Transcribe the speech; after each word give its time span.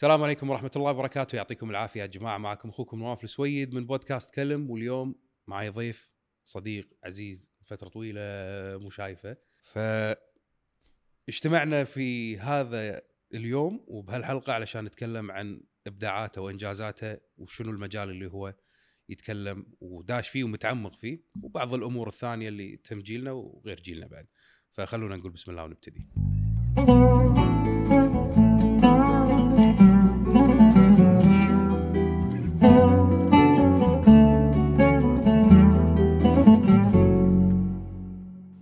السلام 0.00 0.22
عليكم 0.22 0.50
ورحمة 0.50 0.70
الله 0.76 0.90
وبركاته. 0.90 1.36
يعطيكم 1.36 1.70
العافية 1.70 2.00
يا 2.00 2.06
جماعة. 2.06 2.38
معكم 2.38 2.68
أخوكم 2.68 2.98
نواف 2.98 3.24
السويد 3.24 3.74
من 3.74 3.86
بودكاست 3.86 4.34
كلم 4.34 4.70
واليوم 4.70 5.14
معي 5.46 5.68
ضيف 5.68 6.12
صديق 6.44 6.88
عزيز 7.04 7.50
فترة 7.64 7.88
طويلة 7.88 8.20
مو 8.78 8.90
شايفه. 8.90 9.36
ف 9.56 9.78
اجتمعنا 11.28 11.84
في 11.84 12.38
هذا 12.38 13.02
اليوم 13.34 13.84
وبهالحلقة 13.88 14.52
علشان 14.52 14.84
نتكلم 14.84 15.30
عن 15.30 15.60
إبداعاته 15.86 16.42
وإنجازاته 16.42 17.16
وشنو 17.38 17.70
المجال 17.70 18.10
اللي 18.10 18.26
هو 18.26 18.54
يتكلم 19.08 19.66
وداش 19.80 20.28
فيه 20.28 20.44
ومتعمق 20.44 20.94
فيه 20.94 21.24
وبعض 21.42 21.74
الأمور 21.74 22.08
الثانية 22.08 22.48
اللي 22.48 22.76
تهم 22.76 23.00
جيلنا 23.00 23.32
وغير 23.32 23.80
جيلنا 23.80 24.06
بعد. 24.06 24.26
فخلونا 24.70 25.16
نقول 25.16 25.32
بسم 25.32 25.50
الله 25.50 25.64
ونبتدي. 25.64 26.08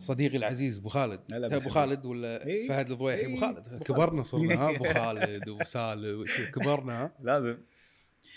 صديقي 0.09 0.37
العزيز 0.37 0.79
أبو 0.79 0.89
خالد. 0.89 1.21
أبو. 1.33 1.69
خالد 1.69 2.07
ولا 2.07 2.47
إيه. 2.47 2.69
فهد 2.69 2.91
الضويحي؟ 2.91 3.27
أبو 3.27 3.35
إيه. 3.35 3.41
خالد. 3.41 3.83
كبرنا 3.83 4.23
صرنا 4.23 4.55
ها؟ 4.55 4.77
أبو 4.77 4.85
خالد 4.99 5.49
وسالم 5.49 6.25
كبرنا 6.55 7.13
لازم. 7.29 7.59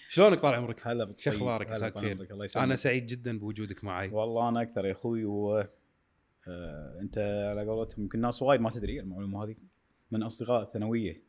شلونك 0.09 0.39
طال 0.39 0.53
عمرك؟ 0.53 0.87
هلا 0.87 1.03
بالطيب. 1.03 1.23
شو 1.23 1.29
أخبارك؟ 1.29 1.67
هلا 1.67 1.75
عساك 1.75 1.97
الله 1.97 2.45
يسلمك. 2.45 2.63
أنا 2.63 2.75
سعيد 2.75 3.05
جدا 3.05 3.39
بوجودك 3.39 3.83
معي. 3.83 4.09
والله 4.09 4.49
أنا 4.49 4.61
أكثر 4.61 4.85
يا 4.85 4.91
أخوي 4.91 5.25
و 5.25 5.57
آه، 6.47 6.99
أنت 7.01 7.17
على 7.49 7.65
قولتهم 7.69 8.03
يمكن 8.03 8.21
ناس 8.21 8.41
وايد 8.41 8.61
ما 8.61 8.69
تدري 8.69 8.99
المعلومة 8.99 9.43
هذه 9.45 9.55
من 10.11 10.23
أصدقاء 10.23 10.61
الثانوية. 10.63 11.23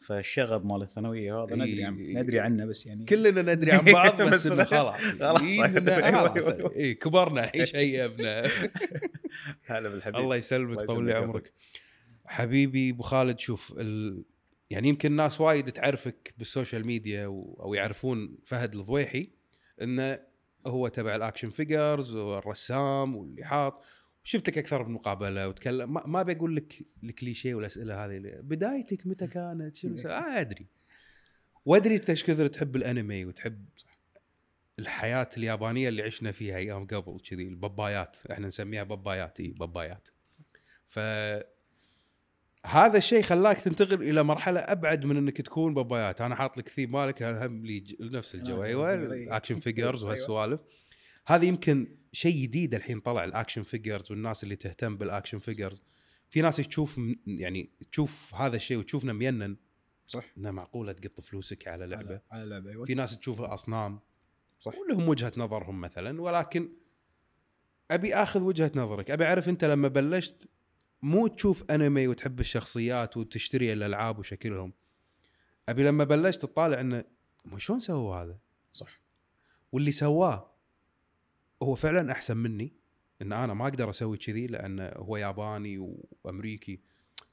فالشغب 0.00 0.66
مال 0.66 0.82
الثانوية 0.82 1.44
هذا 1.44 1.54
ندري. 1.56 1.84
عن 1.84 1.96
ندري 1.98 2.40
عنه 2.40 2.64
بس 2.64 2.86
يعني. 2.86 3.04
كلنا 3.04 3.54
ندري 3.54 3.72
عن 3.72 3.84
بعض 3.92 4.22
بس 4.32 4.52
بس 4.52 4.68
خلاص. 4.68 5.00
خلاص. 5.00 5.42
إيه، 5.42 5.64
أيوة، 6.76 6.92
كبرنا 6.92 7.44
الحين 7.44 7.66
شيبنا 7.66 8.42
هلا 9.66 9.88
بالحبيب. 9.88 10.20
الله 10.20 10.36
يسلمك 10.36 10.80
طول 10.80 11.06
لي 11.06 11.12
عمرك. 11.12 11.52
حبيبي 12.26 12.90
أبو 12.90 13.02
خالد 13.02 13.38
شوف 13.38 13.72
ال... 13.78 14.24
يعني 14.70 14.88
يمكن 14.88 15.12
ناس 15.12 15.40
وايد 15.40 15.72
تعرفك 15.72 16.34
بال 16.38 16.50
social 16.50 16.86
media 16.86 17.26
و... 17.26 17.58
أو 17.62 17.74
يعرفون 17.74 18.38
فهد 18.44 18.74
الضويحي 18.74 19.30
إنه 19.82 20.18
هو 20.66 20.88
تبع 20.88 21.16
ال 21.16 21.21
action 21.21 21.50
figures 21.50 22.14
والرسام 22.16 23.16
واللي 23.16 23.44
حاط 23.44 23.84
شفتك 24.24 24.58
أكثر 24.58 24.84
من 24.84 24.92
مقابله 24.94 25.48
وتكلم 25.48 25.92
ما, 25.92 26.06
ما 26.06 26.22
بقول 26.22 26.56
لك 26.56 26.74
الكليشيه 27.04 27.54
والأسئلة 27.54 28.04
هذه 28.04 28.16
اللي- 28.16 28.40
بدايتك 28.42 29.06
متى 29.06 29.26
كانت؟ 29.26 29.76
شنو؟ 29.76 29.96
آه 30.06 30.08
أدري. 30.40 30.66
وأدري 31.64 31.94
انت 31.94 32.10
إيش 32.10 32.24
كثر 32.24 32.46
تحب 32.46 32.76
الأنمي 32.76 33.24
وتحب 33.24 33.64
الحياة 34.78 35.28
اليابانية 35.36 35.88
اللي 35.88 36.02
عشنا 36.02 36.32
فيها 36.32 36.56
أيام 36.56 36.86
قبل 36.86 37.20
كذي 37.30 37.42
البابايات. 37.48 38.16
إحنا 38.30 38.46
نسميها 38.46 38.82
بابايات 38.82 39.40
إي 39.40 39.48
بابايات. 39.48 40.08
ف 40.86 40.98
هذا 42.66 42.96
الشيء 42.98 43.22
خلاك 43.22 43.60
تنتقل 43.60 44.02
إلى 44.02 44.22
مرحلة 44.22 44.60
أبعد 44.60 45.04
من 45.04 45.16
إنك 45.16 45.40
تكون 45.40 45.74
بابايات. 45.74 46.20
أنا 46.20 46.34
حاط 46.34 46.58
لك 46.58 46.68
ثيم 46.68 46.92
مالك 46.92 47.22
هم 47.22 47.66
لي 47.66 47.84
نفس 48.00 48.34
الجو 48.34 48.62
آه، 48.62 48.64
أيوه 48.66 48.96
figure، 48.98 49.12
إيه. 49.12 49.36
action 49.36 49.58
figures. 49.58 50.06
وهالسوالف. 50.06 50.60
هذا 51.26 51.44
يمكن 51.44 51.96
شيء 52.12 52.42
جديد 52.42 52.74
الحين 52.74 53.00
طلع 53.00 53.24
ال 53.24 53.29
action 53.29 53.62
figures 53.62 54.10
والناس 54.10 54.44
اللي 54.44 54.56
تهتم 54.56 54.96
بال 54.96 55.07
action 55.07 55.38
figures 55.38 55.82
في 56.30 56.42
ناس 56.42 56.56
تشوف 56.56 57.00
يعني 57.26 57.70
تشوف 57.92 58.34
هذا 58.34 58.56
الشيء 58.56 58.78
وتشوفنا 58.78 59.12
مينن. 59.12 59.56
صح. 60.06 60.24
انه 60.38 60.50
معقولة 60.50 60.92
تقط 60.92 61.20
فلوسك 61.20 61.68
على 61.68 61.86
لعبة. 61.86 62.18
على- 62.18 62.20
على 62.32 62.44
لعبة 62.44 62.70
أيوه. 62.70 62.84
في 62.84 62.94
ناس 62.94 63.18
تشوفها 63.18 63.54
اصنام 63.54 64.00
صح. 64.64 64.74
ولهم 64.78 65.08
وجهة 65.08 65.32
نظرهم 65.36 65.80
مثلا 65.80 66.22
ولكن 66.22 66.68
أبي 67.90 68.14
آخذ 68.14 68.40
وجهة 68.40 68.72
نظرك. 68.74 69.10
أبي 69.10 69.24
أعرف 69.24 69.48
أنت 69.48 69.64
لما 69.64 69.88
بلشت 69.88 70.48
مو 71.02 71.26
تشوف 71.26 71.70
أنمي 71.70 72.08
وتحب 72.08 72.40
الشخصيات 72.40 73.16
وتشتري 73.16 73.72
الألعاب 73.72 74.18
وشكلهم. 74.18 74.72
أبي 75.68 75.84
لما 75.84 76.04
بلشت 76.04 76.42
تطالع 76.42 76.80
إنه 76.80 77.04
شلون 77.56 77.80
سووا 77.80 78.16
هذا؟ 78.16 78.38
صح. 78.72 79.00
واللي 79.72 79.92
سواه 79.92 80.50
هو 81.62 81.74
فعلا 81.74 82.12
أحسن 82.12 82.36
مني 82.36 82.72
إن 83.22 83.32
أنا 83.32 83.54
ما 83.54 83.64
أقدر 83.64 83.90
أسوي 83.90 84.16
كذي 84.16 84.46
لأنه 84.46 84.88
هو 84.96 85.16
ياباني 85.16 85.96
وأمريكي 86.24 86.80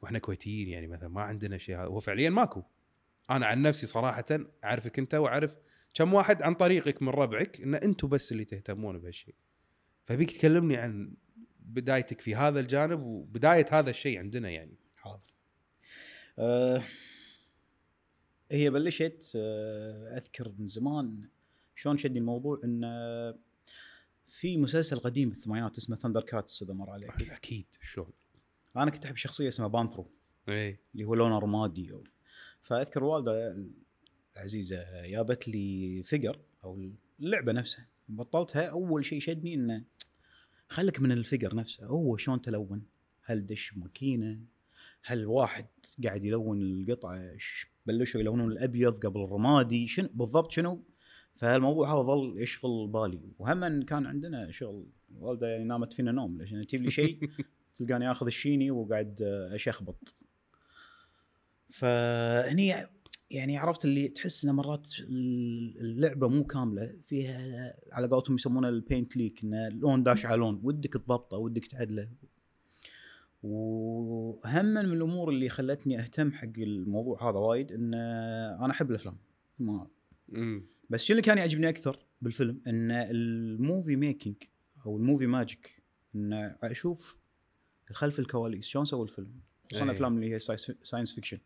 وإحنا 0.02 0.20
كويتيين 0.20 0.68
يعني 0.68 0.88
مثلا 0.88 1.10
ما 1.10 1.22
عندنا 1.22 1.58
شيء. 1.58 1.76
هذا 1.76 1.86
هو 1.86 2.00
فعليا 2.00 2.30
ماكو. 2.30 2.64
أنا 3.30 3.46
عن 3.46 3.62
نفسي 3.62 3.88
صراحة 3.88 4.26
أعرفك 4.64 5.00
أنت 5.00 5.16
وأعرف 5.16 5.58
كم 5.94 6.14
واحد 6.14 6.42
عن 6.42 6.54
طريقك 6.54 7.02
من 7.02 7.10
ربعك 7.10 7.62
إن 7.62 7.76
أنتم 7.76 8.08
بس 8.08 8.32
اللي 8.32 8.46
تهتمون 8.46 9.00
بهالشيء. 9.00 9.36
فبيك 10.06 10.32
تكلمني 10.32 10.78
عن 10.78 11.14
بدايتك 11.60 12.22
في 12.22 12.36
هذا 12.36 12.60
الجانب 12.60 13.02
وبداية 13.02 13.66
هذا 13.72 13.90
الشيء 13.90 14.20
عندنا 14.20 14.50
يعني. 14.50 14.76
حاضر. 14.96 15.34
آه 16.40 16.84
هي 18.52 18.70
بلشت 18.70 19.32
آه 19.36 20.18
أذكر 20.18 20.54
من 20.58 20.68
زمان 20.68 21.30
شلون 21.76 21.98
شدني 21.98 22.20
الموضوع 22.20 22.62
إن 22.64 22.84
آه، 22.84 23.40
في 24.28 24.58
مسلسل 24.58 25.00
قديم 25.00 25.30
بالثمانينات 25.30 25.78
اسمه 25.78 25.96
ThunderCats 25.96 26.64
إذا 26.64 26.74
مر 26.74 26.90
عليك. 26.90 27.32
أكيد. 27.32 27.66
شلون؟ 27.82 28.12
أنا 28.78 28.92
كنت 28.92 29.06
أحب 29.06 29.16
شخصية 29.16 29.48
اسمها 29.48 29.68
Panthro 29.68 30.12
اي 30.50 30.80
اللي 30.94 31.04
هو 31.04 31.16
لونه 31.16 31.40
رمادي. 31.40 31.94
فأذكر 32.62 33.00
الوالده 33.00 33.66
العزيزه 34.36 35.08
جابت 35.08 35.48
لي 35.48 36.04
figure 36.06 36.40
أو 36.64 36.92
اللعبة 37.20 37.52
نفسها. 37.52 37.88
بطلتها 38.10 38.66
أول 38.66 39.06
شيء 39.06 39.20
شدني 39.20 39.54
إنه 39.54 39.84
خليك 40.68 41.02
من 41.02 41.12
ال 41.12 41.18
figure 41.18 41.56
نفسه. 41.56 41.86
هو 41.86 42.18
شلون 42.18 42.42
تلون؟ 42.42 42.84
هل 43.24 43.46
دش 43.46 43.78
ماكينة؟ 43.78 44.40
هل 45.04 45.26
واحد 45.26 45.68
قاعد 46.04 46.26
يلون 46.26 46.62
القطعة؟ 46.62 47.38
بلشوا 47.86 48.22
يلونون 48.22 48.52
الأبيض 48.52 49.06
قبل 49.06 49.24
الرمادي؟ 49.24 49.88
شنو 49.88 50.10
بالضبط 50.14 50.52
شنو؟ 50.52 50.84
فالموضوع 51.36 51.94
هذا 51.94 52.02
ظل 52.02 52.42
يشغل 52.42 52.88
بالي. 52.88 53.22
وهم 53.40 53.82
كان 53.82 54.06
عندنا 54.06 54.52
شغل 54.52 54.88
والدة 55.20 55.48
يعني 55.48 55.64
نامت 55.64 55.94
فينا 55.94 56.12
نوم. 56.12 56.42
ليش؟ 56.42 56.50
تجيب 56.50 56.82
لي 56.82 56.92
شيء 56.92 57.30
تلقاني 57.76 58.12
آخذ 58.12 58.26
الشيني 58.26 58.72
وقاعد 58.72 59.22
أشخبط. 59.52 60.16
فهني 61.70 62.88
يعني 63.32 63.58
عرفت 63.58 63.86
اللي 63.86 64.08
تحس 64.08 64.46
ان 64.46 64.56
مرات 64.56 64.88
اللعبة 65.00 66.28
مو 66.28 66.44
كاملة 66.44 66.96
فيها 67.06 67.74
على 67.92 68.08
قولتهم 68.08 68.36
يسمونه 68.36 68.70
البينت 68.70 69.18
ليك 69.18 69.44
إنه 69.44 69.70
لون 69.70 70.04
داش 70.04 70.26
على 70.26 70.38
لون 70.38 70.60
ودك 70.64 70.94
تضبطه 70.94 71.38
ودك 71.38 71.66
تعدله. 71.66 72.10
وهم 73.44 74.66
من 74.66 74.78
الأمور 74.78 75.30
اللي 75.30 75.50
خلتني 75.50 76.00
أهتم 76.00 76.32
حق 76.32 76.52
الموضوع 76.58 77.30
هذا 77.30 77.38
وايد 77.38 77.72
إن 77.72 77.94
أنا 77.94 78.72
أحب 78.72 78.90
الأفلام. 78.90 79.18
ما 79.60 79.88
بس 80.90 81.06
شو 81.06 81.14
اللي 81.14 81.22
كان 81.22 81.38
يعجبني 81.38 81.70
أكثر 81.70 82.00
بالفيلم؟ 82.22 82.62
إن 82.68 82.92
ال 82.92 83.09
movie 83.09 83.96
making 83.96 84.36
أو 84.86 84.98
ال 84.98 85.03
movie 85.03 85.28
magic 85.28 85.84
إن 86.16 86.34
أشوف 86.64 87.18
خلف 87.92 88.20
الكواليس 88.20 88.66
شلون 88.66 88.86
سووا 88.86 89.04
الفيلم؟ 89.04 89.32
خصوصا. 89.72 89.86
الافلام 89.86 90.16
اللي 90.16 90.36
هي 90.36 90.40
science 90.84 91.12
fiction 91.16 91.38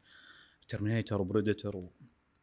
Terminator 0.68 1.22
و 1.22 1.28
Predator 1.28 1.78
و... 1.78 1.92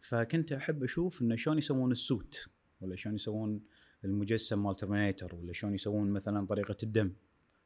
فكنت 0.00 0.52
أحب 0.52 0.84
أشوف 0.84 1.22
انه 1.22 1.36
شلون 1.36 1.58
يسوون 1.58 1.92
ال 1.92 2.03
suit 2.03 2.46
ولا 2.80 2.96
شلون 2.96 3.14
يسوون 3.14 3.60
المجسم 4.04 4.62
مال 4.62 4.76
Terminator 4.76 5.34
ولا 5.34 5.52
شلون 5.52 5.74
يسوون 5.74 6.10
مثلا 6.10 6.46
طريقة 6.46 6.76
الدم. 6.82 7.12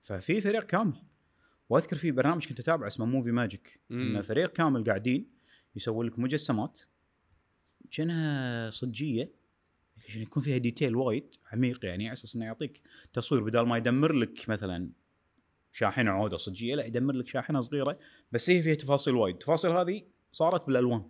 ففي 0.03 0.41
فريق 0.41 0.67
كامل. 0.67 1.03
وأذكر 1.69 1.97
في 1.97 2.11
برنامج 2.11 2.47
كنت 2.49 2.61
أتابعه 2.61 2.87
اسمه 2.87 3.07
Movie 3.07 3.33
Magic. 3.33 3.81
انه 3.91 4.21
فريق 4.21 4.53
كامل 4.53 4.85
قاعدين 4.85 5.31
يسوون 5.77 6.07
لك 6.07 6.19
مجسمات 6.19 6.81
كأنها 7.91 8.71
صجية 8.71 9.33
عشان 10.09 10.23
يكون 10.23 10.43
فيها 10.43 10.57
ديتيل 10.57 10.97
وايد 10.97 11.35
عميق 11.53 11.85
يعني 11.85 12.07
على 12.07 12.13
أساس 12.13 12.37
إنه 12.37 12.45
يعطيك 12.45 12.83
تصوير 13.13 13.43
بدل 13.43 13.61
ما 13.61 13.77
يدمر 13.77 14.13
لك 14.13 14.49
مثلا 14.49 14.91
شاحنة 15.73 16.11
عودة 16.11 16.37
صجية 16.37 16.75
لا 16.75 16.85
يدمر 16.85 17.15
لك 17.15 17.29
شاحنة 17.29 17.61
صغيرة 17.61 17.99
بس 18.33 18.51
هي 18.51 18.63
فيها 18.63 18.75
تفاصيل 18.75 19.15
وايد. 19.15 19.35
التفاصيل 19.35 19.71
هذه 19.71 20.03
صارت 20.33 20.67
بالألوان 20.67 21.03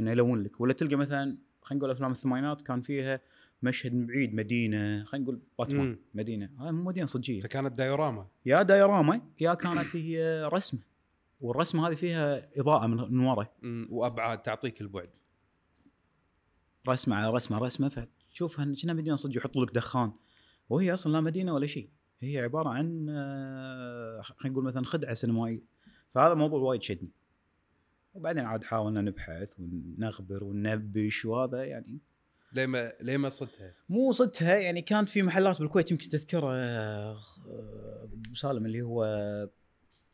إنه 0.00 0.10
يلون 0.10 0.42
لك 0.42 0.60
ولا 0.60 0.72
تلقى 0.72 0.96
مثلا 0.96 1.38
خلينا 1.62 1.78
نقول 1.78 1.90
أفلام 1.90 2.12
الثمانينات 2.12 2.62
كان 2.62 2.80
فيها 2.80 3.20
مشهد 3.62 4.06
بعيد 4.06 4.34
مدينة 4.34 5.04
خلينا 5.04 5.24
نقول 5.24 5.40
باتمان. 5.58 5.98
مدينة. 6.14 6.50
هاي 6.58 6.72
مو 6.72 6.82
مدينة 6.82 7.06
صجية. 7.06 7.40
فكانت 7.40 7.72
دايوراما. 7.72 8.26
يا 8.46 8.62
دايراما 8.62 9.20
يا 9.40 9.54
كانت 9.54 9.96
هي 9.96 10.44
رسمة. 10.52 10.80
والرسمة 11.40 11.88
هذه 11.88 11.94
فيها 11.94 12.60
إضاءة 12.60 12.86
من 12.86 12.96
من 12.96 13.26
ورا. 13.26 13.46
وأبعاد 13.90 14.42
تعطيك 14.42 14.80
البعد. 14.80 15.10
رسمة 16.88 17.16
على 17.16 17.32
رسمة 17.32 17.58
رسمة 17.58 17.88
فتشوفها 17.88 18.74
كأنها 18.74 18.94
مدينة 18.94 19.16
صدق 19.16 19.36
يحطوا 19.36 19.64
لك 19.64 19.74
دخان. 19.74 20.12
وهي 20.68 20.94
أصلا 20.94 21.12
لا 21.12 21.20
مدينة 21.20 21.54
ولا 21.54 21.66
شيء. 21.66 21.88
هي 22.20 22.38
عبارة 22.38 22.68
عن 22.68 23.06
آه، 23.08 24.20
خلينا 24.22 24.52
نقول 24.52 24.64
مثلا 24.64 24.84
خدعة 24.84 25.14
سينمائية. 25.14 25.62
فهذا 26.14 26.32
الموضوع 26.32 26.60
وايد 26.60 26.82
شدني. 26.82 27.10
وبعدين 28.14 28.44
عاد 28.44 28.64
حاولنا 28.64 29.00
نبحث 29.00 29.48
ونغبر 29.58 30.44
وننبش 30.44 31.24
وهذا 31.24 31.64
يعني 31.64 31.98
ليه 32.52 32.66
ما 32.66 32.92
ليه 33.00 33.16
ما 33.16 33.28
صدتها؟ 33.28 33.72
مو 33.88 34.12
صدتها 34.12 34.56
يعني 34.56 34.82
كان 34.82 35.04
في 35.04 35.22
محلات 35.22 35.60
بالكويت 35.60 35.90
يمكن 35.90 36.08
تذكره 36.08 36.52
آه، 36.54 37.16
ابو 38.02 38.34
سالم 38.34 38.66
اللي 38.66 38.82
هو 38.82 39.04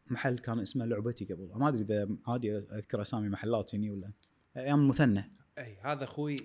محل 0.07 0.39
كان 0.39 0.61
اسمه 0.61 0.85
لعبتي 0.85 1.25
قبل 1.25 1.51
ما 1.55 1.69
أدري 1.69 1.83
اذا 1.83 2.09
عادي 2.27 2.59
أذكر 2.59 3.03
أسامي 3.03 3.29
محلات 3.29 3.75
يعني 3.75 3.91
ولا 3.91 4.11
أيام 4.57 4.81
المثنى 4.81 5.33
أي 5.59 5.77
هذا 5.85 6.05
أخوي 6.05 6.37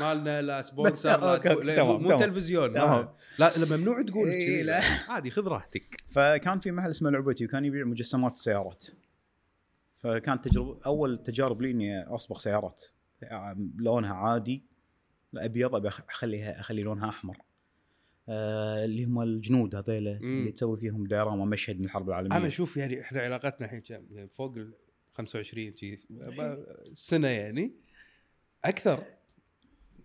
مالنا 0.00 0.42
لا 0.42 0.62
sponsor 0.68 1.20
لا 1.20 1.38
تقول- 1.38 2.00
مو 2.00 2.06
تمام. 2.08 2.20
تلفزيون 2.20 2.74
تمام. 2.74 2.88
ما- 3.04 3.14
لا 3.38 3.52
لا 3.56 3.76
ممنوع 3.76 4.02
تقول 4.02 4.28
إي، 4.28 4.46
كذي. 4.46 4.62
لا. 4.62 4.80
عادي 5.08 5.30
خذ 5.30 5.42
راحتك 5.48 5.96
فكان 6.08 6.58
في 6.58 6.70
محل 6.72 6.90
اسمه 6.90 7.10
لعبتي 7.10 7.44
وكان 7.44 7.64
يبيع 7.64 7.84
مجسمات 7.84 8.32
السيارات 8.32 8.84
فكانت 9.96 10.48
تجربة 10.48 10.80
أول 10.86 11.22
تجارب 11.22 11.62
لي 11.62 11.70
إني 11.70 12.02
أصبغ 12.02 12.38
سيارات 12.38 12.84
لونها 13.76 14.14
عادي 14.14 14.62
أبيض 15.36 15.74
أبي 15.74 15.88
أخليها 15.88 16.60
أخلي 16.60 16.82
لونها 16.82 17.08
أحمر. 17.08 17.36
آه 18.28 18.84
اللي 18.84 19.04
هم 19.04 19.22
الجنود 19.22 19.74
هذيلا. 19.74 20.16
اللي 20.16 20.52
تسوي 20.52 20.76
فيهم 20.76 21.06
دراما 21.06 21.44
مشهد 21.44 21.78
من 21.78 21.84
الحرب 21.84 22.08
العالمية. 22.08 22.36
أنا 22.36 22.46
أشوف 22.46 22.76
يعني 22.76 23.00
إحنا 23.00 23.20
علاقتنا 23.20 23.66
الحين 23.66 23.80
كم؟ 23.80 24.06
يعني 24.10 24.28
فوق 24.28 24.56
ال 24.56 24.72
25 25.14 25.76
شي 25.76 25.96
سنة 26.94 27.28
يعني. 27.28 27.72
أكثر. 28.64 29.04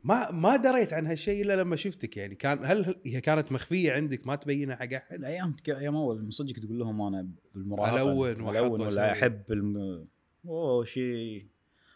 ما 0.04 0.32
ما 0.32 0.56
دريت 0.56 0.94
عن 0.94 1.08
هالشيء 1.08 1.42
إلا 1.42 1.62
لما 1.62 1.76
شفتك 1.76 2.18
يعني. 2.18 2.36
كان 2.36 2.66
هل 2.66 2.96
هي 3.06 3.22
كانت 3.22 3.52
مخفية 3.52 3.92
عندك؟ 3.92 4.28
ما 4.28 4.36
تبينها 4.36 4.76
حق 4.76 4.94
أحد؟ 4.94 5.14
الأيام 5.14 5.56
أيام 5.68 5.96
أول 5.96 6.24
من 6.24 6.32
صدق 6.32 6.54
تقول 6.54 6.80
لهم 6.80 7.02
أنا 7.02 7.30
بالمراهقة. 7.56 8.04
وأحط 8.04 8.38
الون 8.38 8.82
ولا. 8.82 9.12
أحب 9.12 9.42
الم... 9.52 10.08
أوه 10.46 10.86
شيء 10.86 11.46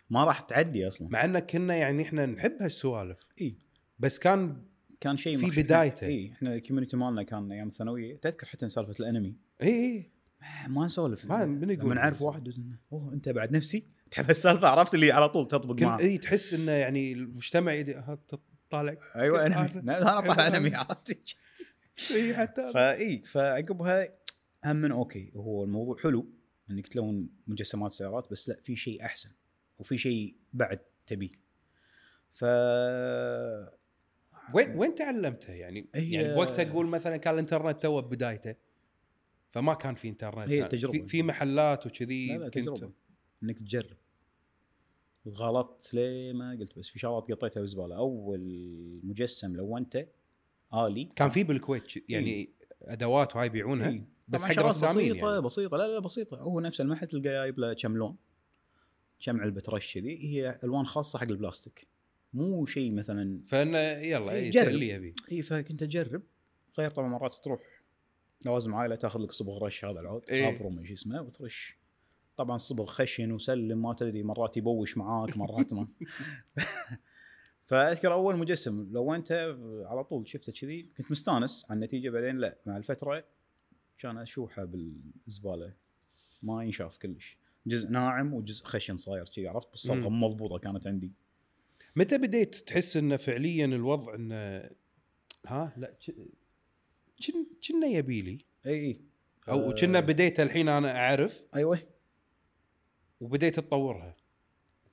ما 0.09 0.23
راح 0.23 0.39
تعدي 0.39 0.87
أصلا. 0.87 1.09
مع 1.09 1.25
ان 1.25 1.39
كنا 1.39 1.75
يعني 1.75 2.03
إحنا 2.03 2.25
نحب 2.25 2.57
هالسوالف. 2.61 3.17
إي. 3.41 3.57
بس 3.99 4.19
كان 4.19 4.61
كان 4.99 5.17
شيء 5.17 5.37
في. 5.37 5.61
بدايته. 5.63 6.07
إي 6.07 6.31
إحنا 6.31 6.55
ال 6.55 6.59
community 6.59 6.97
مالنا 6.97 7.23
كان 7.23 7.51
أيام 7.51 7.67
الثانوية. 7.67 8.15
تذكر 8.15 8.47
حتى 8.47 8.69
سالفة 8.69 8.93
الأنمي. 8.99 9.35
إي 9.61 9.69
إي. 9.69 10.11
ما 10.67 10.85
نسولف. 10.85 11.25
ما- 11.25 11.45
من 11.45 11.69
يقول 11.69 11.95
نعرف. 11.95 12.21
واحد 12.21 12.53
أوه 12.91 13.13
أنت 13.13 13.29
بعد 13.29 13.51
نفسي؟ 13.51 13.94
تحب 14.21 14.29
السالفة 14.29 14.67
عرفت 14.67 14.95
اللي 14.95 15.11
على 15.11 15.29
طول 15.29 15.47
تطبق 15.47 15.81
معه 15.81 15.99
اي 15.99 16.17
تحس 16.17 16.53
إنه 16.53 16.71
يعني 16.71 17.13
المجتمع 17.13 17.73
يدي 17.73 18.01
طالع 18.69 18.95
أيوه. 19.15 19.47
لا 19.47 19.97
أنا 20.19 20.33
طالع. 20.33 20.47
أنمي 20.47 20.75
عرفت 20.75 21.35
إي 22.11 22.35
حتى 22.35 22.73
فاي 22.73 23.21
فعقبها 23.21 24.09
هم 24.65 24.75
من 24.75 24.91
أوكي 24.91 25.31
هو 25.35 25.63
الموضوع 25.63 25.97
حلو 25.97 26.29
إنك 26.71 26.87
تلون 26.87 27.29
مجسمات 27.47 27.91
سيارات 27.91 28.31
بس 28.31 28.49
لا 28.49 28.57
في 28.63 28.75
شيء 28.75 29.05
أحسن 29.05 29.29
وفي 29.79 29.97
شيء 29.97 30.35
بعد 30.53 30.79
تبيه 31.07 31.29
ف 32.33 32.43
وين 34.53 34.75
وين 34.75 34.95
تعلمتها 34.95 35.55
يعني؟ 35.55 35.89
هي- 35.95 36.11
يعني 36.11 36.33
وقتها 36.35 36.71
أقول 36.71 36.87
مثلا 36.87 37.17
كان 37.17 37.33
الإنترنت 37.33 37.81
تو 37.81 38.01
بدايته 38.01 38.55
فما 39.51 39.73
كان 39.73 39.95
في 39.95 40.07
إنترنت 40.07 40.49
هي 40.49 40.59
كان 40.59 40.69
تجربة. 40.69 40.99
في, 40.99 41.07
في 41.07 41.23
محلات 41.23 41.85
وكذي 41.87 42.27
لا 42.27 42.33
لا 42.37 42.45
كنت- 42.49 42.53
تجربة 42.53 42.91
إنك 43.43 43.59
تجرب 43.59 43.97
غلطت 45.27 45.93
ليه 45.93 46.33
ما 46.33 46.51
قلت 46.51 46.79
بس 46.79 46.89
في 46.89 46.99
شغلات 46.99 47.31
قطيتها 47.31 47.61
بالزباله 47.61 47.95
أول 47.95 48.41
مجسم 49.03 49.55
لونته 49.55 50.05
آلي. 50.73 51.09
كان 51.15 51.29
في 51.29 51.43
بالكويت 51.43 52.09
يعني 52.09 52.49
أدوات 52.81 53.35
وهاي 53.35 53.47
يبيعونها 53.47 53.89
إي. 53.89 54.03
بس 54.27 54.45
حق 54.45 54.63
رسامين 54.63 55.11
بسيطة 55.13 55.29
يعني. 55.31 55.41
بسيطة 55.41 55.77
لا 55.77 55.87
لا 55.87 55.99
بسيطة. 55.99 56.37
هو 56.37 56.59
نفس 56.59 56.81
المحل 56.81 57.07
تلقى 57.07 57.23
جايب 57.23 57.59
له 57.59 57.73
كم 57.73 57.97
لون؟ 57.97 58.15
كم 59.19 59.41
علبة 59.41 59.63
رش 59.69 59.93
كذي. 59.93 60.17
هي 60.23 60.59
ألوان 60.63 60.85
خاصة 60.85 61.19
حق 61.19 61.27
البلاستيك. 61.27 61.87
مو 62.33 62.65
شيء 62.65 62.91
مثلا 62.91 63.41
فإنه 63.47 63.79
يلا 63.79 64.31
إي، 64.31 64.39
اي 64.39 64.49
جرب. 64.49 64.67
اللي 64.67 64.89
يبي. 64.89 65.15
اي 65.31 65.41
فكنت 65.41 65.83
أجرب. 65.83 66.21
غير 66.79 66.91
طبعا 66.91 67.07
مرات 67.07 67.35
تروح 67.35 67.61
لوازم 68.45 68.75
عائلة 68.75 68.95
تاخذ 68.95 69.19
لك 69.19 69.31
صبغ 69.31 69.65
رش 69.65 69.85
هذا 69.85 69.99
العود 69.99 70.23
إيه. 70.29 70.49
ابرو 70.49 70.69
ما 70.69 70.83
شو 70.85 70.93
اسمه 70.93 71.21
وترش. 71.21 71.77
طبعا 72.37 72.57
صبغ 72.57 72.85
خشن 72.85 73.31
وسلم 73.31 73.81
ما 73.81 73.93
تدري 73.93 74.23
مرات 74.23 74.57
يبوش 74.57 74.97
معاك 74.97 75.37
مرات 75.37 75.73
ما. 75.73 75.87
فأذكر 77.65 78.13
أول 78.13 78.37
مجسم 78.37 78.87
لو 78.91 79.15
أنت 79.15 79.57
على 79.85 80.03
طول 80.03 80.27
شفته 80.27 80.51
كذي 80.51 80.89
كنت 80.97 81.11
مستانس 81.11 81.65
على 81.69 81.77
النتيجة 81.77 82.09
بعدين 82.09 82.37
لا 82.37 82.57
مع 82.65 82.77
الفترة 82.77 83.25
كان 83.97 84.17
أشوحه 84.17 84.63
بالزبالة. 84.63 85.73
ما 86.43 86.63
ينشاف 86.63 86.97
كلش. 86.97 87.37
جزء 87.67 87.89
ناعم 87.89 88.33
وجزء 88.33 88.65
خشن 88.65 88.97
صاير 88.97 89.25
كذي 89.25 89.47
عرفت؟ 89.47 89.71
بالصبغه 89.71 90.09
مضبوطة 90.09 90.57
كانت 90.57 90.87
عندي. 90.87 91.11
متى 91.95 92.17
بديت 92.17 92.55
تحس 92.55 92.97
انه 92.97 93.17
فعليا 93.17 93.65
الوضع 93.65 94.15
انه 94.15 94.69
ها؟ 95.47 95.73
لا 95.77 95.93
كنا 97.67 97.87
يبي 97.87 98.21
لي. 98.21 98.45
اي 98.65 98.71
اي 98.71 99.01
أو 99.49 99.69
آه، 99.69 99.73
كنا 99.73 99.99
بديت 99.99 100.39
الحين 100.39 100.69
أنا 100.69 100.97
أعرف. 100.97 101.43
أيوه. 101.55 101.94
وبديت 103.19 103.55
تطورها. 103.55 104.15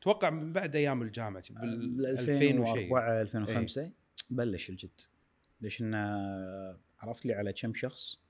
أتوقع 0.01 0.31
من 0.31 0.53
بعد 0.53 0.77
أيام 0.77 1.03
الجامعة 1.03 1.45
بال 1.51 2.07
2000 2.07 2.35
وشيء 2.35 2.61
2004 2.61 3.23
2005 3.23 3.91
بلش 4.31 4.71
الجد. 4.71 5.01
ليش 5.61 5.83
انه 5.83 5.99
عرفت 6.99 7.27
لي 7.27 7.33
على 7.33 7.53
كم 7.53 7.75
شخص 7.75 8.21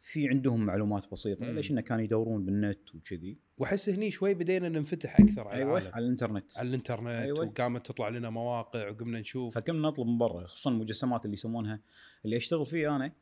في 0.00 0.28
عندهم 0.28 0.66
معلومات 0.66 1.10
بسيطة. 1.12 1.46
مم. 1.46 1.54
ليش 1.54 1.70
انه 1.70 1.80
كانوا 1.80 2.04
يدورون 2.04 2.44
بالنت 2.44 2.94
وكذي. 2.94 3.36
وأحس 3.58 3.88
هني 3.88 4.10
شوي 4.10 4.34
بدينا 4.34 4.68
ننفتح 4.68 5.20
أكثر 5.20 5.48
على 5.48 5.56
أيوه 5.56 5.78
العالم. 5.78 5.94
على 5.94 6.04
الإنترنت. 6.04 6.58
على 6.58 6.68
الإنترنت 6.68 7.22
أيوة. 7.22 7.40
وقامت 7.40 7.86
تطلع 7.86 8.08
لنا 8.08 8.30
مواقع 8.30 8.90
وقمنا 8.90 9.20
نشوف. 9.20 9.54
فكنا 9.54 9.88
نطلب 9.88 10.06
من 10.06 10.18
برا 10.18 10.46
خصوصا 10.46 10.70
المجسمات 10.70 11.24
اللي 11.24 11.34
يسمونها. 11.34 11.80
اللي 12.24 12.36
أشتغل 12.36 12.66
فيه 12.66 12.96
أنا 12.96 13.12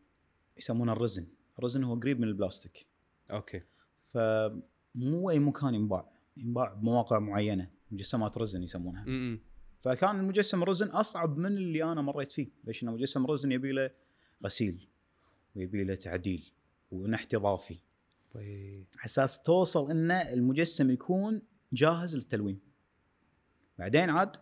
يسمونها 0.56 0.94
الرزن. 0.94 1.26
الرزن 1.58 1.84
هو 1.84 1.94
قريب 1.94 2.20
من 2.20 2.28
البلاستيك. 2.28 2.86
أوكي. 3.30 3.62
فمو 4.94 5.30
أي 5.30 5.38
مكان 5.38 5.74
ينباع. 5.74 6.10
ينباع 6.36 6.74
بمواقع 6.74 7.18
معينة 7.18 7.70
مجسمات 7.90 8.38
رزن 8.38 8.62
يسمونها. 8.62 9.04
م-م. 9.04 9.40
فكان 9.78 10.20
المجسم 10.20 10.62
ال 10.62 10.66
resin 10.66 10.86
أصعب 10.86 11.38
من 11.38 11.46
اللي 11.46 11.84
أنا 11.84 12.02
مريت 12.02 12.32
فيه 12.32 12.48
ليش؟ 12.64 12.82
انه 12.82 12.92
مجسم 12.92 13.24
ال 13.24 13.29
resin 13.29 13.52
يبي 13.52 13.72
له 13.72 13.90
غسيل 14.44 14.88
ويبي 15.56 15.84
له 15.84 15.94
تعديل 15.94 16.52
ونحت 16.90 17.34
اضافي 17.34 17.78
طيب. 18.34 18.84
أساس 19.04 19.42
توصل 19.42 19.90
ان 19.90 20.10
المجسم 20.10 20.90
يكون 20.90 21.42
جاهز 21.72 22.16
للتلوين. 22.16 22.58
بعدين 23.78 24.10
عاد 24.10 24.36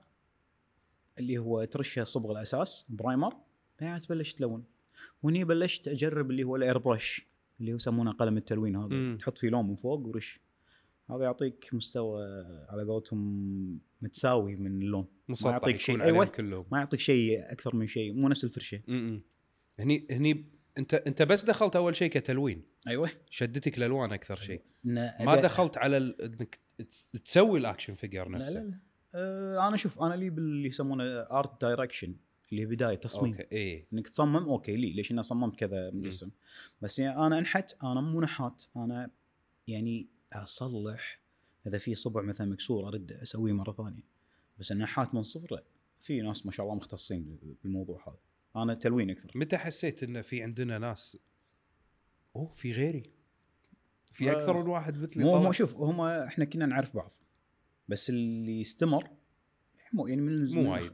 اللي 1.19 1.39
هو 1.39 1.65
ترشه 1.65 2.05
صبغ 2.05 2.33
الأساس 2.33 2.87
primer 2.89 3.35
بعدين 3.81 4.01
تبلش 4.01 4.33
تلون. 4.33 4.65
وهني 5.23 5.45
بلشت 5.45 5.89
أجرب 5.89 6.31
اللي 6.31 6.45
هو 6.45 6.57
ال 6.57 6.79
airbrush 6.79 7.27
اللي 7.61 7.73
هو 7.73 7.77
يسمونه 7.77 8.13
قلم 8.13 8.37
التلوين 8.37 8.77
هذا. 8.77 9.17
تحط 9.17 9.39
فيه 9.39 9.49
لون 9.49 9.69
من 9.69 9.75
فوق 9.75 10.07
ورش. 10.07 10.41
هذا 11.11 11.25
يعطيك 11.25 11.71
مستوى 11.73 12.25
على 12.69 12.85
قولتهم 12.85 13.81
متساوي 14.03 14.57
من 14.57 14.83
اللون. 14.83 15.07
مسطح 15.29 15.51
يعطيك 15.51 15.69
يكون 15.69 15.79
شيء. 15.79 16.03
أيوة. 16.03 16.25
كلهم. 16.25 16.67
ما 16.73 16.79
يعطيك 16.79 17.01
شيء 17.01 17.53
أكثر 17.53 17.77
من 17.77 17.87
شيء 17.87 18.13
مو 18.13 18.29
نفس 18.29 18.45
الفرشة. 18.45 18.81
م-م. 18.87 19.23
هني 19.79 20.07
هني 20.11 20.45
أنت 20.79 20.95
أنت 20.95 21.23
بس 21.23 21.45
دخلت 21.45 21.77
أول 21.77 21.97
شيء 21.97 22.11
كتلوين. 22.11 22.63
أيوه. 22.89 23.11
شدتك 23.31 23.79
الالوان 23.79 24.13
أكثر 24.13 24.37
شيء. 24.37 24.63
ما 24.85 25.41
دخلت 25.43 25.79
على 25.79 25.97
ال... 25.97 26.23
إنك 26.23 26.59
تس- 26.91 27.09
تسوي 27.25 27.59
ال 27.59 27.64
action 27.64 27.95
figure 27.95 28.29
لا 28.29 28.39
نفسه. 28.39 28.61
لا. 28.61 28.65
لا 28.65 28.79
آه 29.15 29.69
أنا 29.69 29.77
شوف 29.77 30.03
أنا 30.03 30.15
لي 30.15 30.31
باللي 30.31 30.69
يسمونه 30.69 31.05
art 31.21 31.61
direction 31.61 32.15
اللي 32.53 32.67
بداية 32.67 32.97
تصميم. 32.97 33.33
أوكي 33.33 33.57
اي 33.57 33.87
إنك 33.93 34.09
تصمم 34.09 34.37
أوكي 34.49 34.77
لي 34.77 34.93
ليش 34.93 35.13
أنا 35.13 35.23
صممت 35.23 35.57
كذا 35.57 35.91
مجسم 35.91 36.31
بس 36.83 36.99
يعني 36.99 37.27
أنا 37.27 37.39
أنحت 37.39 37.77
أنا 37.83 38.01
مو 38.01 38.21
نحات 38.21 38.65
أنا 38.77 39.11
يعني 39.67 40.09
أصلح 40.33 41.21
إذا 41.67 41.79
في 41.79 41.95
صبع 41.95 42.23
مثلا 42.23 42.47
مكسور 42.47 42.89
ارد 42.89 43.13
أسويه 43.13 43.53
مرة 43.53 43.73
ثانية. 43.73 44.03
بس 44.59 44.73
النحات 44.73 45.15
من 45.15 45.23
صفر 45.23 45.55
لا. 45.55 45.65
في 46.01 46.21
ناس 46.21 46.47
ما 46.47 46.53
شاء 46.53 46.67
الله 46.67 46.77
مختصين 46.77 47.39
بالموضوع 47.63 48.09
هذا. 48.09 48.19
أنا 48.63 48.75
تلوين 48.75 49.11
أكثر. 49.11 49.31
متى 49.35 49.57
حسيت 49.57 50.03
إن 50.03 50.23
في 50.23 50.43
عندنا 50.43 50.79
ناس؟ 50.79 51.19
أوه 52.37 52.55
في 52.55 52.73
غيري. 52.73 53.11
في 54.13 54.33
أكثر 54.33 54.63
من 54.63 54.69
واحد 54.69 54.99
مثلي 54.99 55.25
مو. 55.25 55.43
مو 55.43 55.53
شوف 55.53 55.77
هم 55.77 56.01
إحنا 56.01 56.45
كنا 56.45 56.67
نعرف 56.67 56.97
بعض. 56.97 57.13
بس 57.89 58.11
اللي 58.11 58.61
استمر 58.61 59.11
مو 59.93 60.07
يعني 60.07 60.21
من 60.21 60.55
مو 60.55 60.73
وايد. 60.73 60.93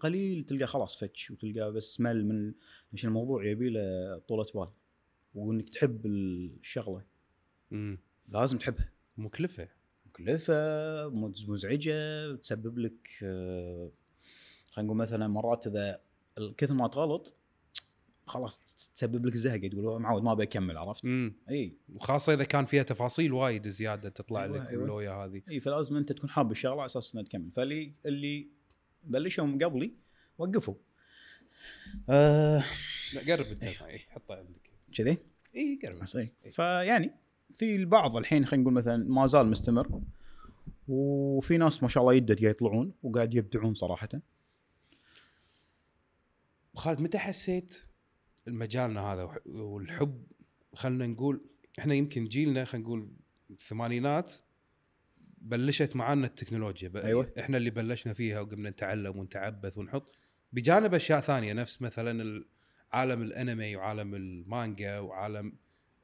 قليل 0.00 0.44
تلقى 0.44 0.66
خلاص 0.66 1.00
فتش 1.00 1.30
وتلقى 1.30 1.72
بس 1.72 2.00
مل 2.00 2.26
من 2.26 2.54
ليش 2.92 3.04
الموضوع 3.04 3.44
يبي 3.46 3.70
له 3.70 4.18
طولة 4.18 4.46
بال. 4.54 4.68
وإنك 5.34 5.68
تحب 5.68 6.06
الشغلة. 6.06 7.04
مم. 7.70 7.98
لازم 8.28 8.58
تحبها. 8.58 8.92
مكلفة. 9.16 9.68
مكلفة 10.06 10.54
مز- 11.08 11.50
مزعجة 11.50 12.34
تسبب 12.36 12.78
لك 12.78 13.08
آه، 13.22 13.90
خلينا 14.70 14.86
نقول 14.86 14.96
مثلا 14.98 15.28
مرات 15.28 15.66
إذا 15.66 16.00
كثر 16.58 16.74
ما 16.74 16.88
تغلط 16.88 17.34
خلاص 18.26 18.58
تسبب 18.94 19.26
لك 19.26 19.34
زهق 19.34 19.68
تقول 19.68 20.00
معود 20.02 20.22
ما 20.22 20.34
بكمل 20.34 20.78
عرفت؟ 20.78 21.04
إي. 21.50 21.76
وخاصة 21.94 22.34
إذا 22.34 22.44
كان 22.44 22.64
فيها 22.64 22.82
تفاصيل 22.82 23.32
وايد 23.32 23.68
زيادة 23.68 24.08
تطلع 24.08 24.44
أيوة، 24.44 24.58
لك 24.64 24.68
أيوة. 24.68 24.82
اللويا 24.82 25.10
هذه. 25.10 25.42
إي 25.50 25.60
فلازم 25.60 25.96
أنت 25.96 26.12
تكون 26.12 26.30
حاب 26.30 26.50
الشغلة 26.50 26.74
على 26.76 26.84
أساس 26.86 27.14
إنها 27.14 27.24
تكمل. 27.24 27.50
فاللي 27.50 27.92
اللي 28.06 28.48
بلشوا 29.04 29.58
قبلي 29.64 29.92
وقفوا. 30.38 30.74
آه 32.10 32.64
لا 33.14 33.20
قرب 33.34 33.46
انت. 33.46 33.64
معي 33.64 33.98
حطه 33.98 34.34
عندك. 34.34 34.70
كذي؟ 34.96 35.18
إي 35.56 35.78
قرب. 35.86 36.04
فيعني 36.52 37.10
في 37.52 37.76
البعض 37.76 38.16
الحين 38.16 38.46
خلينا 38.46 38.62
نقول 38.62 38.74
مثلا 38.74 38.96
ما 39.08 39.26
زال 39.26 39.46
مستمر 39.46 40.00
وفي 40.88 41.56
ناس 41.58 41.82
ما 41.82 41.88
شاء 41.88 42.02
الله 42.02 42.14
يدد 42.14 42.40
قاعد 42.40 42.50
يطلعون 42.50 42.92
وقاعد 43.02 43.34
يبدعون 43.34 43.74
صراحة. 43.74 44.08
خالد 46.74 47.00
متى 47.00 47.18
حسيت 47.18 47.82
المجالنا 48.48 49.00
هذا 49.00 49.40
والحب؟ 49.46 50.26
خلينا 50.74 51.06
نقول 51.06 51.40
إحنا 51.78 51.94
يمكن 51.94 52.24
جيلنا 52.24 52.64
خلينا 52.64 52.86
نقول 52.86 53.08
الثمانينات 53.50 54.32
بلشت 55.38 55.96
معانا 55.96 56.26
التكنولوجيا. 56.26 56.92
أيوة. 57.04 57.32
إحنا 57.38 57.56
اللي 57.56 57.70
بلشنا 57.70 58.12
فيها 58.12 58.40
وقمنا 58.40 58.70
نتعلم 58.70 59.18
ونتعبث 59.18 59.78
ونحط. 59.78 60.18
بجانب 60.52 60.94
أشياء 60.94 61.20
ثانية 61.20 61.52
نفس 61.52 61.82
مثلا 61.82 62.22
ال- 62.22 62.46
عالم 62.92 63.22
الأنمي 63.22 63.76
وعالم 63.76 64.14
المانجا 64.14 64.98
وعالم 64.98 65.52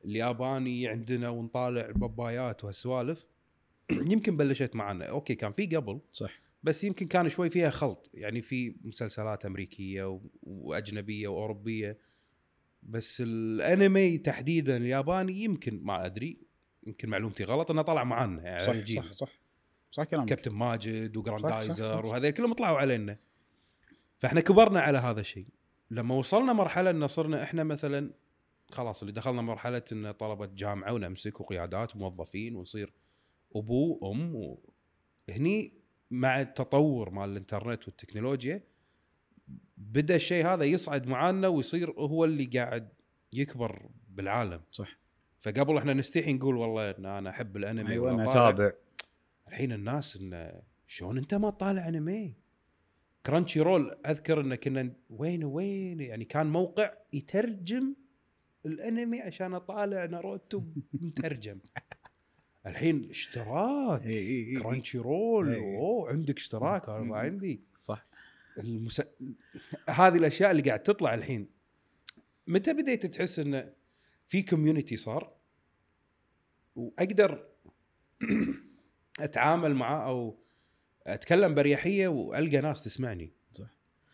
الياباني 0.04 0.88
عندنا 0.88 1.28
ونطالع 1.28 1.90
بابايات 1.90 2.64
وهالسوالف. 2.64 3.26
يمكن 4.12 4.36
بلشت 4.36 4.76
معانا 4.76 5.04
أوكي 5.04 5.34
كان 5.34 5.52
في 5.52 5.66
قبل 5.66 6.00
صح. 6.12 6.40
بس 6.62 6.84
يمكن 6.84 7.06
كان 7.06 7.28
شوي 7.28 7.50
فيها 7.50 7.70
خلط. 7.70 8.10
يعني 8.14 8.42
في 8.42 8.74
مسلسلات 8.84 9.46
أمريكية 9.46 10.20
وأجنبية 10.42 11.28
وأوروبية. 11.28 11.98
بس 12.82 13.22
الأنمي 13.26 14.18
تحديدا 14.18 14.76
الياباني 14.76 15.32
يمكن 15.32 15.80
ما 15.82 16.06
أدري 16.06 16.38
يمكن 16.86 17.08
معلومتي 17.08 17.44
غلط 17.44 17.70
إنه 17.70 17.82
طلع 17.82 18.04
معنا 18.04 18.42
يعني 18.42 18.60
صح. 18.60 19.02
صح 19.02 19.12
صح. 19.12 19.42
صح 19.90 20.04
كلامك. 20.04 20.28
كابتن 20.28 20.52
ماجد 20.52 21.16
وجراندايزر. 21.16 22.06
وهذول 22.06 22.30
كلهم 22.30 22.52
طلعوا 22.52 22.78
علينا. 22.78 23.18
فإحنا 24.18 24.40
كبرنا 24.40 24.80
على 24.80 24.98
هذا 24.98 25.20
الشيء. 25.20 25.46
لما 25.90 26.14
وصلنا 26.14 26.52
مرحلة 26.52 26.90
إن 26.90 27.06
صرنا 27.06 27.42
إحنا 27.42 27.64
مثلا 27.64 28.10
خلاص 28.72 29.02
اللي 29.02 29.12
دخلنا 29.12 29.42
مرحلة 29.42 29.82
إن 29.92 30.12
طلبة 30.12 30.46
جامعة 30.46 30.92
ونمسك 30.92 31.40
وقيادات 31.40 31.96
وموظفين 31.96 32.56
ونصير 32.56 32.92
أبو 33.56 34.12
أم 34.12 34.36
و... 34.36 34.58
هني 35.30 35.72
مع 36.10 36.40
التطور 36.40 37.10
مال 37.10 37.30
الإنترنت 37.30 37.88
والتكنولوجيا 37.88 38.62
بدأ 39.76 40.16
الشيء 40.16 40.46
هذا 40.46 40.64
يصعد 40.64 41.06
معانا 41.06 41.48
ويصير 41.48 41.90
هو 41.90 42.24
اللي 42.24 42.44
قاعد 42.44 42.88
يكبر 43.32 43.90
بالعالم 44.08 44.60
صح 44.70 44.98
فقبل 45.40 45.76
إحنا 45.76 45.94
نستحي 45.94 46.32
نقول 46.32 46.56
والله 46.56 46.90
إن 46.90 47.06
أنا 47.06 47.30
أحب 47.30 47.56
الأنمي 47.56 47.90
أيوه 47.90 48.10
أنا. 48.10 48.30
أتابع 48.30 48.72
الحين 49.48 49.72
الناس 49.72 50.16
انه 50.16 50.62
شلون 50.86 51.18
أنت 51.18 51.34
ما 51.34 51.50
تطالع 51.50 51.88
أنمي؟ 51.88 52.34
Crunchyroll 53.26 53.96
أذكر 54.06 54.40
انه 54.40 54.54
كنا 54.54 54.92
وين 55.10 55.44
وين 55.44 56.00
يعني 56.00 56.24
كان 56.24 56.46
موقع 56.46 56.92
يترجم 57.12 57.94
الانمي 58.66 59.20
عشان 59.20 59.54
اطالع 59.54 60.04
ناروتو 60.04 60.62
مترجم. 60.92 61.58
الحين 62.66 63.10
اشتراك. 63.10 64.06
اي 64.06 64.18
اي 64.18 64.56
اي 64.56 64.62
Crunchyroll. 64.62 65.54
أوه 65.54 66.08
عندك 66.08 66.36
اشتراك. 66.36 66.88
أنا 66.88 66.98
ما. 66.98 67.16
عندي. 67.16 67.60
صح. 67.80 68.06
المس... 68.58 69.02
هذه 69.88 70.16
الأشياء 70.16 70.50
اللي 70.50 70.62
قاعد 70.62 70.82
تطلع 70.82 71.14
الحين. 71.14 71.48
متى 72.46 72.72
بديت 72.74 73.06
تحس 73.06 73.38
انه 73.38 73.72
في 74.28 74.42
كوميونتي 74.42 74.96
صار؟ 74.96 75.32
وأقدر 76.76 77.46
أتعامل 79.20 79.74
معاه 79.74 80.08
أو 80.08 80.38
أتكلم 81.06 81.54
بريحيه 81.54 82.08
وألقى 82.08 82.60
ناس 82.60 82.84
تسمعني. 82.84 83.32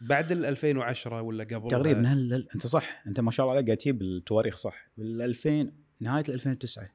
بعد 0.01 0.33
ال 0.33 0.45
2010 0.45 1.23
ولا 1.23 1.45
قبل 1.45 1.71
تقريبا 1.71 2.07
هل 2.07 2.49
أنت 2.55 2.67
صح 2.67 3.03
أنت 3.07 3.21
ما 3.21 3.31
شاء 3.31 3.45
الله 3.45 3.55
عليك 3.55 3.67
قاعد 3.67 3.77
تجيب 3.77 4.03
التواريخ 4.03 4.57
صح. 4.57 4.91
بال 4.97 5.23
2000 5.23 5.73
نهاية 6.01 6.25
2009 6.29 6.91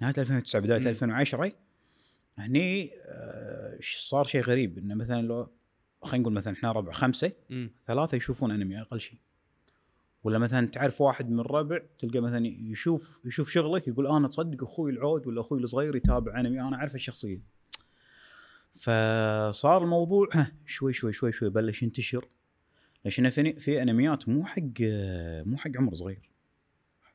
نهاية 0.00 0.14
2009 0.18 0.60
بداية 0.60 0.80
مم. 0.80 0.88
2010 0.88 1.52
هني 2.38 2.90
آه، 3.04 3.78
صار 3.82 4.24
شيء 4.24 4.42
غريب. 4.42 4.78
إنه 4.78 4.94
مثلا 4.94 5.22
لو 5.22 5.48
خلينا 6.02 6.22
نقول 6.22 6.32
مثلا 6.32 6.52
إحنا 6.52 6.72
ربع 6.72 6.92
خمسة 6.92 7.32
مم. 7.50 7.70
ثلاثة 7.86 8.16
يشوفون 8.16 8.50
أنمي 8.50 8.80
أقل 8.80 9.00
شيء. 9.00 9.18
ولا 10.24 10.38
مثلا 10.38 10.66
تعرف 10.66 11.00
واحد 11.00 11.30
من 11.30 11.40
الربع 11.40 11.80
تلقى 11.98 12.20
مثلا 12.20 12.46
يشوف 12.46 13.20
يشوف 13.24 13.50
شغلك 13.50 13.88
يقول 13.88 14.06
أنا 14.06 14.28
تصدق 14.28 14.62
أخوي 14.62 14.90
العود 14.90 15.26
ولا 15.26 15.40
أخوي 15.40 15.60
الصغير 15.60 15.96
يتابع 15.96 16.40
أنمي 16.40 16.60
أنا 16.60 16.76
اعرفه 16.76 16.98
شخصيا 16.98 17.42
فصار 18.76 19.82
الموضوع 19.82 20.28
ها 20.32 20.52
شوي 20.66 20.92
شوي 20.92 21.12
شوي 21.12 21.32
شوي 21.32 21.50
بلش 21.50 21.82
ينتشر. 21.82 22.28
ليش 23.04 23.20
في 23.20 23.52
في 23.52 23.82
أنميات 23.82 24.28
مو 24.28 24.44
حق 24.44 24.80
مو 25.46 25.56
حق 25.56 25.70
عمر 25.76 25.94
صغير. 25.94 26.30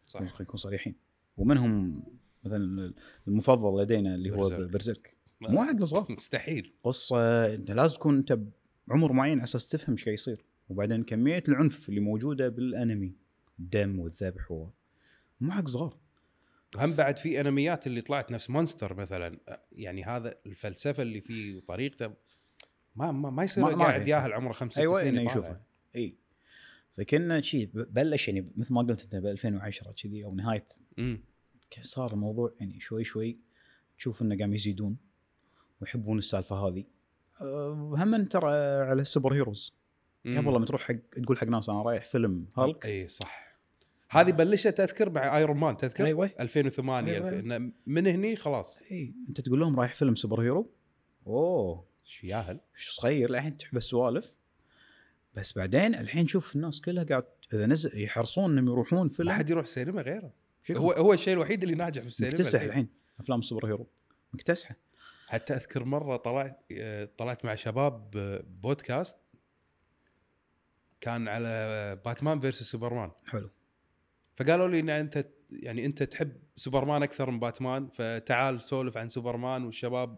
صح. 0.06 0.20
خلينا 0.20 0.42
نكون 0.42 0.56
صريحين. 0.56 0.96
ومنهم 1.38 2.04
مثلا 2.44 2.94
المفضل 3.28 3.82
لدينا 3.82 4.16
اللي 4.16 4.32
هو 4.32 4.36
برزيرك. 4.38 4.72
برزيرك. 4.72 5.16
مو 5.42 5.64
حق 5.64 5.76
الصغار. 5.76 6.06
مستحيل. 6.10 6.74
قصة 6.84 7.46
أنت 7.56 7.72
لازم 7.72 7.96
تكون 7.96 8.18
أنت 8.18 8.40
بعمر 8.88 9.12
معين 9.12 9.38
على 9.38 9.44
أساس 9.44 9.70
تفهم 9.70 9.92
إيش 9.92 10.06
قاعد 10.06 10.14
يصير. 10.14 10.46
وبعدين 10.70 11.04
كمية 11.04 11.44
العنف 11.48 11.90
اللي 11.90 12.00
موجودة 12.00 12.50
بالأنمي 12.50 13.14
الدم 13.60 14.00
والذبح 14.00 14.52
و 14.52 14.70
مو 15.42 15.52
حق 15.52 15.68
صغار. 15.68 15.98
هم 16.78 16.94
بعد 16.94 17.18
في 17.18 17.42
أنميات 17.42 17.88
اللي 17.88 18.02
طلعت 18.02 18.32
نفس 18.32 18.50
مونستر 18.50 18.94
مثلا. 18.94 19.40
يعني 19.72 20.04
هذا 20.04 20.34
الفلسفة 20.46 21.04
اللي 21.04 21.22
فيه 21.22 21.56
وطريقته 21.58 22.14
ما 22.96 23.12
ما, 23.12 23.30
ما 23.30 23.44
يصير 23.44 23.64
ما- 23.64 23.84
قاعد. 23.86 24.08
ياهل 24.08 24.34
عمره 24.34 24.54
خمس 24.54 24.78
أيوه 24.78 25.00
سنين 25.00 25.14
يطالع. 25.16 25.32
يشوفه. 25.32 25.62
إي. 25.96 26.16
فكنا 26.98 27.42
شيء 27.42 27.70
بلش 27.74 28.28
يعني 28.28 28.52
مثل 28.56 28.74
ما 28.74 28.82
قلت 28.82 29.04
أنت 29.04 29.16
ب 29.16 29.26
2010 29.26 29.92
كذي 29.92 30.24
أو 30.26 30.36
نهاية. 30.36 30.66
مم. 30.98 31.24
صار 31.82 32.14
الموضوع؟ 32.14 32.54
يعني 32.60 32.80
شوي 32.80 33.04
شوي 33.04 33.40
تشوف 33.98 34.22
إنه 34.22 34.38
قام 34.38 34.54
يزيدون 34.54 34.98
ويحبون 35.82 36.18
السالفة 36.18 36.56
هذه. 36.56 36.84
أه، 37.42 37.96
هم 37.98 38.24
ترى 38.26 38.50
على 38.82 39.02
ال 39.02 39.07
super 39.07 39.34
heroes. 39.34 39.74
قبل 40.26 40.54
لما 40.56 40.66
تروح 40.66 40.82
حق 40.82 40.96
تقول 41.24 41.38
حق 41.38 41.48
ناس 41.48 41.70
أنا 41.70 41.82
رايح 41.82 42.06
فيلم 42.06 42.48
هالك. 42.58 42.86
إي 42.86 43.08
صح. 43.08 43.51
هذه 44.14 44.32
بلشت 44.32 44.80
اذكر 44.80 45.10
مع 45.10 45.38
ايرون 45.38 45.58
مان 45.58 45.78
تذكر؟ 45.78 46.06
أيوة. 46.06 46.32
2008 46.40 47.14
أيوة. 47.14 47.72
من 47.86 48.08
هني 48.08 48.36
خلاص. 48.36 48.84
إي 48.92 49.14
أنت 49.30 49.42
تقول 49.42 49.60
لهم 49.60 49.80
رايح 49.80 49.94
فيلم 49.94 50.16
super 50.16 50.42
hero؟ 50.42 50.72
أوه. 51.28 51.86
إيش 52.06 52.24
ياهل؟ 52.24 52.60
إيش 52.76 52.90
صغير؟ 52.90 53.30
الحين 53.30 53.58
تحب 53.58 53.78
السوالف. 53.78 54.32
بس 55.34 55.58
بعدين 55.58 55.96
الحين 55.96 56.28
شوف 56.28 56.56
الناس 56.56 56.82
كلها 56.82 57.04
قاعد 57.04 57.24
إذا 57.54 57.66
نزل 57.66 58.04
يحرصون 58.04 58.52
إنهم 58.52 58.68
يروحون 58.68 59.04
ما 59.04 59.10
فيلم 59.10 59.30
حد 59.30 59.50
يروح 59.50 59.64
السينما 59.64 60.02
غيره. 60.02 60.34
هو 60.72 60.92
هو 60.92 61.14
الشيء 61.14 61.34
الوحيد 61.34 61.64
اللي 61.64 61.76
ناجح 61.76 62.02
في 62.02 62.08
السينما 62.08 62.34
مكتسح 62.34 62.62
الحين. 62.62 62.88
أفلام 63.20 63.40
ال 63.40 63.44
super 63.44 63.68
hero. 63.68 63.88
مكتسحة. 64.34 64.76
حتى 65.28 65.54
أذكر 65.54 65.84
مرة 65.84 66.18
طلعت 66.18 66.60
طلعت 67.18 67.46
مع 67.46 67.56
شباب 67.56 68.12
بودكاست 68.62 69.18
كان 71.02 71.28
على 71.28 72.02
باتمان 72.06 72.40
versus 72.40 72.64
سوبرمان. 72.64 73.12
حلو. 73.28 73.50
فقالوا 74.36 74.68
لي 74.68 74.80
إن 74.80 74.90
أنت 74.90 75.28
يعني 75.50 75.86
أنت 75.86 76.04
تحب 76.04 76.42
سوبرمان 76.56 77.04
أكثر 77.04 77.32
من 77.32 77.40
باتمان 77.40 77.90
فتعال 77.90 78.62
سولف 78.62 78.98
عن 78.98 79.10
سوبرمان 79.10 79.64
والشباب 79.64 80.18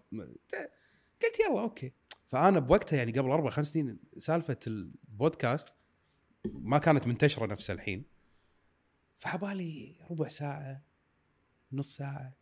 قلت 1.23 1.39
يلا 1.49 1.61
أوكي. 1.61 1.93
فأنا 2.27 2.59
بوقتها 2.59 2.97
يعني 2.97 3.11
قبل 3.11 3.31
أربع 3.31 3.49
خمس 3.49 3.67
سنين 3.73 3.99
سالفة 4.17 4.59
البودكاست 4.67 5.69
ما 6.45 6.77
كانت 6.77 7.07
منتشرة 7.07 7.45
نفس 7.45 7.71
الحين. 7.71 8.05
فعبالي 9.17 9.95
ربع 10.11 10.27
ساعة 10.27 10.85
نص 11.71 11.97
ساعة 11.97 12.33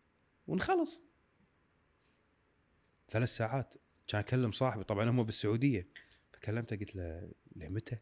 ونخلص. 0.47 1.03
ثلاث 3.09 3.29
ساعات 3.29 3.73
كان 4.07 4.19
أكلم 4.19 4.51
صاحبي 4.51 4.83
طبعا 4.83 5.09
هم 5.09 5.23
بالسعودية. 5.23 5.87
فكلمته 6.33 6.75
قلت 6.75 6.95
له 6.95 7.31
لمتى؟ 7.55 7.97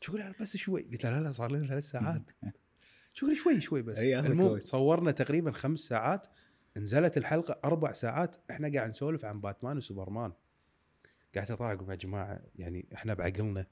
شو 0.00 0.16
يقول 0.16 0.34
بس 0.40 0.56
شوي. 0.56 0.82
قلت 0.82 1.04
له 1.04 1.18
لا 1.18 1.24
لا 1.24 1.30
صار 1.30 1.52
لنا 1.52 1.66
ثلاث 1.66 1.84
ساعات. 1.84 2.30
يقول 3.22 3.36
شوي 3.36 3.60
شوي 3.60 3.82
بس 3.82 3.98
المهم. 4.30 4.48
صورنا 4.64 5.10
تقريبا 5.10 5.50
خمس 5.52 5.80
ساعات 5.80 6.26
نزلت 6.76 7.16
الحلقة 7.16 7.60
أربع 7.64 7.92
ساعات 7.92 8.36
إحنا 8.50 8.72
قاعد 8.74 8.90
نسولف 8.90 9.24
عن 9.24 9.40
باتمان 9.40 9.76
وسوبرمان 9.76 10.32
قاعد 11.34 11.50
أطالع 11.50 11.72
أقول 11.72 11.90
يا 11.90 11.94
جماعة 11.94 12.40
يعني 12.56 12.88
إحنا 12.94 13.14
بعقلنا 13.14 13.66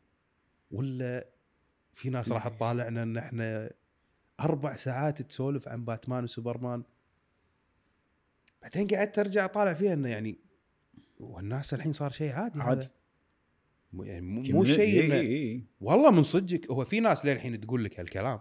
ولا 0.70 1.26
في 1.94 2.11
ناس 2.11 2.32
راح 2.32 2.49
تطالعنا 2.49 3.02
إن 3.02 3.16
إحنا 3.16 3.70
أربع 4.40 4.76
ساعات 4.76 5.22
تسولف 5.22 5.68
عن 5.68 5.84
باتمان 5.84 6.25
وسوبرمان 6.25 6.82
بعدين 8.62 8.87
قعدت 8.88 9.18
أرجع 9.18 9.44
أطالع 9.44 9.75
فيها 9.75 9.92
إنه 9.92 10.08
يعني 10.08 10.38
والناس 11.20 11.75
الحين 11.75 11.92
صار 11.92 12.11
شيء 12.11 12.32
عادي 12.32 12.61
عادي. 12.61 12.88
يعني 14.02 14.20
مو- 14.20 14.42
شيء. 14.64 15.02
والله 15.80 16.11
من 16.11 16.22
صدقك 16.22 16.70
هو 16.70 16.84
في 16.84 17.00
ناس 17.00 17.26
للحين 17.26 17.61
تقول 17.61 17.84
لك 17.84 18.00
هالكلام 18.00 18.40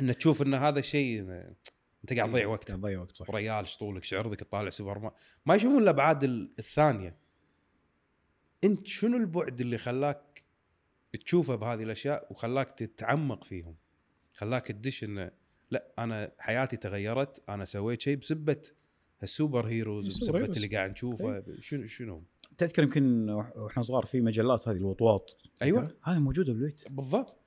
ان 0.00 0.16
تشوف 0.18 0.42
إن 0.42 0.54
هذا 0.54 0.78
الشيء 0.78 1.20
أنت 2.02 2.12
قاعد 2.12 2.30
تضيع 2.30 2.46
وقت. 2.46 2.68
قاعد 2.68 2.80
تضيع 2.80 3.00
وقت 3.00 3.16
صح. 3.16 3.30
ريال 3.30 3.66
شطولك 3.66 4.04
شعرك 4.04 4.40
تطالع 4.40 4.70
سوبر 4.70 4.98
ما 4.98 5.12
ما 5.46 5.54
يشوفون 5.54 5.82
الابعاد 5.82 6.24
ال- 6.24 6.52
الثانية. 6.58 7.16
أنت 8.64 8.86
شنو 8.86 9.16
البعد 9.16 9.60
اللي 9.60 9.78
خلاك 9.78 10.42
تشوفه 11.24 11.54
بهذه 11.54 11.82
الأشياء 11.82 12.26
وخلاك 12.30 12.70
تتعمق 12.70 13.44
فيهم؟ 13.44 13.74
خلاك 14.34 14.66
تدش 14.66 15.04
إنه 15.04 15.30
لا 15.70 15.92
أنا 15.98 16.32
حياتي 16.38 16.76
تغيرت 16.76 17.42
أنا 17.48 17.64
سويت 17.64 18.00
شيء 18.00 18.16
بسبة 18.16 18.62
ال 19.22 19.29
super 19.29 19.66
heroes 19.66 20.08
بسبة. 20.08 20.44
اللي 20.44 20.66
قاعد 20.66 20.90
نشوفه 20.90 21.42
شنو 21.60 21.86
شنو؟ 21.86 22.22
تذكر 22.58 22.82
يمكن 22.82 23.30
وإحنا 23.30 23.82
صغار 23.82 24.06
في 24.06 24.20
مجلات 24.20 24.68
هذه 24.68 24.76
الوطواط. 24.76 25.36
أيوه. 25.62 25.96
هذه 26.02 26.18
موجودة 26.18 26.52
بالبيت. 26.52 26.84
بالضبط. 26.90 27.37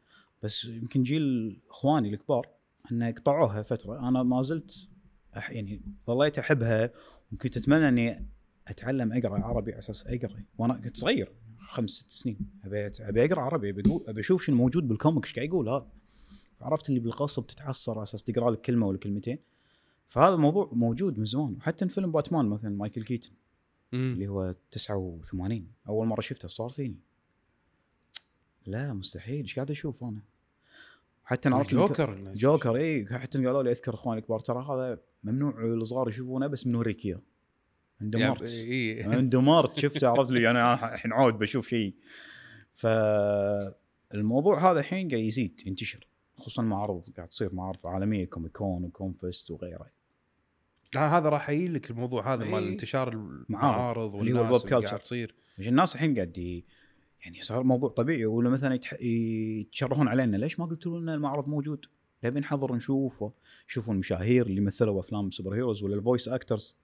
بس 0.44 0.66
يمكن 0.66 1.04
جيل 1.04 1.60
اخواني 1.70 2.10
الكبار 2.10 2.50
انه 2.92 3.12
قطعوها 3.12 3.64
فترة. 3.64 4.08
أنا 4.10 4.24
ما 4.24 4.44
زلت 4.44 4.88
أح 5.38 5.52
يعني 5.52 5.82
ظليت 6.06 6.40
احبها 6.40 6.92
وكنت 7.34 7.58
اتمنى 7.58 7.88
اني 7.88 8.26
اتعلم 8.68 9.14
اقرأ 9.14 9.40
عربي 9.40 9.72
على 9.72 9.80
أساس 9.80 10.08
اقرأ. 10.08 10.44
وأنا 10.58 10.74
كنت 10.74 10.98
صغير 10.98 11.32
خمس 11.60 11.90
ست 11.90 12.10
سنين. 12.10 12.38
أبي 12.64 12.92
أبي 13.00 13.26
أقرأ 13.26 13.42
عربي. 13.42 13.70
أبي 13.70 14.20
أشوف 14.20 14.44
شنو 14.44 14.56
موجود 14.56 14.88
بال 14.88 14.99
comic 14.99 15.26
إيش 15.26 15.36
قاعد 15.36 15.48
يقول 15.48 15.70
هذا؟ 15.70 15.88
عرفت 16.62 16.90
اللي 16.90 17.00
بالقصة 17.00 17.42
بتتعصر 17.42 17.92
على 17.92 18.04
أساس 18.04 18.24
تقرأ 18.24 18.52
لك 18.52 18.62
كلمة 18.62 18.88
ولا 18.88 18.98
كلمتين. 18.98 19.40
فهذا 20.08 20.34
الموضوع 20.34 20.70
موجود 20.74 21.20
من 21.20 21.26
زمان. 21.26 21.56
وحتى 21.56 21.88
في 21.88 21.94
فيلم 21.94 22.12
باتمان 22.12 22.46
مثلا 22.46 22.70
مايكل 22.70 23.04
كيتن. 23.04 23.32
مم. 23.92 24.14
اللي 24.14 24.28
هو 24.28 24.56
89 24.72 25.68
أول 25.88 26.08
مرة 26.08 26.22
شفته 26.22 26.48
صار 26.48 26.70
فيني. 26.70 27.00
لا 28.66 28.94
مستحيل. 28.94 29.42
إيش 29.42 29.56
قاعد 29.56 29.72
أشوف 29.72 30.04
أنا؟ 30.04 30.22
حتى 31.32 31.50
أنا 31.50 31.56
عرفت 31.56 31.72
جوكر 31.72 32.34
جوكر 32.34 32.76
إي 32.76 33.06
حتى 33.06 33.46
قالوا 33.46 33.64
لي 33.64 33.72
أذكر 33.72 33.94
إخواني 33.94 34.20
الكبار 34.20 34.40
ترى 34.40 34.66
هذا 34.70 35.00
ممنوع 35.24 35.64
الصغار 35.64 36.10
يشوفونه 36.10 36.48
بس 36.48 36.64
بنوريك 36.64 37.06
إياه. 37.06 37.22
اندمرت 38.02 38.66
اندمرت 39.06 39.80
شفته 39.80 40.08
عرفت 40.08 40.32
لي 40.32 40.52
أنا 40.52 40.94
الحين 40.94 41.14
عود 41.14 41.40
بشوف 41.40 41.68
شيء. 41.68 41.94
فالموضوع 42.76 44.72
هذا 44.72 44.80
الحين 44.80 45.10
قاعد 45.10 45.24
يزيد 45.24 45.62
ينتشر 45.66 46.08
خصوصا 46.38 46.62
معارض 46.62 47.04
قاعد 47.18 47.28
تصير 47.28 47.56
معارض 47.56 47.88
عالمية 47.88 48.26
كوميكون 48.26 48.84
وكونفست 48.84 49.52
وغيره. 49.52 49.88
لا 50.96 51.18
هذا 51.18 51.30
راح 51.30 51.50
يجي 51.50 51.68
لك 51.68 51.92
الموضوع 51.92 52.34
هذا 52.34 52.46
مال. 52.46 52.68
انتشار 52.68 53.14
المعارض 53.14 54.16
اللي 54.16 54.34
هو 54.34 54.44
والناس 54.44 54.62
اللي 54.62 54.70
قاعد 54.70 54.82
culture. 54.82 54.98
تصير. 54.98 55.36
الناس 55.60 55.96
الحين 55.96 56.16
قاعد 56.16 56.32
يعني 57.24 57.42
صار 57.42 57.64
موضوع 57.64 57.90
طبيعي 57.90 58.26
ولا 58.26 58.50
مثلا. 58.50 58.80
يتشرهون 59.02 60.08
علينا 60.08 60.38
ليش 60.38 60.60
ما 60.60 60.66
قلتوا 60.66 61.00
لنا 61.00 61.14
المعرض 61.14 61.48
موجود؟ 61.48 61.86
نبي 62.24 62.40
نحضر 62.40 62.76
نشوف 62.76 63.24
يشوفون 63.70 63.94
المشاهير 63.94 64.46
اللي 64.46 64.62
مثلوا 64.62 65.00
أفلام 65.00 65.32
super 65.32 65.56
heroes 65.56 65.84
ولا 65.84 65.96
ال 65.96 66.01
voice 66.01 66.28
actors. 66.28 66.76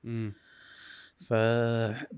ف 1.20 1.32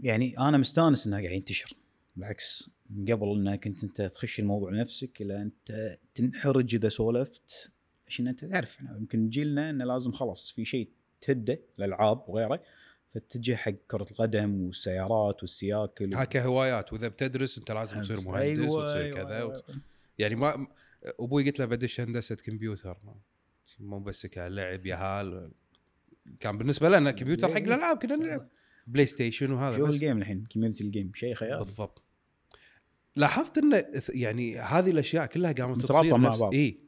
يعني 0.04 0.40
أنا 0.40 0.58
مستانس 0.58 1.08
انه 1.08 1.18
قاعد 1.18 1.32
ينتشر 1.32 1.74
بالعكس 2.16 2.70
من 2.90 3.06
قبل 3.12 3.28
انك 3.30 3.64
كنت 3.64 3.84
أنت 3.84 4.02
تخش 4.02 4.40
الموضوع 4.40 4.72
لنفسك 4.72 5.22
إلى 5.22 5.42
أنت 5.42 5.98
تنحرج 6.16 6.76
إذا 6.76 6.90
سولفت 6.90 7.72
عشان 8.08 8.28
أنت 8.28 8.46
تعرف 8.46 8.80
يمكن 8.82 9.30
جيلنا 9.30 9.70
إنه 9.70 9.86
لازم 9.86 10.12
خلاص 10.12 10.52
في 10.52 10.66
شيء 10.66 10.90
تهده 11.22 11.60
الألعاب 11.80 12.24
وغيره 12.28 12.62
فتتجه 13.14 13.56
حق 13.56 13.72
كرة 13.72 14.06
القدم 14.12 14.62
والسيارات 14.62 15.42
والسياكل. 15.42 16.16
ها 16.16 16.24
كهوايات 16.24 16.94
وإذا 16.94 17.08
بتدرس 17.08 17.58
أنت 17.58 17.72
لازم 17.72 18.02
تصير 18.02 18.22
مهندس 18.22 18.60
أيوة، 18.60 18.72
وتصير 18.72 19.02
أيوة، 19.02 19.12
كذا. 19.12 19.38
أيوة. 19.38 19.48
وت... 19.50 19.66
يعني 20.18 20.36
ما 20.36 20.68
أبوي 21.20 21.46
قلت 21.46 21.60
له 21.60 21.66
بدش 21.66 22.02
هندسة 22.02 22.36
كمبيوتر. 22.36 22.98
مو 23.80 24.00
بس 24.00 24.26
كلعب 24.26 24.86
يهال. 24.86 25.52
كان 26.40 26.58
بالنسبة 26.58 26.90
لنا 26.90 27.12
كمبيوتر 27.12 27.48
حق 27.48 27.58
الألعاب 27.58 27.98
كنا 27.98 28.16
نلعب. 28.16 28.50
بلاي 28.88 29.06
ستيشن 29.06 29.52
وهذا 29.52 29.78
شو 29.78 29.86
ال 29.86 29.92
game 29.92 30.18
الحين؟ 30.18 30.44
community 30.54 30.84
ال 30.84 30.88
game. 30.88 31.12
شيء 31.16 31.34
خيال. 31.34 31.60
بالضبط. 31.60 32.04
لاحظت 33.16 33.58
ان 33.58 33.86
يعني 34.10 34.60
هذه 34.60 34.92
الأشياء 34.92 35.26
كلها 35.26 35.52
قامت 35.52 35.86
تصير 35.86 36.18
مع 36.18 36.36
بعض. 36.36 36.54
اي 36.54 36.80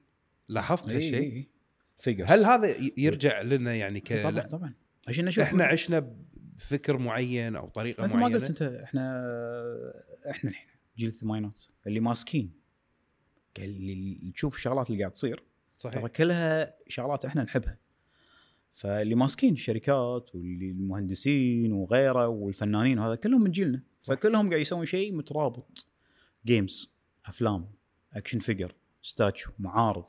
لاحظت 0.50 0.90
إي، 0.90 0.96
هالشيء؟ 0.96 1.20
إي، 1.20 1.34
إي. 1.34 1.50
figures 1.98 2.30
هل 2.30 2.46
هذا 2.46 2.76
يرجع 2.98 3.42
لنا 3.42 3.76
يعني 3.76 4.00
ك 4.00 4.24
طبعا 4.24 4.40
طبعا. 4.40 4.74
عشان 5.08 5.26
نشوف 5.26 5.44
إحنا 5.44 5.64
عشنا 5.64 6.16
بفكر 6.34 6.98
معين 6.98 7.56
أو 7.56 7.68
طريقة 7.70 8.04
مثل 8.04 8.14
ما 8.14 8.20
معينة. 8.20 8.38
قلت 8.38 8.50
أنت 8.50 8.62
إحنا 8.62 9.04
إحنا 10.30 10.50
الحين 10.50 10.70
جيل 10.98 11.08
الثمانينات 11.08 11.62
اللي 11.88 12.00
ماسكين. 12.00 12.54
اللي 13.60 14.32
تشوف 14.36 14.56
الشغلات 14.56 14.90
اللي 14.90 15.00
قاعد 15.00 15.12
تصير. 15.12 15.44
ترى 15.80 15.92
صحيح 15.92 16.08
كلها 16.08 16.76
شغلات 16.88 17.26
إحنا 17.26 17.44
نحبها. 17.44 17.78
فاللي 18.74 19.16
ماسكين 19.16 19.54
الشركات 19.54 20.36
واللي 20.36 20.72
المهندسين 20.72 21.74
وغيره 21.74 22.28
والفنانين 22.28 23.00
وهذا 23.00 23.16
كلهم 23.16 23.44
من 23.44 23.52
جيلنا. 23.52 23.84
فكلهم 24.04 24.50
قاعد 24.50 24.62
يسوون 24.62 24.86
شيء 24.86 25.14
مترابط. 25.14 25.86
games 26.46 26.94
أفلام 27.26 27.72
action 28.14 28.40
figure 28.40 28.76
statue 29.02 29.52
معارض 29.60 30.06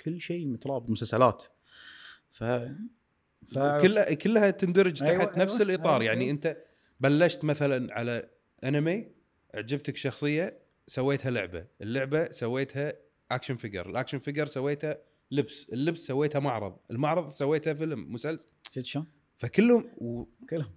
كل 0.00 0.20
شيء 0.20 0.46
مترابط 0.46 0.90
مسلسلات. 0.90 1.44
ف 2.30 2.44
ف 3.46 3.58
كلها 3.58 4.14
كلها 4.14 4.50
تندرج 4.50 5.00
تحت 5.00 5.10
أيوة، 5.10 5.38
نفس 5.38 5.60
أيوة، 5.60 5.74
الإطار. 5.74 6.00
أيوة، 6.00 6.04
يعني 6.04 6.24
أيوة. 6.24 6.34
أنت 6.34 6.56
بلشت 7.00 7.44
مثلا 7.44 7.94
على 7.94 8.30
أنمي 8.64 9.08
عجبتك 9.54 9.96
شخصية 9.96 10.58
سويتها 10.86 11.30
لعبة. 11.30 11.66
اللعبة 11.80 12.32
سويتها 12.32 12.92
action 13.30 13.56
figure 13.56 13.90
ال 13.90 13.94
action 13.94 14.18
figure 14.18 14.46
سويتها 14.46 14.98
لبس. 15.30 15.68
اللبس 15.72 16.06
سويتها 16.06 16.38
معرض. 16.38 16.76
المعرض 16.90 17.30
سويتها 17.30 17.74
فيلم 17.74 18.12
مسلسل. 18.12 18.46
شفت 18.70 18.84
شلون؟ 18.84 19.06
فكلهم 19.38 19.90
كلهم. 20.50 20.72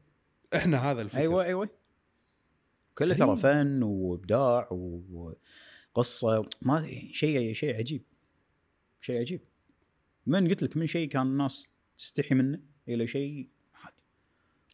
وإحنا 0.53 0.91
هذا 0.91 1.01
الفكر. 1.01 1.19
أيوه 1.19 1.43
أيوه. 1.43 1.69
كله. 2.97 3.15
ترى 3.15 3.36
فن 3.36 3.84
وإبداع 3.84 4.69
وقصة. 5.93 6.49
ما 6.62 6.88
شيء 7.12 7.53
شيء 7.53 7.75
عجيب. 7.77 8.03
شيء 9.01 9.19
عجيب. 9.19 9.41
من 10.25 10.47
قلت 10.47 10.63
لك 10.63 10.77
من 10.77 10.86
شيء 10.86 11.10
كان 11.10 11.21
الناس 11.21 11.69
تستحي 11.97 12.36
منه 12.36 12.60
إلى 12.88 13.07
شيء 13.07 13.49
عادي. 13.73 14.03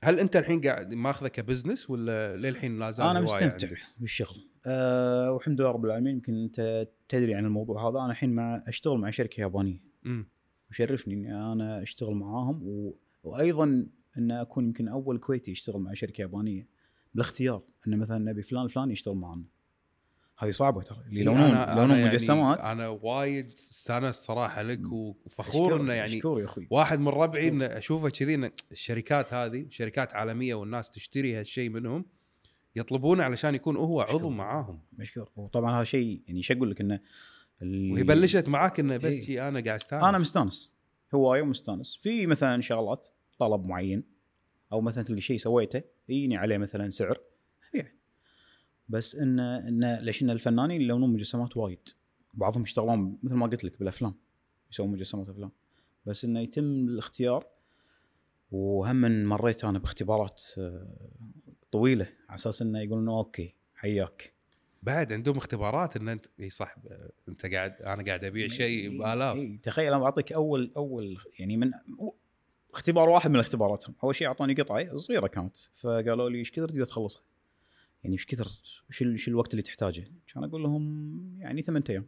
هل 0.04 0.20
أنت 0.20 0.36
الحين 0.36 0.62
قاعد 0.62 0.94
ماخذه 0.94 1.28
كبزنس 1.28 1.90
ولا 1.90 2.38
للحين 2.38 2.80
لا 2.80 2.92
زال 2.92 3.06
أنا 3.06 3.22
مستمتع 3.22 3.68
عندك؟ 3.68 3.78
بالشغل. 3.98 4.50
أه 4.66 5.32
والحمد 5.32 5.62
لله 5.62 5.72
رب 5.72 5.86
العالمين. 5.86 6.16
يمكن 6.16 6.44
أنت 6.44 6.88
تدري 7.10 7.36
عن 7.36 7.46
الموضوع 7.46 7.90
هذا. 7.90 8.00
أنا 8.00 8.12
الحين 8.12 8.30
مع 8.30 8.64
أشتغل 8.68 8.98
مع 8.98 9.10
شركة 9.10 9.42
يابانية. 9.42 9.80
امم 10.06 10.28
وشرفني 10.70 11.14
إني 11.14 11.36
أنا 11.36 11.84
أشتغل 11.84 12.16
معاهم. 12.16 12.64
و... 12.64 12.98
وأيضا 13.24 13.88
أن 14.18 14.32
أكون 14.32 14.66
يمكن 14.66 14.88
أول 14.88 15.18
كويتي 15.18 15.52
يشتغل 15.52 15.82
مع 15.82 15.94
شركة 15.94 16.22
يابانية. 16.22 16.68
بالاختيار 17.14 17.64
أن 17.88 17.98
مثلا 17.98 18.18
نبي 18.18 18.42
فلان 18.42 18.68
فلان 18.68 18.92
يشتغل 18.92 19.16
معنا 19.16 19.44
هذه 20.44 20.52
صعبة 20.52 20.82
ترى 20.82 20.98
اللي 21.08 21.16
إيه، 21.20 21.22
يلونون 21.22 21.42
أنا 21.52 22.06
مجسمات. 22.06 22.60
يعني 22.60 22.72
أنا 22.72 22.88
وايد 22.88 23.46
استأنست 23.46 24.24
صراحة 24.24 24.62
لك 24.62 24.92
وفخور 24.92 25.82
إنه 25.82 25.94
يعني 25.94 26.16
مشكور 26.16 26.40
يا 26.40 26.46
أخوي. 26.46 26.68
واحد 26.72 27.00
من 27.00 27.08
ربعي 27.08 27.48
إنه 27.48 27.66
أشوفه 27.66 28.10
كذي 28.10 28.36
إن 28.36 28.52
الشركات 28.72 29.34
هذه 29.34 29.66
شركات 29.70 30.14
عالمية 30.14 30.56
والناس 30.56 30.90
تشتري 30.92 31.36
هالشيء 31.36 31.70
منهم 31.70 32.06
يطلبونه 32.76 33.24
علشان 33.24 33.56
يكون 33.56 33.78
هو 33.78 34.02
عضو. 34.02 34.30
معاهم. 34.30 34.80
مشكور 34.98 35.30
وطبعا 35.36 35.78
هذا 35.78 35.84
شيء 35.84 36.22
يعني 36.28 36.38
إيش 36.40 36.52
أقول 36.52 36.72
لك 36.72 36.82
إنه 36.82 37.00
ال- 37.62 37.92
وهي 37.92 38.04
بلشت 38.04 38.48
معاك 38.48 38.80
إنه 38.80 38.98
بس. 38.98 39.16
شي 39.16 39.42
أنا 39.48 39.60
قاعد 39.64 39.80
استأنس. 39.80 40.04
أنا 40.04 40.18
مستأنس. 40.18 40.74
هوايه 41.14 41.42
ومستانس 41.42 41.96
في 42.02 42.28
مثلا 42.28 42.62
شغلات 42.62 43.08
طلب 43.40 43.66
معين 43.66 44.04
أو 44.72 44.82
مثلا 44.82 45.04
تلقى 45.04 45.22
شيء 45.22 45.38
سويته 45.38 45.82
يجيني 46.10 46.38
عليه 46.38 46.58
مثلا 46.58 46.90
سعر. 46.90 47.18
ابيعه 47.74 47.88
بس 48.90 49.16
ان 49.16 49.40
إن 49.40 49.96
ليش 49.96 50.24
إن 50.24 50.30
الفنانين 50.30 50.82
يلونون 50.82 51.14
مجسمات 51.14 51.58
وايد 51.58 51.90
بعضهم 52.34 52.64
يشتغلون 52.64 53.18
مثل 53.24 53.36
ما 53.36 53.48
قلت 53.48 53.64
لك 53.64 53.80
بالأفلام 53.80 54.14
يسوون 54.72 54.92
مجسمات 54.92 55.30
أفلام. 55.30 55.52
بس 56.06 56.26
إنه 56.26 56.40
يتم 56.40 56.64
الاختيار 56.64 57.48
وهم 58.52 58.96
من 58.96 59.26
مريت 59.26 59.66
أنا 59.66 59.80
باختبارات 59.80 60.44
آه، 60.58 61.10
طويلة 61.72 62.08
على 62.30 62.36
أساس 62.36 62.62
إنه 62.62 62.80
يقولون 62.80 63.10
أوكي 63.10 63.56
حياك. 63.76 64.34
بعد 64.84 65.14
عندهم 65.14 65.38
اختبارات 65.38 65.96
إن 65.96 66.10
انت 66.10 66.26
إي 66.40 66.50
صح 66.50 66.76
أنت 67.30 67.46
قاعد 67.46 67.82
أنا 67.82 68.04
قاعد 68.04 68.24
أبيع 68.24 68.48
شيء 68.48 68.98
بآلاف. 68.98 69.36
إيه، 69.36 69.62
تخيل 69.62 69.88
أنا 69.88 70.00
بعطيك 70.00 70.34
اول 70.34 70.72
أول 70.78 71.18
يعني 71.40 71.58
من 71.58 71.72
اختبار 72.74 73.10
واحد 73.10 73.32
من 73.32 73.40
اختباراتهم. 73.40 73.96
أول 74.04 74.16
شيء 74.16 74.28
أعطوني 74.28 74.54
قطعة 74.54 74.96
صغيرة 74.96 75.28
كانت 75.28 75.58
فقالوا 75.58 76.30
لي 76.30 76.38
إيش 76.38 76.52
كثر 76.52 76.68
تقدر 76.68 76.86
تخلصها؟ 76.86 77.24
يعني 78.04 78.14
إيش 78.16 78.26
كثر 78.26 78.52
ال- 79.02 79.20
شو 79.20 79.32
الوقت 79.32 79.52
اللي 79.52 79.62
تحتاجه؟ 79.62 80.08
كان 80.28 80.44
أقول 80.44 80.64
لهم 80.64 81.40
يعني 81.40 81.62
ثمانية 81.62 81.86
أيام 81.90 82.06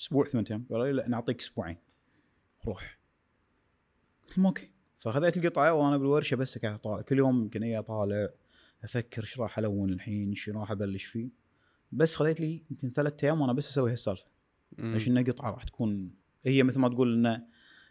أسبوع 0.00 0.26
ثمانية 0.26 0.50
أيام. 0.50 0.66
قالوا 0.70 0.86
لي 0.86 0.92
لا 0.92 1.08
نعطيك 1.08 1.40
أسبوعين. 1.40 1.76
روح. 2.66 2.98
قلت 4.22 4.38
لهم 4.38 4.46
okay. 4.46 4.70
فأخذت 4.98 5.36
القطعة 5.36 5.72
وأنا 5.74 5.96
بالورشة 5.96 6.34
بس 6.34 6.58
قاعد 6.58 6.74
أطالع. 6.74 7.02
كل 7.02 7.18
يوم 7.18 7.42
يمكن 7.42 7.62
اي 7.62 7.78
أطالع 7.78 8.28
أفكر 8.84 9.22
إيش 9.22 9.40
راح 9.40 9.58
ألون 9.58 9.92
الحين 9.92 10.34
شو 10.34 10.52
راح 10.52 10.70
أبلش 10.70 11.04
فيه. 11.04 11.28
بس 11.92 12.14
خذيت 12.16 12.40
لي 12.40 12.62
يمكن 12.70 12.90
ثلاثة 12.90 13.26
أيام 13.26 13.40
وأنا 13.40 13.52
بس 13.52 13.68
أسوي 13.68 13.90
هالسالفة. 13.90 14.26
إنها 14.78 15.22
قطعة 15.22 15.50
راح 15.50 15.64
تكون 15.64 16.14
هي 16.46 16.62
مثل 16.62 16.80
ما 16.80 16.88
تقول 16.88 17.26
إن 17.26 17.46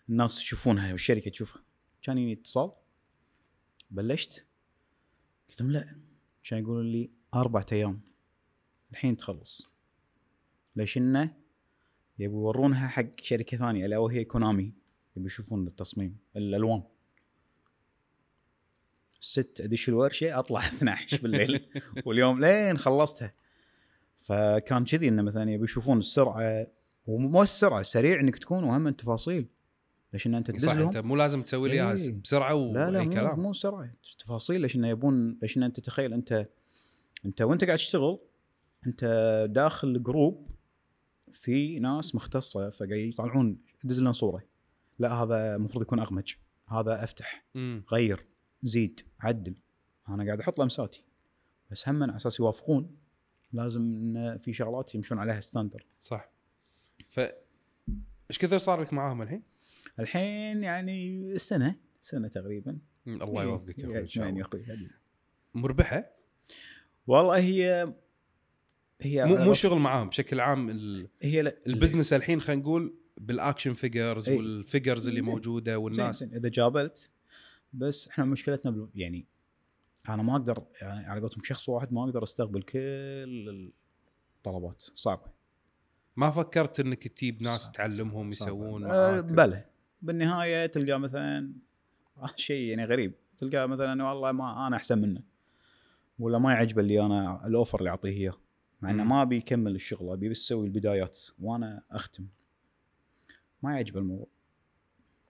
الناس 0.09 0.41
يشوفونها 0.41 0.91
والشركة 0.91 1.31
تشوفها. 1.31 1.63
كان 2.01 2.17
يجيني 2.17 2.33
اتصال 2.33 2.71
بلشت. 3.91 4.45
قلت 5.49 5.61
لهم 5.61 5.71
لا. 5.71 5.95
كان 6.43 6.59
يقولون 6.59 6.85
لي 6.85 7.09
أربع 7.33 7.65
أيام. 7.71 8.01
الحين 8.91 9.17
تخلص. 9.17 9.67
ليش 10.75 10.97
إنه؟ 10.97 11.33
يبي 12.19 12.33
يورونها 12.33 12.87
حق 12.87 13.05
شركة 13.21 13.57
ثانية 13.57 13.85
ألا 13.85 13.97
وهي 13.97 14.23
كونامي. 14.23 14.73
يبي 15.17 15.25
يشوفون 15.25 15.67
التصميم 15.67 16.17
الألوان. 16.35 16.83
ست 19.19 19.61
أدش 19.61 19.89
الورشة 19.89 20.39
أطلع 20.39 20.67
12 20.67 21.21
بالليل. 21.21 21.65
واليوم 22.05 22.39
لين 22.39 22.77
خلصتها. 22.77 23.33
فكان 24.21 24.85
كذي 24.85 25.07
إنه 25.07 25.21
مثلا 25.21 25.51
يبي 25.51 25.63
يشوفون 25.63 25.97
السرعة 25.97 26.67
ومو 27.07 27.41
السرعة 27.43 27.79
السريع 27.79 28.19
إنك 28.19 28.37
تكون 28.37 28.63
واهم 28.63 28.87
التفاصيل. 28.87 29.47
ليش 30.13 30.27
إن 30.27 30.35
أنت 30.35 30.51
تدز 30.51 30.65
لهم 30.65 30.79
أنت 30.85 30.97
مو 30.97 31.15
لازم 31.15 31.41
تسوي 31.43 31.69
لي 31.69 31.91
إيه. 31.91 32.11
بسرعة 32.23 32.53
لا 32.53 32.91
لا 32.91 32.99
وأي 32.99 33.05
مو, 33.05 33.13
كلام. 33.13 33.39
مو 33.39 33.53
سرعة. 33.53 33.89
تفاصيل 34.19 34.61
ليش 34.61 34.75
انه 34.75 34.87
يبون 34.87 35.37
ليش 35.41 35.57
إن 35.57 35.63
أنت 35.63 35.79
تخيل 35.79 36.13
أنت 36.13 36.47
انت 37.25 37.41
وانت 37.41 37.63
قاعد 37.63 37.77
تشتغل 37.77 38.19
انت 38.87 39.03
داخل 39.49 40.03
group 40.03 40.51
في 41.31 41.79
ناس 41.79 42.15
مختصة 42.15 42.69
فقاعد 42.69 42.91
يطلعون 42.91 43.61
دز 43.83 44.01
لنا 44.01 44.11
صورة. 44.11 44.43
لا 44.99 45.13
هذا 45.13 45.55
المفروض 45.55 45.81
يكون 45.81 45.99
أغمج. 45.99 46.33
هذا 46.67 47.03
أفتح 47.03 47.45
مم. 47.55 47.83
غير 47.91 48.25
زيد 48.63 48.99
عدل. 49.19 49.55
أنا 50.09 50.25
قاعد 50.25 50.39
أحط 50.39 50.59
لمساتي. 50.59 51.03
بس 51.71 51.89
هم 51.89 52.03
على 52.03 52.15
أساس 52.15 52.39
يوافقون 52.39 52.97
لازم 53.53 53.81
إن 53.81 54.37
في 54.37 54.53
شغلات 54.53 54.95
يمشون 54.95 55.19
عليها 55.19 55.39
standard 55.39 55.85
صح. 56.01 56.31
ف 57.09 57.19
إيش 58.29 58.39
كثر 58.39 58.57
صار 58.57 58.81
لك 58.81 58.93
معاهم 58.93 59.21
الحين؟ 59.21 59.43
الحين 59.99 60.63
يعني 60.63 61.37
سنة 61.37 61.75
سنة 62.01 62.27
تقريبا. 62.27 62.79
الله 63.07 63.43
يوفقك 63.43 63.79
يا 63.79 63.87
إيه، 63.87 64.03
أجمعين 64.03 64.37
يا 64.37 64.41
أخوي 64.41 64.65
حبيبي. 64.65 64.91
مربحة؟ 65.53 66.11
والله 67.07 67.37
هي 67.37 67.93
هي 69.01 69.25
مو 69.25 69.35
مو 69.35 69.53
شغل 69.53 69.79
معاهم 69.79 70.09
بشكل 70.09 70.39
عام 70.39 70.69
ال- 70.69 71.07
هي 71.21 71.41
لا 71.41 71.57
ال 71.67 71.72
business 71.72 72.13
الحين 72.13 72.41
خلينا 72.41 72.61
نقول 72.61 72.95
بال 73.17 73.31
action 73.31 73.73
figures. 73.73 74.29
وال 74.29 74.47
figures 74.47 75.07
اللي 75.07 75.23
زين. 75.23 75.33
موجودة 75.33 75.71
زين 75.71 75.81
والناس. 75.81 76.19
زين 76.19 76.33
إذا 76.33 76.49
جابلت 76.49 77.09
بس 77.73 78.07
إحنا 78.07 78.25
مشكلتنا 78.25 78.71
بال- 78.71 78.89
يعني 78.95 79.25
أنا 80.09 80.23
ما 80.23 80.31
أقدر 80.35 80.63
يعني 80.81 81.05
على 81.07 81.21
قولتهم 81.21 81.43
شخص 81.43 81.69
واحد 81.69 81.93
ما 81.93 82.03
أقدر 82.03 82.23
أستقبل 82.23 82.61
كل 82.61 82.79
الطلبات 84.37 84.83
صعبه 84.95 85.31
ما 86.15 86.31
فكرت 86.31 86.79
إنك 86.79 87.07
تجيب 87.07 87.41
ناس 87.41 87.61
صعب- 87.61 87.71
تعلمهم 87.71 88.31
صعب- 88.31 88.47
يسوون 88.47 88.81
معاك 88.81 89.23
بلى. 89.23 89.65
بالنهاية 90.01 90.65
تلقى 90.65 90.99
مثلا 90.99 91.51
شيء 92.35 92.69
يعني 92.69 92.85
غريب. 92.85 93.13
تلقى 93.37 93.67
مثلا 93.69 94.03
والله 94.03 94.31
ما 94.31 94.67
أنا 94.67 94.75
أحسن 94.75 94.99
منه. 95.01 95.21
ولا 96.19 96.37
ما 96.37 96.53
يعجبه 96.53 96.81
اللي 96.81 97.05
أنا 97.05 97.47
الأوفر 97.47 97.79
اللي 97.79 97.89
أعطيه 97.89 98.09
إياه. 98.09 98.33
مع 98.81 98.89
إنه. 98.89 99.03
ما 99.03 99.23
بيكمل 99.23 99.75
الشغل 99.75 100.11
أبي 100.11 100.29
بس 100.29 100.45
أسوي 100.45 100.65
البدايات 100.67 101.19
وأنا 101.39 101.83
أختم. 101.91 102.27
ما 103.63 103.75
يعجبه 103.75 103.99
الموضوع. 103.99 104.27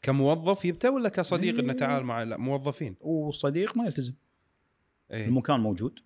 كموظف 0.02 0.65
يبتة 0.65 0.91
ولا 0.91 1.10
كصديق 1.10 1.54
إيه. 1.54 1.62
انه 1.62 1.73
تعال 1.73 2.04
مع 2.04 2.23
لا 2.23 2.38
موظفين. 2.38 2.95
والصديق 3.00 3.78
ما 3.78 3.86
يلتزم. 3.86 4.13
إيه. 5.12 5.26
المكان 5.26 5.60
موجود. 5.60 6.00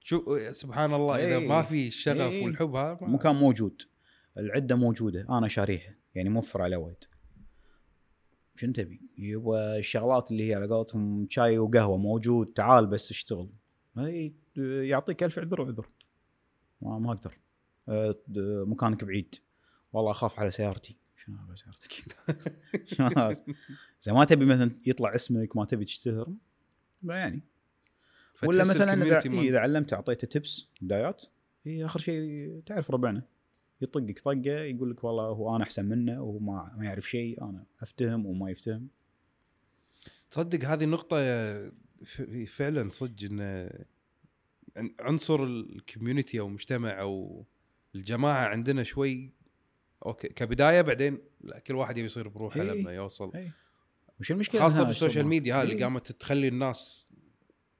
شو 0.00 0.38
سبحان 0.52 0.94
الله 0.94 1.16
إذا 1.16 1.36
إيه. 1.36 1.48
ما 1.48 1.62
في 1.62 1.86
الشغف 1.86 2.30
إيه. 2.30 2.44
والحب 2.44 2.74
هذا 2.74 2.98
المكان 3.02 3.34
موجود. 3.34 3.82
العدة 4.38 4.76
موجودة. 4.76 5.26
أنا 5.38 5.48
شاريها. 5.48 5.94
يعني 6.14 6.28
موفر 6.28 6.62
على 6.62 6.76
وايد. 6.76 7.04
شنو 8.56 8.72
تبي؟ 8.72 9.00
يبغى 9.18 9.78
الشغلات 9.78 10.30
اللي 10.30 10.50
هي 10.50 10.54
على 10.54 10.66
قولتهم 10.66 11.26
شاي 11.30 11.58
وقهوة 11.58 11.96
موجود 11.96 12.46
تعال 12.46 12.86
بس 12.86 13.10
اشتغل. 13.10 13.50
هي 13.98 14.32
يعطيك 14.88 15.22
ألف 15.22 15.38
عذر 15.38 15.60
وعذر. 15.60 15.88
ما, 16.82 16.98
ما 16.98 17.12
أقدر. 17.12 17.38
أه، 17.88 18.16
مكانك 18.66 19.04
بعيد. 19.04 19.34
والله 19.92 20.10
أخاف 20.10 20.40
على 20.40 20.50
سيارتي. 20.50 20.96
شنو 21.16 21.36
على 21.38 21.56
سيارتك؟ 21.56 22.16
زي 24.00 24.12
ما 24.12 24.24
تبي 24.24 24.44
مثلا 24.44 24.70
يطلع 24.86 25.14
اسمك 25.14 25.56
ما 25.56 25.64
تبي 25.64 25.84
تشتهر 25.84 26.32
ما 27.02 27.16
يعني. 27.16 27.42
ولا 28.42 28.64
مثلا 28.64 29.04
إذا 29.04 29.22
إيه 29.24 29.40
إذا 29.40 29.58
علمته 29.58 29.94
أعطيته 29.94 30.26
تبس 30.26 30.66
بدايات 30.80 31.22
هي 31.64 31.84
آخر 31.84 32.00
شيء 32.00 32.60
تعرف 32.66 32.90
ربعنا. 32.90 33.22
يطقك 33.80 34.20
طقة 34.20 34.40
يقول 34.50 34.90
لك 34.90 35.04
والله 35.04 35.24
هو 35.24 35.56
أنا 35.56 35.64
أحسن 35.64 35.84
منه 35.84 36.22
وهو 36.22 36.38
ما 36.38 36.74
ما 36.76 36.84
يعرف 36.84 37.10
شيء 37.10 37.42
أنا 37.42 37.64
أفتهم 37.82 38.26
وما 38.26 38.50
يفتهم. 38.50 38.88
تصدق 40.30 40.64
هذه 40.68 40.84
النقطة 40.84 41.16
ف- 41.16 41.72
فعلا 42.46 42.88
صدق 42.88 43.24
إن 43.30 43.40
عن- 44.76 44.94
عنصر 45.00 45.44
ال 45.44 45.54
community 45.54 46.40
أو 46.40 46.46
المجتمع 46.48 47.00
أو 47.00 47.44
الجماعة 47.94 48.46
عندنا 48.48 48.82
شوي 48.82 49.32
okay 50.06 50.28
كبداية 50.28 50.80
بعدين 50.80 51.18
لا، 51.40 51.58
كل 51.58 51.74
واحد 51.74 51.96
يبي 51.96 52.06
يصير 52.06 52.28
بروحه. 52.28 52.60
لما 52.62 52.92
يوصل 52.92 53.32
إيه. 53.34 53.52
وش 54.20 54.32
المشكلة 54.32 54.60
خاصة 54.60 54.76
إنها 54.76 54.86
بال 54.86 54.95
social؟ 54.95 55.26
media 55.26 55.54
هذه 55.56 55.62
اللي. 55.72 55.82
قامت 55.82 56.12
تخلي 56.12 56.48
الناس 56.48 57.06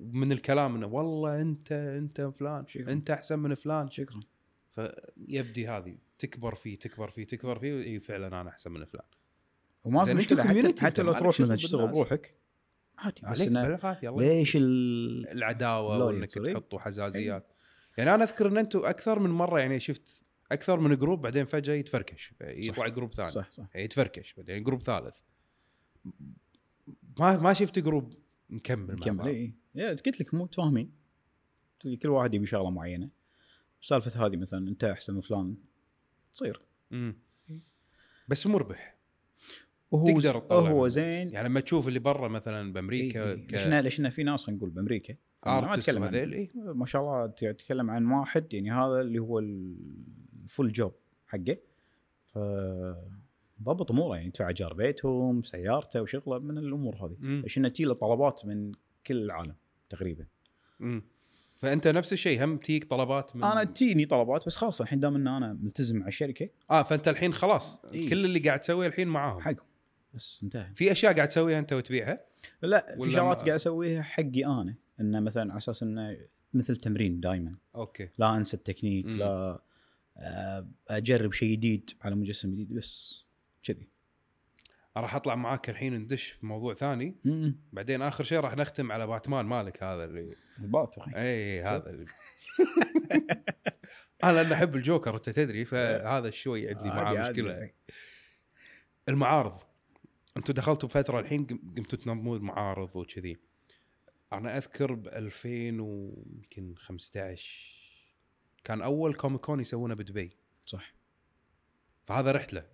من 0.01 0.33
الكلام 0.33 0.75
إنه 0.77 0.87
والله 0.87 1.41
أنت 1.41 1.73
أنت 1.73 2.21
فلان 2.39 2.67
شكراً. 2.67 2.93
أنت 2.93 3.11
أحسن 3.11 3.39
من 3.39 3.55
فلان 3.55 3.91
شكرا 3.91 4.21
فيبدي 4.75 5.69
هذه 5.69 5.97
تكبر 6.19 6.55
فيه 6.55 6.77
تكبر 6.77 7.11
فيه 7.11 7.25
تكبر 7.25 7.59
فيه 7.59 7.83
إي 7.83 8.01
فعلا 8.01 8.27
أنا 8.41 8.49
أحسن 8.51 8.73
من 8.73 8.85
فلان 8.85 9.05
وما 9.85 10.05
في 10.05 10.15
مشكلة 10.15 10.43
حتى, 10.45 10.85
حتى 10.87 11.03
لو 11.03 11.13
تروح 11.13 11.41
مثلا 11.41 11.57
تشتغل. 11.57 11.87
بروحك 11.87 12.35
عادي 13.03 13.23
بس 13.31 13.41
إنه 13.41 13.79
ليش 14.03 14.57
ال... 14.57 15.29
العداوة 15.29 16.05
وإنك. 16.05 16.31
تحطوا 16.31 16.79
حزازيات. 16.79 17.53
يعني 17.99 18.15
أنا 18.15 18.25
أذكر 18.25 18.49
إن 18.49 18.59
أنتم 18.59 18.85
أكثر 18.85 19.19
من 19.19 19.31
مرة 19.31 19.61
يعني 19.61 19.81
شفت 19.81 20.23
أكثر 20.53 20.81
من 20.81 20.97
group 20.97 21.23
بعدين 21.23 21.45
فجأة 21.45 21.75
يتفركش. 21.75 22.35
يطلع 22.41 22.89
group 22.89 23.15
ثاني. 23.15 23.31
صح 23.31 23.51
صح. 23.51 23.67
يعني 23.75 23.85
يتفركش 23.85 24.35
بعدين 24.35 24.65
group 24.65 24.83
ثالث. 24.83 25.19
ما 27.19 27.37
ما 27.37 27.53
شفت 27.53 27.79
group 27.79 28.15
مكمل 28.51 28.97
بعض. 28.97 29.27
اي 29.27 29.55
قلت 29.77 30.21
لك 30.21 30.35
مو 30.35 30.45
متفاهمين. 30.45 30.93
كل 32.03 32.09
واحد 32.09 32.35
يبي 32.35 32.47
شغلة 32.47 32.71
معينة. 32.71 33.09
السالفه 33.83 34.27
هذه 34.27 34.37
مثلا 34.37 34.69
أنت 34.69 34.85
أحسن 34.85 35.15
من 35.15 35.21
فلان. 35.21 35.57
تصير. 36.33 36.61
مم. 36.91 37.17
بس 38.29 38.47
مربح. 38.47 38.92
وهو 39.93 40.05
تقدر 40.07 40.39
تطلع 40.41 40.71
هو. 40.71 40.89
زين 40.89 41.29
يعني 41.29 41.49
لما 41.49 41.61
تشوف 41.61 41.89
اللي 41.89 41.99
برا 41.99 42.29
مثلا 42.29 42.73
بأمريكا 42.73 43.25
إيه، 43.25 43.33
إيه. 43.33 43.47
ليش 43.53 43.65
إنه- 43.65 44.01
ليش 44.01 44.15
في 44.15 44.23
ناس 44.23 44.45
خلينا 44.45 44.59
نقول 44.59 44.71
بأمريكا 44.71 45.15
ما 45.47 45.75
أتكلم 45.75 46.03
عن 46.03 46.15
إيه. 46.15 46.51
ما 46.55 46.87
شاء 46.87 47.03
الله 47.03 47.27
تتكلم 47.27 47.91
عن 47.91 48.07
واحد 48.07 48.55
يعني 48.55 48.73
هذا 48.73 49.01
اللي 49.01 49.19
هو 49.19 49.39
الفول 49.39 50.73
جوب 50.73 50.93
حقه 51.27 51.57
ف 52.27 52.39
ضبط 53.63 53.91
أموره 53.91 54.17
يعني 54.17 54.29
يدفع 54.29 54.49
ايجار 54.49 54.75
بيتهم 54.75 55.43
سيارته 55.43 56.03
وشغله 56.03 56.39
من 56.39 56.59
الأمور 56.59 56.97
هذه 56.97 57.43
إنه 57.57 57.69
تجي 57.69 57.85
له 57.85 57.95
طلبات 57.95 58.47
من 58.47 58.73
كل 59.07 59.17
العالم 59.17 59.55
تقريبا 59.91 60.27
مم. 60.81 61.03
فأنت 61.59 61.89
نفس 61.89 62.13
الشيء 62.13 62.45
هم 62.45 62.57
تجيك 62.57 62.85
طلبات 62.85 63.37
من 63.37 63.45
أنا 63.45 63.65
تجيني 63.65 64.05
طلبات 64.05 64.47
بس 64.47 64.57
خلاص 64.57 64.81
الحين 64.81 65.01
دام 65.01 65.15
إن 65.15 65.29
أنا 65.29 65.59
ملتزم 65.63 65.97
مع 65.99 66.07
الشركة 66.07 66.49
آه 66.71 66.83
فأنت 66.83 67.09
الحين 67.09 67.33
خلاص 67.33 67.81
إيه. 67.95 68.11
كل 68.11 68.25
اللي 68.25 68.39
قاعد 68.39 68.61
تسويه 68.61 68.87
الحين 68.87 69.09
معاهم 69.09 69.41
حقهم 69.41 69.67
بس 70.15 70.41
انتهى. 70.43 70.75
في 70.75 70.93
أشياء 70.93 71.15
قاعد 71.15 71.29
تسويها 71.29 71.59
أنت 71.59 71.73
وتبيعها؟ 71.73 72.25
لا 72.63 72.97
في 73.01 73.11
شغلات 73.11 73.39
قاعد 73.41 73.49
أسويها 73.55 74.03
حقي 74.03 74.45
أنا. 74.45 74.75
إنه 75.01 75.21
مثلا 75.21 75.51
على 75.51 75.59
أساس 75.59 75.83
إنه 75.83 76.17
مثل 76.55 76.77
تمرين 76.77 77.21
دائما 77.21 77.55
okay. 77.75 78.09
لا 78.19 78.37
أنسى 78.37 78.57
التكنيك 78.57 79.07
مم. 79.07 79.17
لا 79.19 79.63
آه، 80.17 80.69
أجرب 80.89 81.33
شيء 81.33 81.53
جديد 81.53 81.91
على 82.03 82.15
مجسم 82.15 82.51
جديد 82.53 82.73
بس 82.75 83.25
كذي. 83.63 83.89
راح 84.97 85.15
أطلع 85.15 85.35
معاك 85.35 85.71
الحين 85.71 85.95
ندش 85.95 86.25
في 86.29 86.47
موضوع 86.47 86.75
ثاني. 86.75 87.17
مم. 87.25 87.57
بعدين 87.73 88.03
آخر 88.03 88.25
شيء 88.25 88.41
راح 88.41 88.57
نختم 88.57 88.93
على 88.93 89.07
باتمان 89.07 89.47
مالك 89.47 89.83
هذا 89.83 90.05
اللي 90.05 90.35
البات 90.61 90.99
أخي. 90.99 91.11
اي 91.17 91.63
هذا 91.63 91.91
اللي 91.91 92.07
أنا 94.25 94.33
لأن 94.43 94.53
أحب 94.53 94.77
الجوكر 94.77 95.17
أنت 95.17 95.31
تدري 95.31 95.65
فهذا 95.65 96.31
شوي 96.31 96.69
عندي 96.75 96.89
معاه 96.89 97.05
عادي- 97.05 97.19
عادي. 97.19 97.43
مشكله 97.43 97.71
المعارض. 99.09 99.59
أنتم 100.37 100.53
دخلتوا 100.55 100.89
بفترة 100.89 101.21
الحين 101.21 101.47
قم- 101.47 101.75
قمتوا 101.77 101.99
تنظمون 101.99 102.41
معارض 102.41 102.97
وكذي. 102.97 103.37
أنا 104.33 104.59
أذكر 104.59 104.95
ب 104.95 105.07
2000 105.09 106.75
15 106.77 107.73
كان 108.65 108.83
أول 108.83 109.15
كوميكون 109.15 109.61
يسوونه 109.61 109.95
بدبي. 109.95 110.37
صح. 110.67 110.95
فهذا 112.07 112.33
رحلة. 112.33 112.69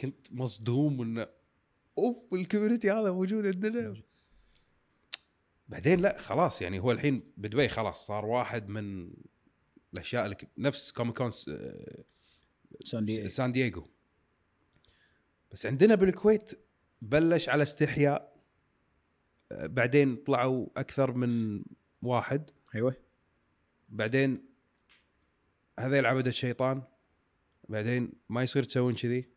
كنت 0.00 0.32
مصدوم 0.32 1.02
انه 1.02 1.26
أوف 1.98 2.34
ال 2.34 2.40
community 2.40 2.90
هذا 2.90 3.10
موجود 3.10 3.46
عندنا. 3.46 3.94
بعدين 5.68 6.00
لا 6.00 6.18
خلاص 6.20 6.62
يعني 6.62 6.80
هو 6.80 6.92
الحين 6.92 7.32
بدبي 7.36 7.68
خلاص 7.68 8.06
صار 8.06 8.26
واحد 8.26 8.68
من 8.68 9.12
الأشياء 9.94 10.24
اللي 10.24 10.36
نفس 10.58 10.92
سان 12.84 13.04
دي 13.04 13.28
سان 13.28 13.52
دييغو. 13.52 13.88
بس 15.52 15.66
عندنا 15.66 15.94
بالكويت 15.94 16.52
بلش 17.02 17.48
على 17.48 17.62
استحياء. 17.62 18.38
آه، 19.52 19.66
بعدين 19.66 20.16
طلعوا 20.16 20.66
أكثر 20.76 21.12
من 21.12 21.62
واحد. 22.02 22.50
أيوه. 22.74 22.96
بعدين 23.88 24.48
هذيل 25.78 26.06
عبدة 26.06 26.28
الشيطان. 26.28 26.82
بعدين 27.68 28.12
ما 28.28 28.42
يصير 28.42 28.62
تسوون 28.62 28.94
كذي. 28.94 29.28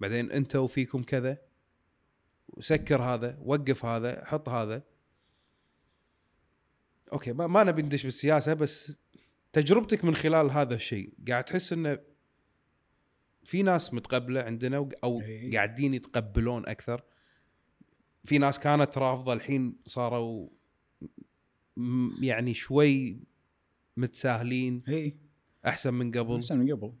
بعدين 0.00 0.32
انت 0.32 0.56
وفيكم 0.56 1.02
كذا. 1.02 1.38
وسكر 2.48 3.02
هذا 3.02 3.38
وقف 3.42 3.84
هذا 3.84 4.24
حط 4.24 4.48
هذا. 4.48 4.82
أوكي 7.12 7.32
ما, 7.32 7.46
ما 7.46 7.64
نبي 7.64 7.82
ندش 7.82 8.04
بالسياسة 8.04 8.54
بس 8.54 8.92
تجربتك 9.52 10.04
من 10.04 10.16
خلال 10.16 10.50
هذا 10.50 10.74
الشيء 10.74 11.14
قاعد 11.28 11.44
تحس 11.44 11.72
إنه 11.72 11.98
في 13.44 13.62
ناس 13.62 13.94
متقبلة 13.94 14.40
عندنا 14.40 14.88
أو. 15.04 15.22
قاعدين 15.52 15.94
يتقبلون 15.94 16.66
أكثر. 16.66 17.02
في 18.24 18.38
ناس 18.38 18.58
كانت 18.60 18.98
رافضه 18.98 19.32
الحين 19.32 19.76
صاروا 19.86 20.48
يعني 22.20 22.54
شوي 22.54 23.18
متساهلين 23.96 24.78
إي. 24.88 25.16
أحسن 25.66 25.94
من 25.94 26.10
قبل. 26.12 26.34
أحسن 26.36 26.58
من 26.58 26.72
قبل. 26.72 26.92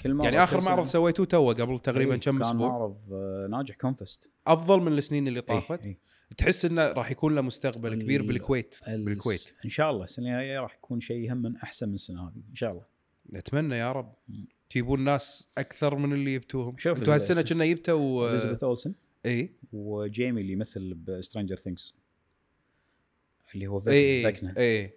كل 0.00 0.20
يعني 0.24 0.42
آخر. 0.44 0.64
معرض 0.64 0.86
سويتوه 0.86 1.26
تو 1.26 1.52
قبل 1.52 1.78
تقريبا 1.78 2.16
كم 2.16 2.38
كان 2.38 2.42
أسبوع. 2.46 2.68
معرض 2.68 3.12
آه، 3.12 3.46
ناجح 3.50 3.74
كونفست 3.76 4.30
أفضل 4.46 4.80
من 4.80 4.92
السنين 4.98 5.28
اللي 5.28 5.40
طافت. 5.40 5.84
إي. 5.84 5.98
تحس 6.38 6.64
إنه 6.64 6.82
راح 6.92 7.10
يكون 7.10 7.34
له 7.34 7.40
مستقبل 7.40 8.02
كبير 8.02 8.22
بالكويت 8.22 8.74
ال- 8.88 9.04
بالكويت. 9.04 9.54
إن 9.64 9.70
شاء 9.70 9.90
الله 9.90 10.04
السنة 10.04 10.26
الجاية 10.40 10.60
راح 10.60 10.74
يكون 10.74 11.00
شيء 11.00 11.32
هم 11.32 11.36
من 11.42 11.56
أحسن 11.56 11.88
من 11.88 11.94
السنة 11.94 12.28
هذه 12.28 12.42
إن 12.50 12.54
شاء 12.54 12.72
الله. 12.72 12.84
نتمنى 13.32 13.74
يا 13.74 13.92
رب. 13.92 14.14
تجيبون 14.70 15.00
ناس 15.04 15.48
أكثر 15.58 15.96
من 15.96 16.12
اللي 16.12 16.34
جبتوهم 16.38 16.78
شوف 16.78 16.98
أنتوا 16.98 17.14
ال- 17.14 17.20
هالسنه 17.20 17.42
كنا 17.42 17.66
جبتوا 17.66 18.30
اليزابيث 18.30 18.64
اولسن 18.64 18.94
إي. 19.26 19.50
وجيمي 19.72 20.40
اللي 20.40 20.52
يمثل 20.52 20.94
ب 20.94 21.01
Stranger 21.01 21.56
Things 21.56 21.94
اللي 23.54 23.66
هو 23.66 23.82
إي 23.88 24.26
إي 24.26 24.44
إي. 24.58 24.94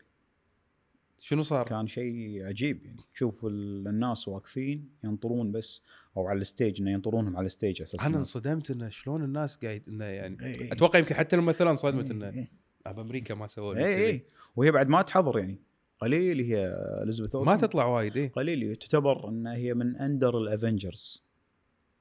شنو 1.19 1.43
صار؟ 1.43 1.65
كان 1.67 1.88
شيء 1.88 2.43
عجيب 2.45 2.86
يعني. 2.86 2.97
تشوف 3.13 3.45
ال- 3.45 3.88
الناس 3.88 4.27
واقفين 4.27 4.89
ينطرون 5.03 5.51
بس 5.51 5.83
أو 6.17 6.27
على 6.27 6.39
ال 6.39 6.46
stage 6.46 6.82
إنه 6.81 6.91
ينطرونهم 6.91 7.38
على 7.38 7.45
ال 7.45 7.52
stage 7.52 7.82
أساسا. 7.81 8.07
أنا 8.07 8.17
انصدمت 8.17 8.71
إنه 8.71 8.89
شلون 8.89 9.23
الناس 9.23 9.55
قاعد 9.57 9.83
إنه 9.88 10.05
يعني. 10.05 10.71
أتوقع 10.73 10.99
يمكن 10.99 11.15
حتى 11.15 11.36
الممثله 11.36 11.69
انصدمت 11.69 12.12
إنه. 12.12 12.47
بامريكا 12.86 13.33
ما 13.36 13.47
سووا 13.47 13.75
إي. 13.75 14.05
إي. 14.09 14.21
وهي 14.55 14.71
بعد 14.71 14.88
ما 14.89 15.01
تحضر 15.01 15.39
يعني. 15.39 15.59
قليل 16.04 16.42
هي 16.42 16.68
اليزابيث 17.04 17.36
ما 17.36 17.56
تطلع 17.56 17.86
وايد 17.86 18.18
اي 18.18 18.28
قليل 18.28 18.76
تعتبر 18.76 19.30
انها 19.30 19.56
هي 19.56 19.74
من 19.74 19.96
اندر 19.96 20.38
ال 20.38 20.47
Avengers 20.47 21.23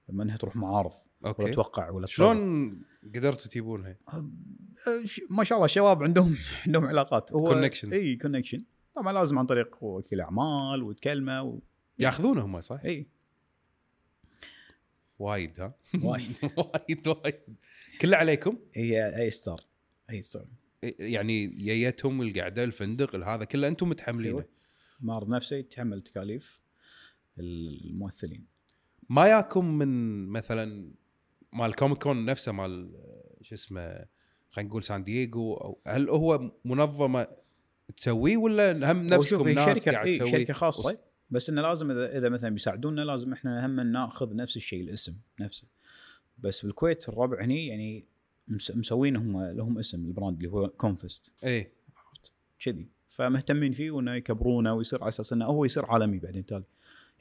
لما 0.09 0.23
إنها 0.23 0.37
تروح 0.37 0.57
معارض 0.57 0.93
ولا 1.23 1.57
okay 1.57 1.91
ولا 1.91 2.07
تصور. 2.07 2.07
شلون 2.07 2.83
قدرتوا 3.15 3.51
تجيبونها؟ 3.51 3.97
أه، 4.09 4.25
ما 5.31 5.45
شاء 5.45 5.57
الله 5.57 5.65
الشباب 5.65 6.03
عندهم 6.03 6.37
عندهم 6.67 6.87
علاقات 6.87 7.33
هو 7.33 7.47
Connections. 7.47 7.93
إي 7.93 8.17
connection 8.17 8.65
طبعا 8.97 9.13
لازم 9.13 9.39
عن 9.39 9.47
طريق 9.47 9.77
وكيل 9.85 10.21
أعمال 10.21 10.83
وتكلمة 10.83 11.43
و... 11.43 11.59
ياخذونه 11.99 12.45
هم 12.45 12.61
صح؟ 12.61 12.81
إي 12.85 13.07
وايد 15.19 15.61
ها؟ 15.61 15.75
وايد. 16.03 16.33
وايد 16.59 17.09
وايد 17.09 17.35
كله 18.01 18.17
عليكم؟ 18.17 18.59
هي 18.75 19.23
A 19.23 19.31
star 19.31 19.61
A 20.11 20.23
star 20.23 20.47
يعني 20.99 21.47
جيتهم 21.47 22.23
القعدة 22.23 22.65
الفندق 22.65 23.15
هذا 23.15 23.45
كله 23.45 23.69
أنتم 23.69 23.89
متحملينه. 23.89 24.39
أيوة. 24.39 24.49
المعرض 25.01 25.29
نفسه 25.29 25.57
يتحمل 25.57 26.03
تكاليف 26.03 26.61
الممثلين. 27.39 28.47
ما 29.09 29.27
ياكم 29.27 29.79
من 29.79 30.27
مثلا 30.29 30.93
مال 31.53 31.75
كوميكون 31.75 32.25
نفسه 32.25 32.53
مال 32.53 32.91
شو 33.43 33.55
اسمه 33.55 34.05
خلينا 34.51 34.71
نقول 34.71 34.85
سان 34.85 35.03
دييغو 35.03 35.55
أو 35.55 35.81
هل 35.87 36.09
هو 36.09 36.53
منظمة 36.65 37.27
تسويه 37.97 38.37
ولا 38.37 38.93
هم 38.93 39.07
نفسكم 39.07 39.49
ناس 39.49 39.79
شركة 39.79 39.93
قاعد 39.93 40.13
تسوي 40.13 40.31
شركة 40.31 40.55
خاصة. 40.55 40.99
بس 41.31 41.51
إنه 41.51 41.63
لازم 41.63 41.91
إذا 41.91 42.19
إذا 42.19 42.29
مثلا 42.29 42.51
بيساعدونا 42.51 43.01
لازم 43.01 43.33
إحنا 43.33 43.67
هم 43.67 43.81
ناخذ 43.81 44.37
نفس 44.37 44.57
الشيء 44.57 44.81
الاسم 44.81 45.17
نفسه. 45.41 45.69
بس 46.39 46.65
بالكويت 46.65 47.09
الربع 47.09 47.45
هني 47.45 47.67
يعني 47.67 48.07
مسوين 48.55 49.17
هم 49.17 49.43
لهم 49.43 49.79
اسم 49.79 50.05
ال 50.05 50.10
brand 50.10 50.37
اللي 50.37 50.51
هو 50.51 50.69
كونفست 50.69 51.33
إيه 51.45 51.73
عرفت 51.97 52.33
كذي 52.61 52.89
فمهتمين 53.09 53.73
فيه 53.73 53.91
وإنه 53.91 54.15
يكبرونه 54.15 54.75
ويصير 54.75 55.01
على 55.01 55.09
أساس 55.09 55.33
إنه 55.33 55.45
هو 55.45 55.65
يصير 55.65 55.87
عالمي 55.87 56.19
بعدين 56.19 56.47
تالي 56.47 56.65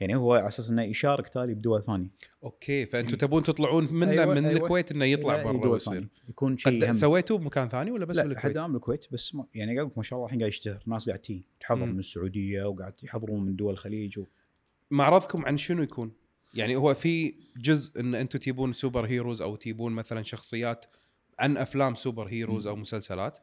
يعني 0.00 0.16
هو 0.16 0.34
على 0.34 0.48
أساس 0.48 0.70
إنه 0.70 0.82
يشارك 0.82 1.28
تالي 1.28 1.54
بدول 1.54 1.82
ثانية 1.82 2.10
okay 2.44 2.86
فأنتم 2.86 3.16
تبون 3.16 3.42
تطلعون 3.42 3.92
منه 3.92 4.10
أيوة، 4.10 4.34
من 4.34 4.46
أيوة. 4.46 4.62
الكويت 4.62 4.92
إنه 4.92 5.04
يطلع 5.04 5.36
لا، 5.36 5.52
برا 5.52 5.68
ويصير. 5.68 6.08
يكون 6.28 6.58
شيء 6.58 6.92
سويتوه 6.92 7.38
بمكان 7.38 7.68
ثاني 7.68 7.90
ولا 7.90 8.04
بس 8.04 8.16
لا 8.16 8.22
بالكويت؟ 8.22 8.58
حد 8.58 8.72
بالكويت 8.72 9.06
بس 9.12 9.34
ما 9.34 9.46
يعني 9.54 9.76
قاعد 9.78 9.90
ما 9.96 10.02
شاء 10.02 10.16
الله 10.16 10.26
الحين 10.26 10.38
قاعد 10.38 10.48
يشتهر 10.48 10.82
ناس 10.86 11.06
قاعد 11.06 11.18
تي 11.18 11.44
تحضر. 11.60 11.84
من 11.84 11.98
السعودية 11.98 12.64
وقاعد 12.64 12.94
يحضرون 13.02 13.44
من 13.44 13.56
دول 13.56 13.72
الخليج 13.72 14.18
و... 14.18 14.24
معرضكم 14.90 15.46
عن 15.46 15.56
شنو 15.56 15.82
يكون؟ 15.82 16.12
يعني 16.54 16.76
هو 16.76 16.94
في 16.94 17.34
جزء 17.56 18.00
إن 18.00 18.14
أنتم 18.14 18.38
تجيبون 18.38 18.72
superheroes 18.72 19.42
أو 19.42 19.56
تجيبون 19.56 19.92
مثلا 19.92 20.22
شخصيات 20.22 20.84
عن 21.38 21.56
أفلام 21.56 21.94
superheroes 21.94 22.66
أو 22.66 22.76
مسلسلات. 22.76 23.38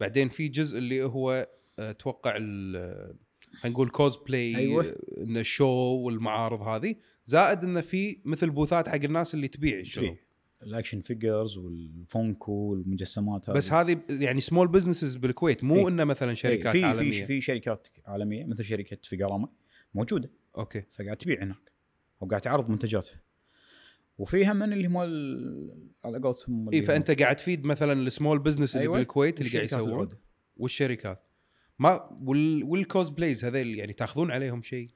بعدين 0.00 0.28
في 0.28 0.48
جزء 0.48 0.78
اللي 0.78 1.02
هو 1.04 1.48
آه، 1.78 1.90
أتوقع 1.90 2.34
ال- 2.36 3.16
خلينا 3.60 3.74
نقول 3.74 3.88
كوز 3.88 4.16
بلاي 4.16 4.56
أيوة. 4.56 4.94
ال 5.18 5.28
show 5.28 5.66
والمعارض 6.04 6.62
هذه. 6.62 6.96
زائد 7.24 7.64
إنه 7.64 7.80
في 7.80 8.20
مثل 8.24 8.50
booth 8.50 8.82
ات 8.82 8.88
حق 8.88 8.94
الناس 8.94 9.34
اللي 9.34 9.48
تبيع 9.48 9.78
الشغل 9.78 10.04
فيه. 10.06 10.26
ال 10.62 10.67
action 10.67 11.00
figures 11.00 11.58
وال 11.58 11.85
Funko 11.85 12.52
والمجسمات 12.52 13.50
هذه. 13.50 13.56
بس 13.56 13.72
هذه 13.72 14.00
يعني 14.10 14.40
small 14.40 14.68
businesses 14.68 15.16
بالكويت 15.16 15.64
مو 15.64 15.76
إيه. 15.76 15.88
إنه 15.88 16.04
مثلا 16.04 16.34
شركات 16.34 16.72
في 16.72 16.84
عالمية. 16.84 17.10
في 17.10 17.24
في 17.24 17.40
شركات 17.40 17.88
عالمية 18.06 18.44
مثل 18.44 18.64
شركة 18.64 18.98
فيجاراما 19.02 19.48
موجودة. 19.94 20.30
okay. 20.58 20.82
فقاعد 20.90 21.16
تبيع 21.16 21.42
هناك. 21.42 21.72
وقاعد 22.20 22.40
تعرض 22.40 22.70
منتجاتها. 22.70 23.20
وفي 24.18 24.50
هم 24.50 24.56
من 24.56 24.72
اللي 24.72 24.88
هم 24.88 24.96
على 26.04 26.18
قولتهم 26.18 26.68
اي 26.72 26.82
فأنت 26.82 27.10
قاعد 27.22 27.36
تفيد 27.36 27.64
مثلا 27.64 27.92
ال 27.92 28.00
small 28.00 28.38
business 28.38 28.74
اللي 28.74 28.82
أيوة. 28.82 28.98
بالكويت 28.98 29.40
اللي 29.40 29.50
قاعد 29.50 29.64
يسوون. 29.64 30.08
والشركات 30.56 31.22
ما 31.78 32.18
وال 32.22 32.64
وال 32.64 33.10
cosplayers 33.10 33.44
هذيل 33.44 33.78
يعني 33.78 33.92
تأخذون 33.92 34.30
عليهم 34.30 34.62
شيء 34.62 34.90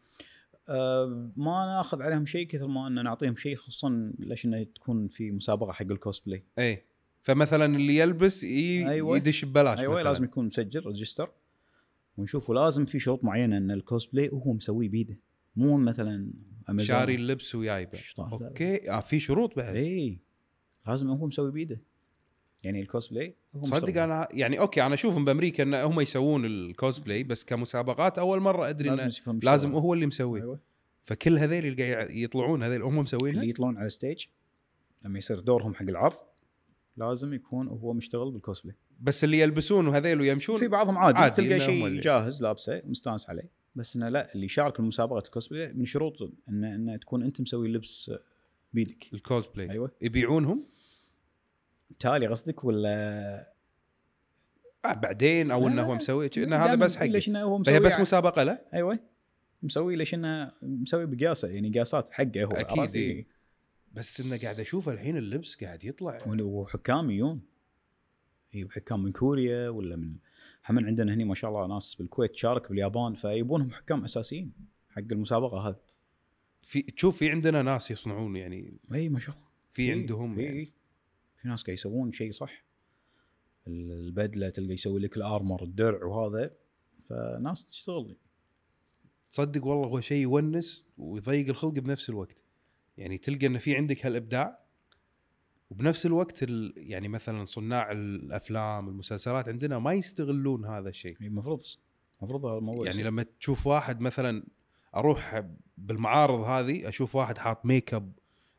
أه 0.69 1.33
ما 1.37 1.67
نأخذ 1.67 2.03
عليهم 2.03 2.27
شيء 2.27 2.47
كثر 2.47 2.67
ما 2.67 2.87
ان 2.87 3.05
نعطيهم 3.05 3.37
شيء 3.37 3.57
خصوصا 3.57 4.13
ليش 4.19 4.45
إنه 4.45 4.63
تكون 4.63 5.09
في 5.09 5.31
مسابقة 5.31 5.73
حق 5.73 5.87
الكوسبلاي 5.87 6.45
اي 6.59 6.85
فمثلا 7.23 7.77
اللي 7.77 7.97
يلبس 7.97 8.45
ي... 8.45 8.89
أيوة. 8.89 9.17
يدش 9.17 9.45
ببلاش 9.45 9.79
أيوه 9.79 9.95
مثلاً. 9.95 10.09
لازم 10.09 10.25
يكون 10.25 10.47
مسجل 10.47 10.87
register 10.87 11.31
ونشوف 12.17 12.51
ولازم 12.51 12.85
في 12.85 12.99
شروط 12.99 13.25
معينة 13.25 13.57
إن 13.57 13.71
الكوسبلاي 13.71 14.31
هو 14.33 14.53
مسويه 14.53 14.89
بيده 14.89 15.19
مو 15.57 15.77
مثلا 15.77 16.33
أمازون. 16.69 16.87
شاري 16.87 17.15
اللبس 17.15 17.55
وجايبه. 17.55 17.99
okay. 18.19 18.91
آه 18.91 19.01
في 19.01 19.21
شروط 19.21 19.57
بعد. 19.57 19.77
اي 19.77 20.19
لازم 20.87 21.09
هو 21.09 21.27
مسوي 21.27 21.51
بيده. 21.51 21.81
يعني 22.65 22.81
الكوسبلاي 22.81 23.37
صدق. 23.63 24.03
أنا 24.03 24.29
يعني 24.33 24.59
okay 24.59 24.87
أنا 24.87 24.95
أشوفهم 24.95 25.25
بأمريكا 25.25 25.63
إن 25.63 25.75
هم 25.75 26.01
يسوون 26.01 26.45
الكوسبلاي 26.45 27.23
بس 27.23 27.45
كمسابقات 27.45 28.19
أول 28.19 28.41
مرة 28.41 28.69
أدري 28.69 28.89
لازم 28.89 29.01
انه 29.01 29.09
مشتغل. 29.09 29.39
لازم 29.43 29.73
هو 29.73 29.95
اللي 29.95 30.07
مسويه. 30.07 30.43
أيوه. 30.43 30.61
فكل 31.03 31.39
هذيل 31.39 31.67
اللي 31.67 31.95
قاعد 31.95 32.11
يطلعون 32.11 32.63
هذيل 32.63 32.83
هم 32.83 32.99
مسوينها؟ 32.99 33.41
اللي 33.41 33.51
يطلعون 33.51 33.77
على 33.77 33.87
ال 33.87 33.94
stage 33.94 34.27
لما 35.05 35.19
يصير 35.19 35.41
دورهم 35.41 35.75
حق 35.75 35.83
العرض 35.83 36.17
لازم 36.97 37.35
يكون 37.35 37.69
هو 37.69 37.93
مشتغل 37.93 38.31
بالكوسبلاي 38.31 38.77
بس 39.01 39.25
اللي 39.25 39.41
يلبسون 39.41 39.87
وهذيل 39.87 40.21
ويمشون 40.21 40.59
في 40.59 40.69
بعضهم 40.69 40.99
عادي, 40.99 41.19
عادي 41.19 41.37
تلقى 41.37 41.61
شيء 41.61 42.01
جاهز 42.01 42.43
لابسه 42.43 42.83
مستانس 42.85 43.31
عليه. 43.31 43.60
بس 43.75 43.97
إنه 43.97 44.09
لا 44.09 44.35
اللي 44.35 44.47
يشارك 44.47 44.81
بمسابقه 44.81 45.19
الكوسبلاي 45.19 45.73
من 45.73 45.85
شروط 45.85 46.17
انه 46.49 46.75
انه 46.75 46.97
تكون 46.97 47.23
أنت 47.23 47.41
مسوي 47.41 47.67
اللبس 47.67 48.11
بيدك. 48.73 49.15
الكوسبلاي. 49.15 49.71
أيوه. 49.71 49.91
يبيعونهم؟ 50.03 50.67
تالي 51.99 52.27
قصدك 52.27 52.65
ولا؟ 52.65 53.53
آه 54.85 54.93
بعدين 54.93 55.51
أو 55.51 55.69
إنه 55.69 55.83
هو 55.83 55.95
مسوي 55.95 56.31
انه 56.37 56.57
هذا 56.57 56.75
بس 56.75 56.97
حقي. 56.97 57.09
ليش 57.09 57.29
إنه 57.29 57.43
هو 57.43 57.59
مسوي 57.59 57.75
فهي 57.75 57.85
بس 57.85 57.93
ع- 57.93 58.01
مسابقة 58.01 58.43
له 58.43 58.59
أيوه. 58.75 58.99
مسوي 59.63 59.97
ليش 59.97 60.15
إنه 60.15 60.53
مسوي 60.63 61.07
بقياسة 61.07 61.49
يعني 61.49 61.71
قياسات 61.71 62.11
حقه 62.11 62.45
هو 62.45 62.51
عرفت؟ 62.53 62.95
إيه. 62.97 63.27
بس 63.93 64.21
إنه 64.21 64.39
قاعد 64.39 64.61
أشوف 64.61 64.89
الحين 64.89 65.17
اللبس 65.17 65.65
قاعد 65.65 65.85
يطلع. 65.85 66.19
وحكام 66.27 67.11
يجون. 67.11 67.41
اي 68.55 68.69
حكام 68.69 69.03
من 69.03 69.13
كوريا 69.13 69.69
ولا 69.69 69.97
من 69.97 70.17
هم 70.69 70.87
عندنا 70.87 71.15
هني 71.15 71.25
ما 71.25 71.35
شاء 71.35 71.51
الله 71.51 71.67
ناس 71.67 71.95
بالكويت 71.95 72.33
تشارك 72.33 72.69
باليابان 72.69 73.15
فيبونهم 73.15 73.71
حكام 73.71 74.05
أساسيين 74.05 74.53
حق 74.91 75.03
المسابقة 75.13 75.69
هذه. 75.69 75.81
في 76.63 76.83
تشوف 76.83 77.17
في 77.17 77.31
عندنا 77.31 77.63
ناس 77.63 77.91
يصنعون 77.91 78.37
يعني. 78.37 78.79
إي 78.95 79.09
ما 79.09 79.19
شاء 79.19 79.35
الله. 79.35 79.49
في 79.73 79.93
عندهم 79.93 80.35
في, 80.35 80.43
يعني. 80.43 80.73
في 81.37 81.49
ناس 81.49 81.63
قاعد 81.63 81.75
يسوون 81.75 82.13
شيء 82.13 82.31
صح. 82.31 82.65
البدلة 83.67 84.49
تلقى 84.49 84.75
يسوي 84.75 85.01
لك 85.01 85.17
الأرمر 85.17 85.63
الدرع 85.63 86.05
وهذا 86.05 86.51
فناس 87.09 87.65
تشتغل. 87.65 88.17
تصدق 89.31 89.67
والله 89.67 89.87
هو 89.87 90.01
شيء 90.01 90.23
يونس 90.23 90.85
ويضيق 90.99 91.49
الخلق 91.49 91.73
بنفس 91.73 92.11
الوقت. 92.11 92.43
يعني 92.97 93.19
تلقى 93.19 93.47
إن 93.47 93.59
في 93.59 93.77
عندك 93.77 94.07
هالإبداع 94.07 94.65
وبنفس 95.71 96.07
الوقت 96.07 96.43
ال... 96.43 96.75
يعني 96.77 97.09
مثلا 97.09 97.45
صناع 97.45 97.93
الأفلام 97.93 98.89
المسلسلات 98.89 99.49
عندنا 99.49 99.79
ما 99.79 99.93
يستغلون 99.93 100.65
هذا 100.65 100.89
الشيء. 100.89 101.17
المفروض 101.21 101.63
المفروض 102.19 102.47
هذا 102.47 102.59
الموضوع 102.59 102.87
يعني. 102.87 103.03
لما 103.03 103.23
تشوف 103.23 103.67
واحد 103.67 104.01
مثلا 104.01 104.47
أروح 104.97 105.45
بالمعارض 105.79 106.41
هذه 106.41 106.89
أشوف 106.89 107.15
واحد 107.15 107.39
حاط 107.39 107.67
ميك 107.67 107.95
اب 107.95 108.13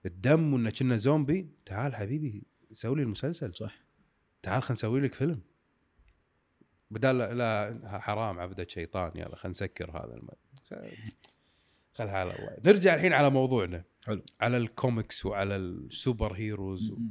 الدم 0.05 0.53
وإنه 0.53 0.69
كنا 0.69 0.97
زومبي 0.97 1.49
تعال 1.65 1.95
حبيبي 1.95 2.43
سوي 2.71 2.95
لي 2.95 3.01
المسلسل. 3.01 3.53
صح. 3.53 3.75
تعال 4.41 4.61
خلينا 4.61 4.73
نسوي 4.73 5.01
لك 5.01 5.13
فيلم. 5.13 5.41
بدال 6.91 7.17
لا, 7.17 7.33
لا 7.33 7.99
حرام 7.99 8.39
عبده 8.39 8.67
شيطان 8.69 9.11
يلا 9.15 9.35
خلينا 9.35 9.49
نسكر 9.49 9.91
هذا 9.91 10.13
الم... 10.13 10.29
خل 11.93 12.07
على 12.07 12.31
الله 12.35 12.57
نرجع 12.65 12.95
الحين 12.95 13.13
على 13.13 13.29
موضوعنا. 13.29 13.83
حلو. 14.05 14.21
على 14.41 14.57
الكوميكس 14.57 15.25
وعلى 15.25 15.55
ال 15.55 16.33
superheroes. 16.33 16.91
م- 16.91 17.09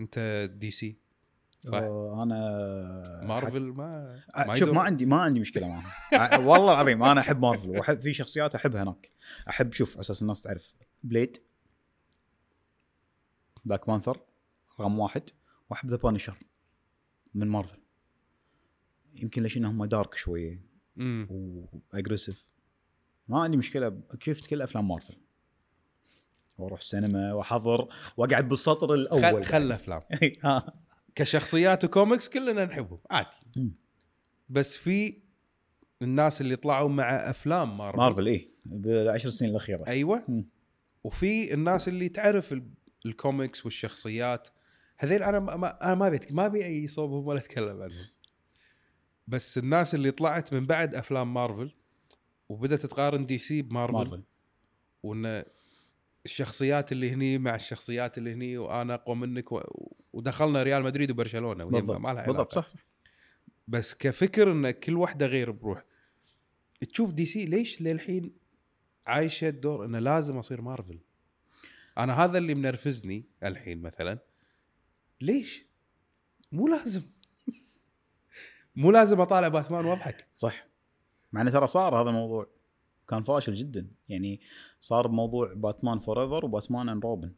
انت 0.00 0.48
دي 0.54 0.70
سي 0.70 0.96
صح. 1.62 1.74
أنا 2.22 3.20
مارفل 3.24 3.62
ما 3.62 4.20
آه، 4.36 4.54
شوف. 4.54 4.70
ما 4.70 4.80
عندي 4.82 5.06
ما 5.06 5.16
عندي 5.16 5.40
مشكلة 5.40 5.68
معها 5.68 6.38
والله 6.38 6.72
العظيم 6.72 7.02
أنا 7.02 7.20
أحب 7.20 7.40
مارفل 7.40 7.70
واحب 7.70 8.00
في 8.00 8.12
شخصيات 8.12 8.54
أحبها 8.54 8.82
هناك. 8.82 9.10
أحب 9.48 9.72
شوف 9.72 9.98
أساس 9.98 10.22
الناس 10.22 10.42
تعرف. 10.42 10.74
Blade 11.02 11.36
Black 13.64 13.88
Panther 13.88 14.20
رقم 14.80 14.98
واحد. 14.98 15.22
وأحب 15.70 15.90
The 15.90 15.96
Punisher 15.96 16.38
من 17.34 17.48
مارفل. 17.48 17.78
يمكن 19.14 19.42
ليش 19.42 19.56
إنهم 19.56 19.84
dark 19.84 20.14
شوية. 20.14 20.62
و 21.94 21.99
aggressive 21.99 22.46
ما 23.30 23.40
عندي 23.42 23.56
مشكلة 23.56 24.00
شفت 24.22 24.46
كل 24.46 24.62
أفلام 24.62 24.88
مارفل؟ 24.88 25.14
وأروح 26.58 26.80
السينما 26.80 27.32
وأحضر 27.32 27.88
وأقعد 28.16 28.48
بالسطر 28.48 28.94
الأول 28.94 29.22
خل 29.22 29.44
خل 29.44 29.72
أفلام. 29.72 30.02
ها. 30.44 30.74
كشخصيات 31.14 31.84
وكوميكس 31.84 32.28
كلنا 32.28 32.64
نحبهم 32.64 32.98
عادي. 33.10 33.28
بس 34.48 34.76
في 34.76 35.16
الناس 36.02 36.40
اللي 36.40 36.56
طلعوا 36.56 36.88
مع 36.88 37.30
أفلام 37.30 37.78
مارفل, 37.78 37.98
مارفل 37.98 38.26
إيه. 38.26 38.50
بالعشر 38.64 39.30
سنين 39.30 39.50
الأخيرة. 39.50 39.84
أيوه. 39.88 40.24
مم. 40.28 40.46
وفي 41.04 41.54
الناس 41.54 41.88
اللي 41.88 42.08
تعرف 42.08 42.52
ال- 42.52 42.70
الكوميكس 43.06 43.64
والشخصيات. 43.64 44.48
هذيل 44.98 45.22
أنا 45.22 45.38
ما 45.40 45.56
ما- 45.56 45.84
أنا 45.84 45.94
ما 45.94 46.08
بيت 46.08 46.32
ما 46.32 46.46
ابي 46.46 46.64
أي 46.66 46.88
صوبهم 46.88 47.26
ولا 47.26 47.38
أتكلم 47.38 47.82
عنهم. 47.82 48.06
بس 49.28 49.58
الناس 49.58 49.94
اللي 49.94 50.10
طلعت 50.10 50.52
من 50.54 50.66
بعد 50.66 50.94
أفلام 50.94 51.34
مارفل 51.34 51.70
وبدأت 52.50 52.86
تقارن 52.86 53.26
دي 53.26 53.38
سي 53.38 53.62
بمارفل 53.62 53.92
مارفل. 53.94 54.22
وإن 55.02 55.44
الشخصيات 56.24 56.92
اللي 56.92 57.10
هني 57.10 57.38
مع 57.38 57.54
الشخصيات 57.54 58.18
اللي 58.18 58.32
هني 58.32 58.58
وأنا 58.58 58.94
أقوى 58.94 59.16
منك 59.16 59.52
و... 59.52 59.60
ودخلنا 60.12 60.62
ريال 60.62 60.82
مدريد 60.82 61.10
وبرشلونة 61.10 61.64
بالضبط. 61.64 62.00
ما 62.00 62.08
لها 62.08 62.26
بالضبط. 62.26 62.52
صح 62.52 62.66
صح. 62.68 62.80
بس 63.68 63.94
كفكر 63.94 64.52
إن 64.52 64.70
كل 64.70 64.96
واحدة 64.96 65.26
غير 65.26 65.50
بروح 65.50 65.84
تشوف 66.90 67.12
دي 67.12 67.26
سي 67.26 67.44
ليش 67.44 67.82
للحين 67.82 68.32
عايشة 69.06 69.48
الدور 69.48 69.84
انه 69.84 69.98
لازم 69.98 70.38
أصير 70.38 70.60
مارفل؟ 70.60 70.98
أنا 71.98 72.24
هذا 72.24 72.38
اللي 72.38 72.54
منرفزني 72.54 73.24
الحين 73.44 73.82
مثلا. 73.82 74.18
ليش؟ 75.20 75.64
مو 76.52 76.68
لازم. 76.68 77.02
مو 78.76 78.90
لازم 78.90 79.20
أطالع 79.20 79.48
باتمان 79.48 79.84
وأضحك. 79.84 80.28
صح. 80.32 80.69
مع 81.32 81.40
إنه 81.40 81.50
ترى 81.50 81.66
صار 81.66 82.02
هذا 82.02 82.10
الموضوع 82.10 82.46
كان 83.08 83.22
فاشل 83.22 83.54
جدا. 83.54 83.86
يعني 84.08 84.40
صار 84.80 85.06
بموضوع 85.06 85.52
Batman 85.54 85.98
Forever 85.98 86.22
و 86.22 86.44
Batman 86.44 86.88
and 86.88 87.00
Robin 87.00 87.32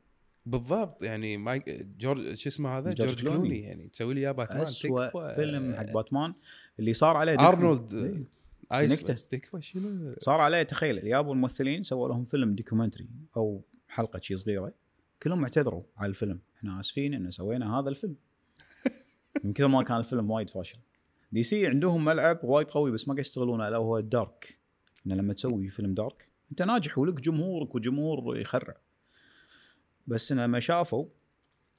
بالضبط. 0.46 1.02
يعني 1.02 1.36
مايك 1.36 1.86
جورج 1.98 2.34
شو 2.34 2.48
اسمه 2.48 2.78
هذا؟ 2.78 2.92
جورج 2.92 3.10
جورج, 3.10 3.22
كلوني. 3.22 3.38
كلوني. 3.38 3.60
يعني 3.60 3.88
تسوي 3.88 4.14
لي 4.14 4.20
اياه 4.20 4.32
باتمان 4.32 4.60
اسوء. 4.62 5.34
فيلم 5.34 5.74
حق 5.74 5.92
باتمان 5.92 6.34
اللي 6.78 6.94
صار 6.94 7.16
عليه 7.16 7.48
ارنولد. 7.48 8.26
ice 8.72 9.28
تكفى 9.28 9.62
شنو؟ 9.62 10.14
صار 10.18 10.40
عليه 10.40 10.62
تخيل 10.62 11.08
جابوا 11.08 11.34
الممثلين 11.34 11.82
سووا 11.82 12.08
لهم 12.08 12.24
فيلم 12.24 12.54
documentary 12.54 13.08
أو 13.36 13.62
حلقة 13.88 14.20
شي 14.20 14.36
صغيرة. 14.36 14.72
كلهم 15.22 15.42
اعتذروا 15.42 15.82
على 15.96 16.10
الفيلم. 16.10 16.40
إحنا 16.56 16.80
آسفين 16.80 17.14
إن 17.14 17.30
سوينا 17.30 17.78
هذا 17.78 17.88
الفيلم. 17.88 18.16
من 19.44 19.52
كثر 19.52 19.68
ما 19.68 19.82
كان 19.82 19.96
الفيلم 19.96 20.30
وايد 20.30 20.50
فاشل. 20.50 20.78
دي 21.32 21.42
سي 21.42 21.66
عندهم 21.66 22.04
ملعب 22.04 22.38
وايد 22.42 22.70
قوي 22.70 22.90
بس 22.90 23.08
ما 23.08 23.14
قاعد 23.14 23.24
يستغلونه 23.24 23.68
الا 23.68 23.76
هو 23.76 23.98
ال 23.98 24.10
dark 24.10 24.58
ان 25.06 25.12
لما 25.12 25.32
تسوي 25.34 25.68
فيلم 25.68 25.94
dark 25.94 26.28
أنت 26.50 26.62
ناجح 26.62 26.98
ولك 26.98 27.20
جمهورك 27.20 27.74
وجمهور 27.74 28.38
يخرع. 28.38 28.76
بس 30.06 30.32
لما 30.32 30.60
شافوا 30.60 31.06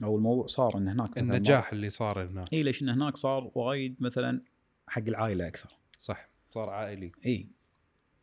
أو 0.04 0.16
الموضوع 0.16 0.46
صار 0.46 0.78
إن 0.78 0.88
هناك 0.88 1.18
النجاح 1.18 1.74
اللي 1.74 1.90
صار 1.90 2.24
هناك. 2.24 2.54
اي 2.54 2.64
ليش 2.64 2.84
إن 2.84 2.90
هناك 2.90 3.18
صار 3.18 3.52
وايد 3.56 3.96
مثلا 4.00 4.42
حق 4.88 5.02
العائلة 5.08 5.48
أكثر. 5.48 5.70
صح 5.98 6.30
صار 6.52 6.70
عائلي. 6.70 7.12
اي 7.26 7.48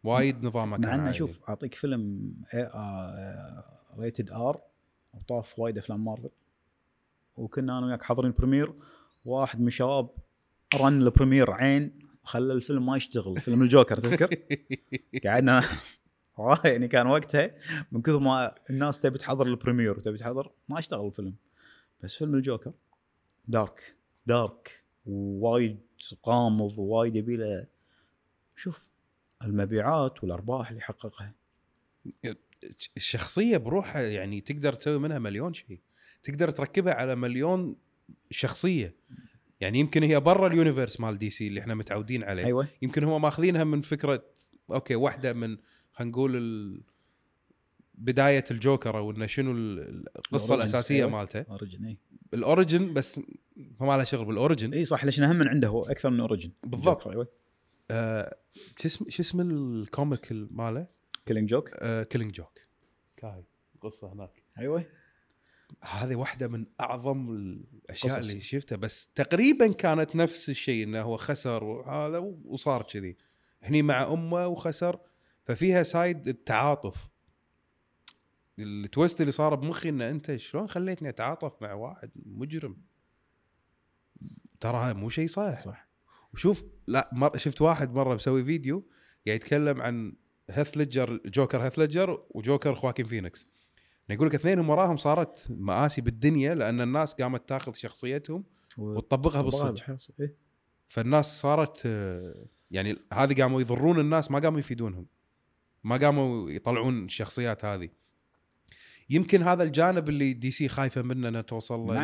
وايد 0.04 0.44
نظامه 0.44 0.78
كان 0.78 0.98
مع 0.98 1.04
انه. 1.04 1.12
شوف 1.12 1.40
أعطيك 1.48 1.74
فيلم 1.74 2.34
rated 3.98 4.30
R 4.30 4.60
وطاف 5.14 5.58
وايد 5.58 5.78
أفلام 5.78 6.04
مارفل 6.04 6.30
وكنا 7.36 7.78
أنا 7.78 7.86
وياك 7.86 8.02
حاضرين 8.02 8.32
premiere 8.38 8.72
واحد 9.24 9.60
من 9.60 9.66
الشباب 9.66 10.10
رن 10.74 11.02
ال 11.02 11.07
premiere 11.07 11.50
عين 11.50 11.98
خلى 12.22 12.52
الفيلم 12.52 12.86
ما 12.86 12.96
يشتغل 12.96 13.40
فيلم 13.40 13.62
الجوكر 13.62 13.96
تذكر؟ 13.96 14.36
قعدنا 15.24 15.62
والله 16.38 16.60
يعني 16.64 16.88
كان 16.88 17.06
وقتها 17.06 17.54
من 17.92 18.02
كثر 18.02 18.18
ما 18.18 18.54
الناس 18.70 19.00
تبي 19.00 19.18
تحضر 19.18 19.46
ال 19.46 19.52
premiere 19.52 19.98
وتبي 19.98 20.18
تحضر 20.18 20.52
ما 20.68 20.78
اشتغل 20.78 21.06
الفيلم. 21.06 21.34
بس 22.02 22.14
فيلم 22.14 22.34
الجوكر 22.34 22.72
dark 23.48 23.96
dark 24.26 24.84
ووايد 25.06 25.80
غامض 26.26 26.78
ووايد 26.78 27.16
يبي 27.16 27.36
له 27.36 27.66
شوف 28.56 28.86
المبيعات 29.44 30.22
والأرباح 30.24 30.70
اللي 30.70 30.80
حققها 30.80 31.34
الشخصيه 32.96 33.56
بروحها 33.56 34.02
يعني 34.02 34.40
تقدر 34.40 34.72
تسوي 34.72 34.98
منها 34.98 35.18
مليون 35.18 35.54
شيء 35.54 35.80
تقدر 36.22 36.50
تركبها 36.50 36.94
على 36.94 37.16
مليون 37.16 37.76
شخصية. 38.30 38.94
يعني 39.60 39.78
يمكن 39.78 40.02
هي 40.02 40.20
برا 40.20 40.46
ال 40.46 40.52
universe 40.52 41.00
مال 41.00 41.18
دي 41.18 41.30
سي 41.30 41.46
اللي 41.48 41.60
إحنا 41.60 41.74
متعودين 41.74 42.24
عليه. 42.24 42.44
أيوه. 42.44 42.68
يمكن 42.82 43.04
هم 43.04 43.22
ماخذينها 43.22 43.64
من 43.64 43.80
فكرة 43.80 44.22
okay 44.70 44.94
واحدة 44.94 45.32
من 45.32 45.56
خلينا 45.92 46.10
نقول 46.12 46.36
ال... 46.36 46.80
بداية 47.94 48.44
الجوكر 48.50 48.98
أو 48.98 49.10
إنه 49.10 49.26
شنو 49.26 49.52
ال- 49.52 50.04
القصة 50.16 50.44
ال 50.44 50.47
origins، 50.47 50.74
الأساسية 50.74 50.96
أيوة. 50.96 51.10
مالته. 51.10 51.40
origin 51.50 51.84
اي 51.84 51.98
ال 52.34 52.43
origin 52.43 52.94
بس 52.94 53.20
ما 53.80 53.96
له 53.96 54.04
شغل 54.04 54.24
بال 54.24 54.37
origin 54.37 54.74
اي 54.74 54.84
صح 54.84 55.04
ليش 55.04 55.20
أهم 55.20 55.36
من 55.36 55.48
عنده 55.48 55.68
هو 55.68 55.84
أكثر 55.84 56.10
من 56.10 56.20
origin 56.20 56.50
بالضبط. 56.64 57.08
أيوه. 57.08 57.28
آه، 57.90 58.36
شو 58.78 58.86
اسم 58.88 59.04
شو 59.08 59.22
اسم 59.22 59.40
ال 59.40 59.55
comic 59.55 60.28
ماله؟ 60.32 60.86
Killing 61.26 61.48
Joke 61.48 61.70
آه 61.74 62.02
Killing 62.02 62.32
Joke 62.34 62.58
إي 63.16 63.44
قصة 63.80 64.12
هناك. 64.12 64.42
أيوه. 64.58 64.84
هذه 65.84 66.14
واحدة 66.14 66.48
من 66.48 66.66
أعظم 66.80 67.30
الأشياء 67.30 68.18
قصص. 68.18 68.28
اللي 68.28 68.40
شفتها. 68.40 68.76
بس 68.76 69.08
تقريبا 69.14 69.72
كانت 69.72 70.16
نفس 70.16 70.48
الشيء 70.48 70.84
إنه 70.84 71.02
هو 71.02 71.16
خسر 71.16 71.64
وهذا 71.64 72.18
وصار 72.44 72.82
كذي. 72.82 73.16
هني 73.62 73.82
مع 73.82 74.12
أمه 74.12 74.46
وخسر 74.46 75.00
ففيها 75.44 75.82
side 75.82 76.28
التعاطف. 76.28 77.08
ال 78.58 78.68
twist 78.68 79.20
اللي 79.20 79.32
صار 79.32 79.54
بمخي 79.54 79.88
ان 79.88 80.02
أنت 80.02 80.36
شلون 80.36 80.68
خليتني 80.68 81.08
أتعاطف 81.08 81.62
مع 81.62 81.72
واحد 81.72 82.10
مجرم؟ 82.16 82.76
ترى 84.60 84.94
مو 84.94 85.08
شيء 85.08 85.26
صح 85.26 85.58
صح. 85.58 85.88
وشوف 86.34 86.64
لا 86.86 87.10
مر 87.12 87.36
شفت 87.36 87.62
واحد 87.62 87.94
مرة 87.94 88.14
مسوي 88.14 88.44
فيديو 88.44 88.88
قاعد 89.26 89.36
يتكلم 89.36 89.80
عن 89.80 90.16
هيث 90.50 90.76
ليدجر 90.76 91.20
جوكر 91.26 91.62
هيث 91.62 91.78
ليدجر 91.78 92.26
وجوكر 92.30 92.74
خواكين 92.74 93.06
فينيكس 93.06 93.48
يقول 94.14 94.26
لك 94.28 94.34
اثنينهم 94.34 94.70
وراهم 94.70 94.96
صارت 94.96 95.46
مآسي 95.50 96.00
بالدنيا 96.00 96.54
لأن 96.54 96.80
الناس 96.80 97.14
قامت 97.14 97.48
تاخذ 97.48 97.72
شخصيتهم 97.74 98.44
وتطبقها 98.78 99.42
بالصدق. 99.42 99.96
إيه. 100.20 100.34
فالناس 100.88 101.40
صارت 101.40 101.84
يعني 102.70 102.96
هذه 103.12 103.42
قاموا 103.42 103.60
يضرون 103.60 104.00
الناس 104.00 104.30
ما 104.30 104.38
قاموا 104.38 104.58
يفيدونهم. 104.58 105.06
ما 105.84 105.96
قاموا 105.96 106.50
يطلعون 106.50 107.04
الشخصيات 107.04 107.64
هذه. 107.64 107.88
يمكن 109.10 109.42
هذا 109.42 109.62
الجانب 109.62 110.08
اللي 110.08 110.32
دي 110.32 110.50
سي 110.50 110.68
خايفة 110.68 111.02
منه 111.02 111.28
انها 111.28 111.40
توصل 111.40 111.80
له 111.80 111.94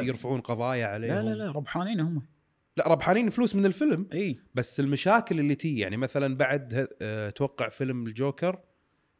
يرفعون 0.00 0.40
قضايا 0.40 0.86
عليهم. 0.86 1.14
لا 1.14 1.22
لا 1.22 1.34
لا 1.34 1.50
ربحانين 1.50 2.00
هم. 2.00 2.22
لا 2.76 2.88
ربحانين 2.88 3.30
فلوس 3.30 3.54
من 3.54 3.66
الفيلم. 3.66 4.08
إي. 4.12 4.36
بس 4.54 4.80
المشاكل 4.80 5.40
اللي 5.40 5.54
تي 5.54 5.78
يعني 5.78 5.96
مثلا 5.96 6.36
بعد 6.36 6.74
ه- 6.74 6.88
آه، 7.02 7.28
أتوقع 7.28 7.68
فيلم 7.68 8.06
الجوكر 8.06 8.60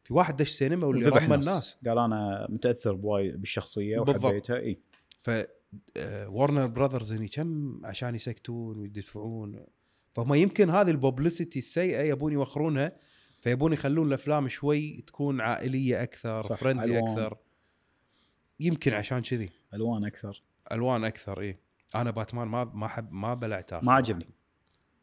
في 0.09 0.15
واحد 0.15 0.35
دش 0.35 0.49
سينما 0.49 0.85
واللي 0.85 1.09
رمى 1.09 1.35
الناس. 1.35 1.77
قال 1.87 1.97
أنا 1.97 2.47
متأثر 2.49 2.93
بوايد 2.93 3.41
بالشخصية. 3.41 3.99
وحبيتها. 3.99 4.57
إي. 4.57 4.79
ف 5.21 5.31
ورنر 6.27 6.67
براذرز 6.67 7.13
هني 7.13 7.27
كم 7.27 7.81
عشان 7.85 8.15
يسكتون 8.15 8.77
ويدفعون. 8.79 9.65
فهم 10.13 10.33
يمكن 10.33 10.69
هذه 10.69 10.89
ال 10.89 10.96
publicity 10.96 11.59
السيئة 11.59 12.01
يبون 12.01 12.33
يوخرونها 12.33 12.95
فيبون 13.41 13.73
يخلون 13.73 14.07
الأفلام 14.07 14.47
شوي 14.47 15.03
تكون 15.07 15.41
عائلية 15.41 16.03
أكثر 16.03 16.43
friendly. 16.43 16.99
أكثر. 16.99 17.37
يمكن 18.59 18.93
عشان 18.93 19.21
كذي. 19.21 19.49
ألوان 19.73 20.05
أكثر. 20.05 20.43
ألوان 20.71 21.03
أكثر 21.03 21.41
إي. 21.41 21.59
أنا 21.95 22.11
باتمان 22.11 22.47
ما 22.47 22.63
ما 22.63 22.87
حب 22.87 23.11
ما 23.11 23.33
بلعته 23.33 23.79
ما 23.79 23.93
عجبني. 23.93 24.29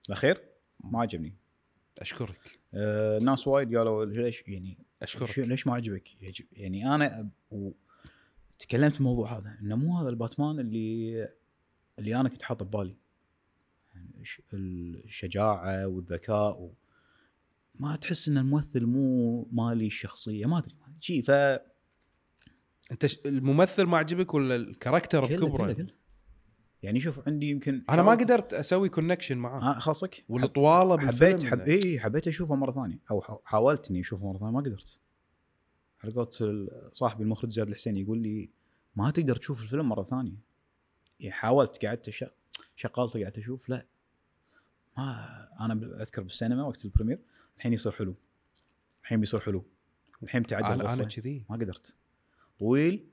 الأخير؟ 0.08 0.42
ما 0.84 1.00
عجبني. 1.00 1.36
أشكرك. 1.98 2.60
آه 2.74 3.18
ناس 3.18 3.48
وايد 3.48 3.76
قالوا 3.76 4.04
ليش 4.04 4.48
يعني 4.48 4.78
أشكرك. 5.02 5.38
ليش 5.38 5.66
ما 5.66 5.74
عجبك؟ 5.74 6.08
يعني 6.52 6.94
أنا 6.94 7.30
و... 7.50 7.70
تكلمت 8.58 8.96
الموضوع 8.96 9.38
هذا 9.38 9.58
إنه 9.60 9.76
مو 9.76 9.98
هذا 9.98 10.08
الباتمان 10.08 10.60
اللي 10.60 11.28
اللي 11.98 12.20
أنا 12.20 12.28
كنت 12.28 12.42
حاطه 12.42 12.64
ببالي. 12.64 12.96
يعني 13.94 14.22
الشجاعة 15.04 15.86
والذكاء 15.86 16.60
و... 16.60 16.74
ما 17.74 17.96
تحس 17.96 18.28
إن 18.28 18.38
الممثل 18.38 18.86
مو 18.86 19.42
مالي 19.52 19.86
الشخصية 19.86 20.46
ما 20.46 20.58
أدري. 20.58 20.74
شيء 21.00 21.22
ف 21.22 21.30
أنت. 22.90 23.26
الممثل 23.26 23.82
ما 23.82 23.98
عجبك 23.98 24.34
ولا 24.34 24.56
ال 24.56 24.63
character 24.63 25.26
كله 25.26 25.46
بكبره؟ 25.46 25.56
كله 25.56 25.72
كله. 25.74 26.05
يعني 26.82 27.00
شوف 27.00 27.28
عندي 27.28 27.50
يمكن 27.50 27.82
أنا 27.90 28.02
ما 28.02 28.10
قدرت 28.12 28.54
أسوي 28.54 28.88
connection 28.88 29.38
معاه. 29.38 29.60
أنا 29.70 29.78
خاصك؟ 29.78 30.24
ولا 30.28 30.46
طواله 30.46 30.98
حبيت 30.98 31.44
حب 31.44 31.60
اي 31.60 32.00
حبيت 32.00 32.28
أشوفه 32.28 32.54
مرة 32.54 32.72
ثانية 32.72 32.98
أو 33.10 33.40
حاولت 33.44 33.90
اني 33.90 34.00
أشوفه 34.00 34.26
مرة 34.26 34.38
ثانية 34.38 34.52
ما 34.52 34.60
قدرت. 34.60 34.98
على 36.04 36.12
قولت 36.12 36.42
ال- 36.42 36.90
صاحبي 36.92 37.22
المخرج 37.22 37.50
زياد 37.50 37.68
الحسين 37.68 37.96
يقول 37.96 38.18
لي 38.18 38.50
ما 38.96 39.10
تقدر 39.10 39.36
تشوف 39.36 39.62
الفيلم 39.62 39.88
مرة 39.88 40.02
ثانية. 40.02 40.32
يعني 41.20 41.32
حاولت 41.32 41.84
قعدت. 41.86 42.10
شغلت 42.76 43.16
قعدت 43.16 43.38
أشوف 43.38 43.68
لا. 43.68 43.86
ما 44.98 45.48
أنا 45.60 46.02
أذكر 46.02 46.22
بالسينما 46.22 46.62
وقت 46.64 46.84
ال 46.84 46.88
premiere 46.88 47.18
الحين 47.56 47.72
يصير 47.72 47.92
حلو. 47.92 48.14
الحين 49.02 49.20
بيصير 49.20 49.40
حلو. 49.40 49.64
الحين 50.22 50.46
تعدل 50.46 50.86
أنا 50.86 51.04
كذي. 51.04 51.44
ما 51.50 51.56
قدرت. 51.56 51.96
طويل. 52.60 53.06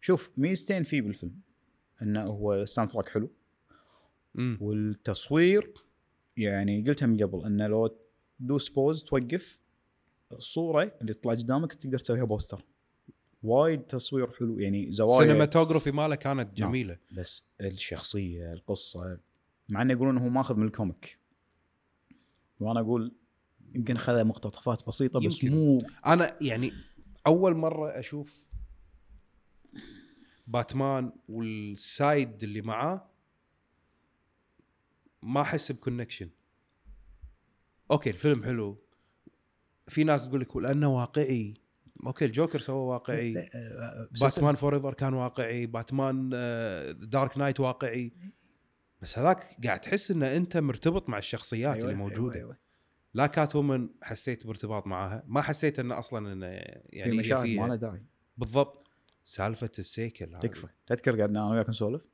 شوف 0.00 0.30
ميزتين 0.36 0.82
فيه 0.82 1.02
بالفيلم. 1.02 1.40
إنه 2.02 2.22
هو 2.22 2.54
ال 2.54 2.90
soundtrack 2.90 3.08
حلو. 3.08 3.30
امم 4.38 4.58
والتصوير 4.60 5.74
يعني 6.36 6.84
قلتها 6.88 7.06
من 7.06 7.22
قبل 7.22 7.44
إنه 7.44 7.66
لو 7.66 7.96
تدوس 8.40 8.68
pause 8.68 9.02
توقف 9.02 9.58
الصورة 10.32 10.92
اللي 11.00 11.14
تطلع 11.14 11.32
قدامك 11.32 11.74
تقدر 11.74 11.98
تسويها 11.98 12.24
poster. 12.24 12.64
وايد 13.42 13.82
تصوير 13.82 14.32
حلو 14.32 14.58
يعني 14.58 14.92
زوايا. 14.92 15.22
ال 15.22 15.27
cinematography 15.27 15.90
ماله 15.90 16.14
كانت 16.14 16.54
جميلة. 16.54 16.98
بس 17.12 17.48
الشخصية 17.60 18.52
القصة 18.52 19.18
مع 19.68 19.82
إنه 19.82 19.92
يقولون 19.92 20.18
هو 20.18 20.28
ماخذ 20.28 20.54
من 20.54 20.66
ال 20.66 20.73
comic. 20.73 21.18
وأنا 22.60 22.80
أقول 22.80 23.14
يمكن 23.74 23.96
اخذ 23.96 24.24
مقتطفات 24.24 24.86
بسيطة 24.86 25.20
بس 25.20 25.44
يمكن. 25.44 25.56
مو 25.56 25.82
أنا 26.06 26.36
يعني 26.40 26.72
أول 27.26 27.54
مرة 27.54 27.98
أشوف 27.98 28.47
باتمان 30.48 31.12
وال 31.28 31.66
side 31.66 32.42
اللي 32.42 32.62
معاه 32.62 33.10
ما 35.22 35.40
أحس 35.40 35.72
ب 35.72 35.77
connection 35.77 36.30
okay 37.90 38.10
الفيلم 38.10 38.44
حلو. 38.44 38.78
في 39.88 40.04
ناس 40.04 40.28
تقول 40.28 40.40
لك 40.40 40.56
لأنه 40.56 40.96
واقعي. 40.96 41.54
okay 42.06 42.24
الجوكر 42.24 42.58
سوى 42.58 42.76
واقعي. 42.76 43.48
باتمان 44.20 44.54
فور 44.54 44.76
ايفر 44.76 44.94
كان 44.94 45.14
واقعي. 45.14 45.66
باتمان 45.66 46.30
دارك 47.00 47.38
نايت 47.38 47.60
واقعي. 47.60 48.12
بس 49.02 49.18
هذاك 49.18 49.56
قاعد 49.64 49.80
تحس 49.80 50.10
ان 50.10 50.22
أنت 50.22 50.56
مرتبط 50.56 51.08
مع 51.08 51.18
الشخصيات 51.18 51.74
أيوة، 51.74 51.86
اللي 51.86 51.98
موجوده 51.98 52.34
أيوة، 52.34 52.34
أيوة. 52.34 52.56
لا 53.14 53.26
كات 53.26 53.56
وومن 53.56 53.88
حسيت 54.02 54.46
بارتباط 54.46 54.86
معاها 54.86 55.22
ما 55.26 55.42
حسيت 55.42 55.78
انه 55.78 55.98
أصلا 55.98 56.32
انه 56.32 56.46
في 56.46 56.56
يعني 56.92 57.12
هي 57.12 57.18
مشاهد 57.18 57.48
ما 57.48 57.76
داعي. 57.76 58.02
بالضبط. 58.38 58.87
سالفة 59.28 59.70
ال 59.78 59.87
cycle 59.87 60.34
هذه. 60.34 60.40
تكفى. 60.40 60.66
تذكر 60.86 61.20
قعدنا 61.20 61.40
أنا 61.40 61.50
وياك 61.50 61.68
نسولف؟ 61.68 62.06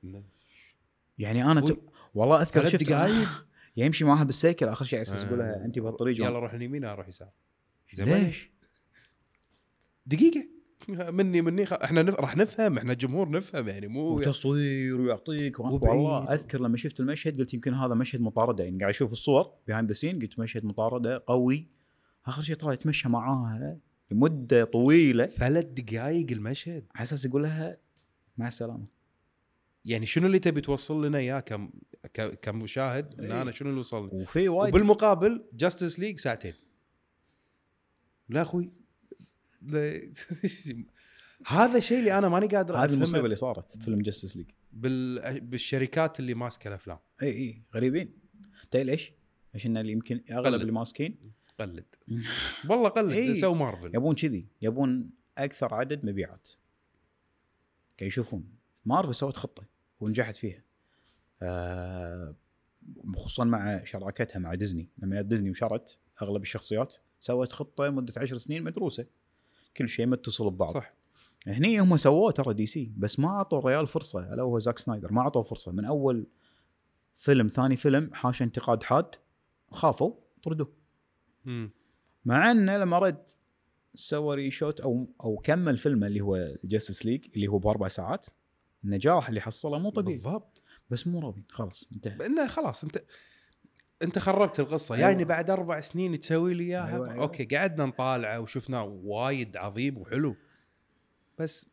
يعني 1.18 1.44
أنا 1.44 1.60
ت... 1.60 1.78
والله 2.14 2.42
أذكر 2.42 2.64
شفت 2.64 2.84
دقايق. 2.84 3.46
يمشي 3.76 4.04
معاها 4.04 4.24
بال 4.24 4.36
cycle 4.36 4.66
آخر 4.66 4.84
شيء 4.84 4.98
على 4.98 5.02
أساس 5.02 5.22
آه. 5.22 5.26
يقول 5.26 5.38
لها 5.38 5.64
أنت 5.64 5.78
بهالطريق 5.78 6.20
يلا 6.20 6.38
روح 6.38 6.52
اليمين 6.52 6.84
أروح 6.84 7.08
يسار 7.08 7.28
ليش؟ 7.98 8.50
دقيقة. 10.06 10.48
مني 10.88 11.42
مني. 11.42 11.66
خ... 11.66 11.72
إحنا 11.72 12.02
نف... 12.02 12.14
راح 12.14 12.36
نفهم 12.36 12.78
إحنا 12.78 12.94
جمهور 12.94 13.30
نفهم 13.30 13.68
يعني 13.68 13.86
مو 13.86 14.00
وتصوير 14.00 15.00
ويعطيك. 15.00 15.60
والله 15.60 16.34
أذكر 16.34 16.60
لما 16.60 16.76
شفت 16.76 17.00
المشهد 17.00 17.38
قلت 17.38 17.54
يمكن 17.54 17.74
هذا 17.74 17.94
مشهد 17.94 18.20
مطاردة. 18.20 18.64
يعني 18.64 18.78
قاعد 18.78 18.90
أشوف 18.90 19.12
الصور 19.12 19.52
behind 19.66 19.88
the 19.88 19.94
scene 19.94 20.18
قلت 20.18 20.38
مشهد 20.38 20.64
مطاردة 20.64 21.24
قوي. 21.26 21.68
آخر 22.26 22.42
شيء 22.42 22.56
طلع 22.56 22.72
يتمشى 22.72 23.08
معاها. 23.08 23.78
لمدة 24.10 24.64
طويلة. 24.64 25.26
ثلاث 25.26 25.64
دقائق 25.64 26.30
المشهد. 26.30 26.86
على 26.94 27.02
أساس 27.02 27.26
يقول 27.26 27.42
لها 27.42 27.78
مع 28.36 28.46
السلامة. 28.46 28.86
يعني 29.84 30.06
شنو 30.06 30.26
اللي 30.26 30.38
تبي 30.38 30.60
توصل 30.60 31.06
لنا 31.06 31.18
إياه 31.18 31.40
كم... 31.40 31.70
كمشاهد؟ 32.42 33.20
إن 33.20 33.32
إيه. 33.32 33.42
أنا 33.42 33.52
شنو 33.52 33.68
اللي 33.68 33.80
وصلني 33.80 34.10
وفي 34.12 34.48
وايد 34.48 34.74
وبالمقابل 34.74 35.44
جاستس 35.52 35.98
ليج 35.98 36.20
ساعتين. 36.20 36.54
لا 38.28 38.42
أخوي. 38.42 38.72
لا- 39.62 40.00
هذا 41.46 41.78
الشيء 41.78 41.98
اللي 41.98 42.18
أنا 42.18 42.28
ماني 42.28 42.46
قادر 42.46 42.76
هذه 42.76 42.92
المصيبة 42.94 43.24
اللي 43.24 43.36
صارت 43.36 43.72
في 43.72 43.84
فيلم 43.84 44.02
جاستس 44.02 44.36
ليج 44.36 44.46
بال... 44.72 45.40
بالشركات 45.40 46.20
اللي 46.20 46.34
ماسكة 46.34 46.68
الأفلام. 46.68 46.98
اي 47.22 47.28
اي 47.28 47.62
غريبين. 47.74 48.12
تدري 48.70 48.84
ليش؟ 48.84 49.12
عشان 49.54 49.76
اللي 49.76 49.92
يمكن 49.92 50.20
أغلب. 50.30 50.60
اللي 50.60 50.72
ماسكين 50.72 51.32
قلد. 51.60 51.84
والله 52.70 52.88
قلد 52.88 53.12
إيه. 53.12 53.40
سووا 53.40 53.54
مارفل. 53.54 53.94
يبون 53.94 54.14
كذي 54.14 54.46
يبون 54.62 55.10
أكثر 55.38 55.74
عدد 55.74 56.06
مبيعات. 56.06 56.48
كي 57.96 58.04
يشوفون. 58.04 58.44
مارفل 58.84 59.14
سوت 59.14 59.36
خطة 59.36 59.66
ونجحت 60.00 60.36
فيها. 60.36 60.62
آه 61.42 62.34
خصوصا 63.16 63.44
مع 63.44 63.84
شراكتها 63.84 64.38
مع 64.38 64.54
ديزني. 64.54 64.88
لما 64.98 65.20
ديزني 65.20 65.50
وشرت 65.50 65.98
أغلب 66.22 66.42
الشخصيات 66.42 66.96
سوت 67.20 67.52
خطة 67.52 67.90
مده 67.90 68.12
عشر 68.16 68.36
سنين 68.36 68.62
مدروسة. 68.62 69.06
كل 69.76 69.88
شيء 69.88 70.06
متصل 70.06 70.50
ببعض. 70.50 70.70
صح. 70.74 70.94
هني 71.46 71.80
هم 71.80 71.96
سووه 71.96 72.30
ترى 72.30 72.54
دي 72.54 72.66
سي 72.66 72.92
بس 72.96 73.18
ما 73.18 73.28
أعطوا 73.28 73.58
الريال 73.58 73.86
فرصة. 73.86 74.34
ألا 74.34 74.42
هو 74.42 74.58
زاك 74.58 74.78
سنايدر. 74.78 75.12
ما 75.12 75.20
أعطوه 75.20 75.42
فرصة. 75.42 75.72
من 75.72 75.84
أول 75.84 76.26
فيلم 77.16 77.46
ثاني 77.48 77.76
فيلم 77.76 78.14
حاش 78.14 78.42
انتقاد 78.42 78.82
حاد 78.82 79.14
خافوا 79.70 80.14
طردوه. 80.42 80.83
مم. 81.44 81.70
مع 82.24 82.50
أنه 82.50 82.76
لما 82.76 82.98
رد 82.98 83.28
سوى 83.94 84.36
reshoot 84.36 84.80
أو 84.80 85.08
أو 85.24 85.36
كمل 85.36 85.76
فيلمه 85.78 86.06
اللي 86.06 86.20
هو 86.20 86.56
جاستس 86.64 87.06
ليج 87.06 87.26
اللي 87.34 87.48
هو 87.48 87.58
بأربع 87.58 87.88
ساعات 87.88 88.26
النجاح 88.84 89.28
اللي 89.28 89.40
حصله 89.40 89.78
مو 89.78 89.90
طبيعي. 89.90 90.16
بالضبط. 90.16 90.62
بس 90.90 91.06
مو 91.06 91.20
راضي. 91.20 91.44
خلاص 91.50 91.88
انتهى. 91.94 92.26
انه 92.26 92.46
خلاص 92.46 92.84
انت 92.84 93.04
انت 94.02 94.18
خربت 94.18 94.60
القصة. 94.60 94.94
أيوة. 94.94 95.08
يعني 95.08 95.24
بعد 95.24 95.50
أربع 95.50 95.80
سنين 95.80 96.20
تسوي 96.20 96.54
لي 96.54 96.64
إياها 96.64 96.94
أيوة، 96.94 97.10
أيوة. 97.10 97.22
okay 97.22 97.44
قعدنا 97.56 97.86
نطالعه 97.86 98.40
وشفناه 98.40 98.84
وايد 98.84 99.56
عظيم 99.56 99.98
وحلو. 99.98 100.36
بس 101.38 101.66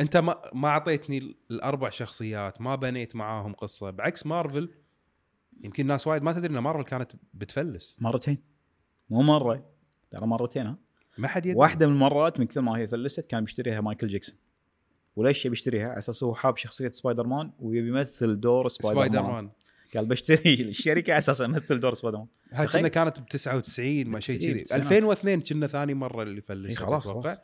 أنت 0.00 0.16
ما 0.16 0.50
ما 0.54 0.68
أعطيتني 0.68 1.36
الأربع 1.50 1.90
شخصيات 1.90 2.60
ما 2.60 2.74
بنيت 2.74 3.16
معاهم 3.16 3.52
قصة. 3.52 3.90
بعكس 3.90 4.26
مارفل 4.26 4.74
يمكن 5.60 5.86
ناس 5.86 6.06
وايد 6.06 6.22
ما 6.22 6.32
تدري 6.32 6.54
إن 6.54 6.58
مارفل 6.58 6.84
كانت 6.84 7.12
بتفلس. 7.34 7.96
مرتين. 7.98 8.53
مو 9.10 9.22
مرة 9.22 9.64
ترى 10.10 10.26
مرتين 10.26 10.66
ها 10.66 10.76
ما 11.18 11.28
حد 11.28 11.46
يدري 11.46 11.58
واحدة 11.58 11.86
من 11.86 11.92
المرات 11.92 12.40
من 12.40 12.46
كثر 12.46 12.60
ما 12.60 12.76
هي 12.78 12.88
فلست 12.88 13.20
كان 13.20 13.44
بيشتريها 13.44 13.80
مايكل 13.80 14.08
جاكسون 14.08 14.38
وليش 15.16 15.46
يبي 15.46 15.52
يشتريها؟ 15.52 15.88
على 15.88 15.98
أساس 15.98 16.24
هو 16.24 16.34
حاب 16.34 16.56
شخصية 16.56 16.88
سبايدر 16.92 17.26
مان 17.26 17.50
ويبي 17.58 17.88
يمثل 17.88 18.40
دور 18.40 18.68
سبايدر, 18.68 18.94
سبايدر 19.00 19.22
مان. 19.22 19.32
مان 19.32 19.50
قال 19.96 20.06
بشتري 20.06 20.54
الشركة 20.70 21.10
على 21.12 21.18
أساس 21.18 21.40
أمثل 21.42 21.80
دور 21.80 21.94
سبايدر 21.94 22.18
مان 22.18 22.26
هاي. 22.52 22.66
كنا 22.66 22.88
كانت 22.88 23.20
ب 23.20 23.26
99 23.26 24.06
ما 24.06 24.20
شيء 24.20 24.36
90 24.38 24.52
كذي 24.52 24.62
تسعينات. 24.62 24.86
2002 24.92 25.40
كنا 25.40 25.66
ثاني 25.66 25.94
مرة 25.94 26.22
اللي 26.22 26.40
فلست 26.40 26.78
خلاص. 26.78 27.08
خلاص 27.08 27.40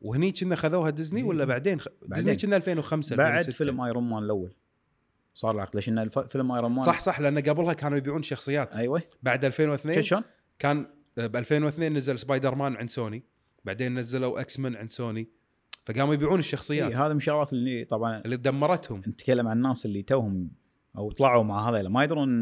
وهني 0.00 0.32
كنا 0.32 0.56
خذوها 0.56 0.90
ديزني. 0.90 1.22
ولا 1.22 1.44
بعدين, 1.44 1.80
خ... 1.80 1.86
ديزني. 2.06 2.36
كنا 2.36 2.56
2005 2.56 3.16
بعد 3.16 3.28
2006. 3.38 3.52
فيلم 3.64 3.80
آيرون 3.80 4.08
مان 4.08 4.22
الأول 4.24 4.54
صار 5.34 5.54
العقد 5.54 5.76
ليش 5.76 5.88
إن 5.88 5.98
الف- 5.98 6.18
فيلم 6.18 6.52
آيرون 6.52 6.70
مان 6.72 6.86
صح 6.86 7.00
صح 7.00 7.20
لأن 7.20 7.38
قبلها 7.38 7.72
كانوا 7.72 7.98
يبيعون 7.98 8.22
شخصيات 8.22 8.76
أيوه 8.76 9.02
بعد 9.22 9.44
2002 9.44 9.94
شفت 9.94 10.04
شلون؟ 10.04 10.22
كان 10.60 10.86
ب 11.16 11.36
2002 11.36 11.94
نزل 11.94 12.18
سبايدر 12.18 12.54
مان 12.54 12.76
عند 12.76 12.90
سوني 12.90 13.22
بعدين 13.64 13.98
نزلوا 13.98 14.40
إكس 14.40 14.58
مان 14.58 14.76
عند 14.76 14.90
سوني 14.90 15.28
فقاموا 15.84 16.14
يبيعون 16.14 16.38
الشخصيات. 16.38 16.90
إيه 16.90 17.04
هذا 17.06 17.12
من 17.12 17.16
الشغلات 17.16 17.52
اللي 17.52 17.84
طبعا 17.84 18.22
اللي 18.24 18.36
دمرتهم. 18.36 18.98
نتكلم 18.98 19.48
عن 19.48 19.56
الناس 19.56 19.86
اللي 19.86 20.02
توهم 20.02 20.50
أو 20.96 21.12
طلعوا 21.12 21.42
مع 21.42 21.70
هذا 21.70 21.88
ما 21.88 22.04
يدرون 22.04 22.40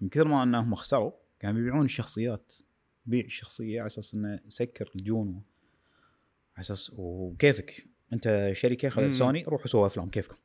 من 0.00 0.08
كثر 0.10 0.28
ما 0.28 0.42
إنهم 0.42 0.74
خسروا 0.74 1.12
كانوا 1.40 1.60
يبيعون 1.60 1.84
الشخصيات. 1.84 2.54
بيع 3.06 3.24
الشخصيه 3.24 3.80
على 3.80 3.86
أساس 3.86 4.14
إنه 4.14 4.40
سكر 4.48 4.90
الديون 4.96 5.42
على 6.56 6.60
أساس 6.60 6.92
وكيفك. 6.96 7.86
أنت 8.12 8.50
شركة. 8.52 8.88
خذت 8.88 9.14
سوني 9.14 9.44
روحوا 9.44 9.66
سووا 9.66 9.86
أفلام 9.86 10.10
كيفكم؟ 10.10 10.36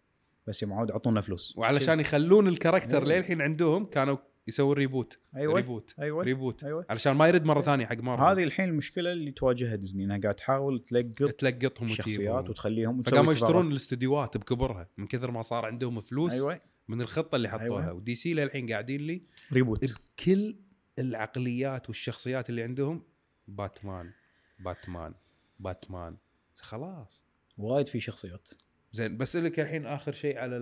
بس 0.47 0.63
يا 0.63 0.67
معود 0.67 0.91
اعطونا 0.91 1.21
فلوس. 1.21 1.57
وعلشان 1.57 1.99
يخلون 1.99 2.47
ال 2.47 2.53
character 2.53 3.07
إيه. 3.07 3.17
للحين 3.17 3.41
عندهم 3.41 3.85
كانوا 3.85 4.17
يسوي 4.47 4.73
reboot 4.73 5.19
أيوه 5.35 5.55
reboot 5.55 5.95
أيوه 5.99 6.23
reboot 6.23 6.63
أيوه. 6.63 6.85
علشان 6.89 7.13
ما 7.13 7.27
يرد 7.27 7.45
مرة 7.45 7.61
ثانية 7.61 7.85
حق 7.85 7.97
مره 7.97 8.31
هذه 8.31 8.43
الحين 8.43 8.69
المشكلة 8.69 9.11
اللي 9.11 9.31
تواجهها 9.31 9.75
ديزني 9.75 10.03
إنها 10.03 10.17
قاعد 10.17 10.35
تحاول 10.35 10.79
تلقط 10.79 11.31
تلقطهم 11.31 11.85
الشخصيات 11.87 12.19
وتجيبهم. 12.19 12.49
وتخليهم 12.49 13.03
فقاموا. 13.03 13.33
يشترون 13.33 13.71
الاستديوهات 13.71 14.37
بكبرها 14.37 14.89
من 14.97 15.07
كثر 15.07 15.31
ما 15.31 15.41
صار 15.41 15.65
عندهم 15.65 16.01
فلوس 16.01 16.33
أيوه. 16.33 16.59
من 16.87 17.01
الخطة 17.01 17.35
اللي 17.35 17.49
حطوها. 17.49 17.83
أيوة. 17.83 17.93
ودي 17.93 18.15
سي 18.15 18.33
للحين 18.33 18.71
قاعدين 18.71 19.01
لي 19.01 19.23
reboot 19.53 19.95
بكل 20.17 20.55
العقليات 20.99 21.89
والشخصيات 21.89 22.49
اللي 22.49 22.63
عندهم 22.63 23.03
باتمان 23.47 24.11
باتمان 24.59 25.13
باتمان. 25.59 26.17
خلاص. 26.55 27.23
وايد 27.57 27.87
في 27.87 27.99
شخصيات. 27.99 28.49
زين 28.91 29.17
بسالك 29.17 29.59
الحين 29.59 29.85
آخر 29.85 30.11
شيء 30.11 30.37
على 30.37 30.57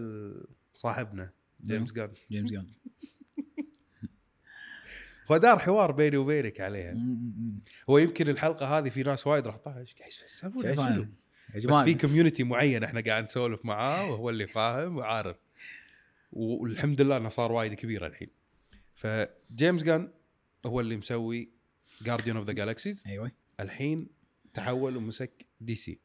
صاحبنا 0.74 1.30
جيمس 1.66 1.92
جان 1.92 2.14
جيمس 2.32 2.52
جان 2.52 2.68
هو 5.32 5.38
دار 5.38 5.60
حوار 5.60 5.92
بيني 5.92 6.18
وبينك 6.18 6.62
عليها. 6.62 6.96
هو 7.90 7.98
يمكن 7.98 8.30
الحلقة 8.30 8.78
هذه 8.78 8.90
في 8.90 9.04
ناس 9.04 9.28
وايد 9.28 9.48
راح 9.48 9.58
طالع 9.58 9.80
إيش 9.80 9.96
قاعد؟ 9.96 10.12
يا 11.56 11.70
بس 11.70 11.76
في 11.76 11.94
community 11.94 12.44
معين 12.44 12.84
إحنا 12.84 13.02
قاعد 13.02 13.24
نسولف 13.24 13.66
معاه 13.66 14.12
وهو 14.12 14.30
اللي 14.30 14.48
فاهم 14.48 14.98
وعارف. 14.98 15.38
والحمد 16.32 17.02
لله 17.02 17.18
إنه 17.18 17.30
صار 17.30 17.52
وايد 17.52 17.74
كبير 17.74 18.06
الحين. 18.08 18.30
فجيمس 18.96 19.84
جان 19.84 20.12
هو 20.66 20.80
اللي 20.80 20.98
مسوي 20.98 21.52
جارديان 22.02 22.38
اوف 22.38 22.46
ذا 22.46 22.54
جالكسيز 22.54 23.04
أيوه. 23.08 23.32
الحين 23.60 24.08
تحول 24.54 24.98
ومسك 24.98 25.46
دي 25.62 25.76
سي 25.76 26.00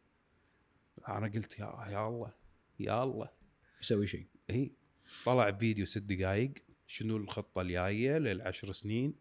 أنا 1.08 1.26
قلت 1.26 1.58
يا 1.58 1.86
يا 1.88 2.08
الله 2.08 2.32
يا 2.80 3.02
الله. 3.04 3.28
يسوي 3.82 4.06
شيء. 4.06 4.26
اي 4.50 4.72
طلع 5.24 5.52
فيديو 5.52 5.86
ست 5.86 5.98
دقائق 5.98 6.52
شنو 6.86 7.16
الخطة 7.16 7.60
الجاية 7.60 8.18
للعشر 8.18 8.72
سنين؟ 8.72 9.14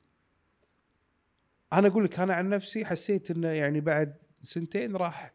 أنا 1.74 1.88
أقول 1.88 2.06
لك 2.06 2.20
أنا 2.20 2.34
عن 2.34 2.50
نفسي 2.50 2.86
حسيت 2.86 3.32
إنه 3.32 3.48
يعني 3.48 3.82
بعد 3.82 4.18
سنتين 4.42 4.96
راح 4.96 5.34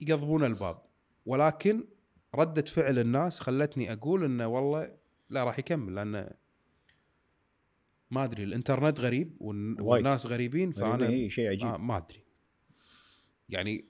يقضبون 0.00 0.44
الباب. 0.44 0.82
ولكن 1.26 1.84
ردة 2.34 2.62
فعل 2.62 2.98
الناس 2.98 3.40
خلتني 3.40 3.92
أقول 3.92 4.24
إنه 4.24 4.46
والله 4.46 4.96
لا 5.30 5.44
راح 5.44 5.58
يكمل 5.58 5.94
لأنه 5.94 6.30
ما 8.10 8.24
أدري 8.24 8.44
الإنترنت 8.44 9.00
غريب. 9.00 9.36
والناس 9.40 10.26
غريبين 10.26 10.72
فأنا 10.72 11.08
إي 11.08 11.30
شيء 11.30 11.50
عجيب. 11.50 11.68
آه 11.68 11.76
ما 11.76 11.96
أدري. 11.96 12.24
يعني 13.48 13.88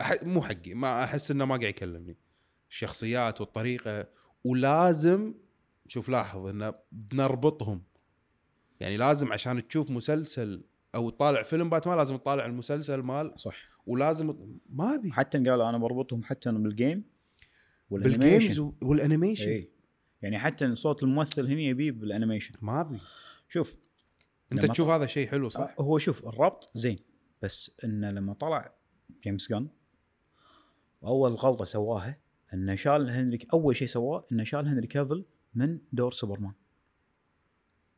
أح... 0.00 0.22
مو 0.22 0.42
حقي 0.42 0.74
ما 0.74 1.04
أحس 1.04 1.30
إنه 1.30 1.44
ما 1.44 1.56
قاعد 1.56 1.70
يكلمني. 1.70 2.16
الشخصيات 2.70 3.40
والطريقة 3.40 4.08
ولازم 4.44 5.34
شوف 5.88 6.08
لاحظ 6.08 6.46
انه 6.46 6.74
بنربطهم. 6.92 7.82
يعني 8.80 8.96
لازم 8.96 9.32
عشان 9.32 9.68
تشوف 9.68 9.90
مسلسل 9.90 10.64
أو 10.94 11.10
تطالع 11.10 11.42
فيلم 11.42 11.70
باتمان 11.70 11.96
لازم 11.98 12.16
تطالع 12.16 12.46
المسلسل 12.46 12.96
مال 13.02 13.32
صح. 13.36 13.56
ولازم 13.86 14.50
ما 14.70 14.94
أبي. 14.94 15.12
حتى 15.12 15.38
قال 15.38 15.60
أنا 15.60 15.78
بربطهم 15.78 16.22
حتى 16.22 16.52
بال 16.52 16.69
game 16.69 17.04
بال 17.90 18.09
games 18.09 18.58
و- 18.58 18.72
وال 18.82 18.94
animation 18.94 19.48
اي 19.48 19.70
يعني 20.22 20.38
حتى 20.38 20.74
صوت 20.74 21.02
الممثل 21.02 21.46
هنا 21.46 21.60
يبيه 21.60 21.90
بال 21.92 22.03
animation 22.03 22.54
ما 22.62 22.80
أبي. 22.80 22.98
شوف 23.48 23.76
أنت 24.52 24.66
تشوف 24.66 24.88
هذا 24.88 25.06
شيء 25.06 25.28
حلو 25.28 25.48
صح؟ 25.48 25.60
آه، 25.78 25.82
هو 25.82 25.98
شوف 25.98 26.28
الربط 26.28 26.70
زين 26.74 26.98
بس 27.42 27.76
انه 27.84 28.10
لما 28.10 28.34
طلع 28.34 28.74
جيمس 29.24 29.50
جان 29.50 29.68
واول 31.02 31.30
غلطة 31.32 31.64
سواها 31.64 32.18
انه 32.54 32.74
شال 32.74 33.10
هنري 33.10 33.38
أول 33.52 33.76
شيء 33.76 33.88
سواه 33.88 34.26
انه 34.32 34.44
شال 34.44 34.68
هنري 34.68 34.86
كافل 34.86 35.24
من 35.56 35.78
دور 35.92 36.12
سوبرمان 36.12 36.52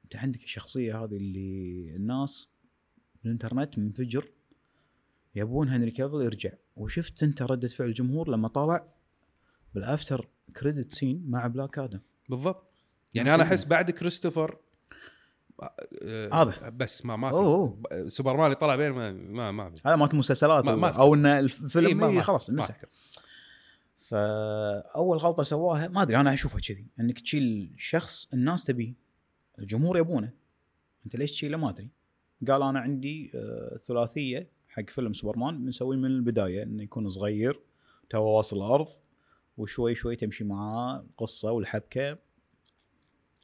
أنت 0.05 0.17
عندك 0.17 0.43
الشخصية 0.45 1.05
هذه 1.05 1.17
اللي 1.17 1.87
الناس 1.97 2.49
بالإنترنت 3.23 3.79
منفجرة 3.79 4.29
يبون 5.35 5.69
هنري 5.69 5.91
كافل 5.91 6.23
يرجع 6.23 6.51
وشفت 6.77 7.23
أنت 7.23 7.43
ردة 7.43 7.69
فعل 7.69 7.89
الجمهور 7.89 8.31
لما 8.31 8.49
طلع 8.49 8.89
بال 9.75 9.90
after 9.90 10.29
credit 10.57 10.93
scene 10.93 11.25
مع 11.27 11.47
Black 11.47 11.79
Adam 11.79 12.01
بالضبط 12.29 12.65
يعني 13.15 13.35
أنا. 13.35 13.43
أحس 13.43 13.65
بعد 13.65 13.91
كريستوفر 13.91 14.59
آه، 16.03 16.35
هذا. 16.43 16.69
بس 16.69 17.05
ما 17.07 17.17
ما 17.17 17.29
في 17.31 17.35
أوه. 17.37 17.83
سوبرمان 18.07 18.45
اللي 18.45 18.55
طلع 18.57 18.77
بين 18.77 18.91
ما 18.93 19.13
ما, 19.13 19.53
ما 19.53 19.71
في 19.71 19.81
هذا 19.87 19.97
مالت 19.97 20.13
المسلسلات 20.13 20.65
ما- 20.65 20.77
ما 20.77 20.89
أو, 20.89 21.15
ان 21.15 21.27
إيه، 21.27 21.39
الفيلم 21.41 21.97
ما- 21.99 22.07
ما- 22.09 22.13
إيه 22.17 22.21
خلاص 22.21 22.51
مسح. 22.51 22.77
فأول 24.09 25.19
غلطة 25.19 25.43
سواها 25.43 25.89
ما 25.89 26.03
أدري 26.03 26.21
أنا 26.21 26.35
أشوفها 26.35 26.61
كذي 26.61 26.87
إنك 27.01 27.21
تشيل 27.21 27.75
شخص 27.79 28.29
الناس 28.35 28.65
تبيه 28.65 28.95
الجمهور 29.59 29.99
يبونه. 29.99 30.33
أنت 31.07 31.17
ليش 31.17 31.31
تشيله؟ 31.31 31.57
ما 31.57 31.71
أدري. 31.71 31.91
قال 32.49 32.63
أنا 32.63 32.81
عندي 32.81 33.31
آه، 33.35 33.77
ثلاثية 33.77 34.51
حق 34.69 34.91
فيلم 34.91 35.13
سوبرمان 35.13 35.65
بنسويه 35.65 35.97
من 35.97 36.07
البداية 36.07 36.63
إنه 36.63 36.83
يكون 36.83 37.09
صغير 37.09 37.61
تو 38.11 38.23
واصل 38.23 38.57
الأرض 38.57 38.89
وشوي 39.57 39.95
شوي 39.95 40.17
تمشي 40.17 40.45
معاه 40.45 41.01
القصة 41.01 41.51
والحبكة. 41.51 42.19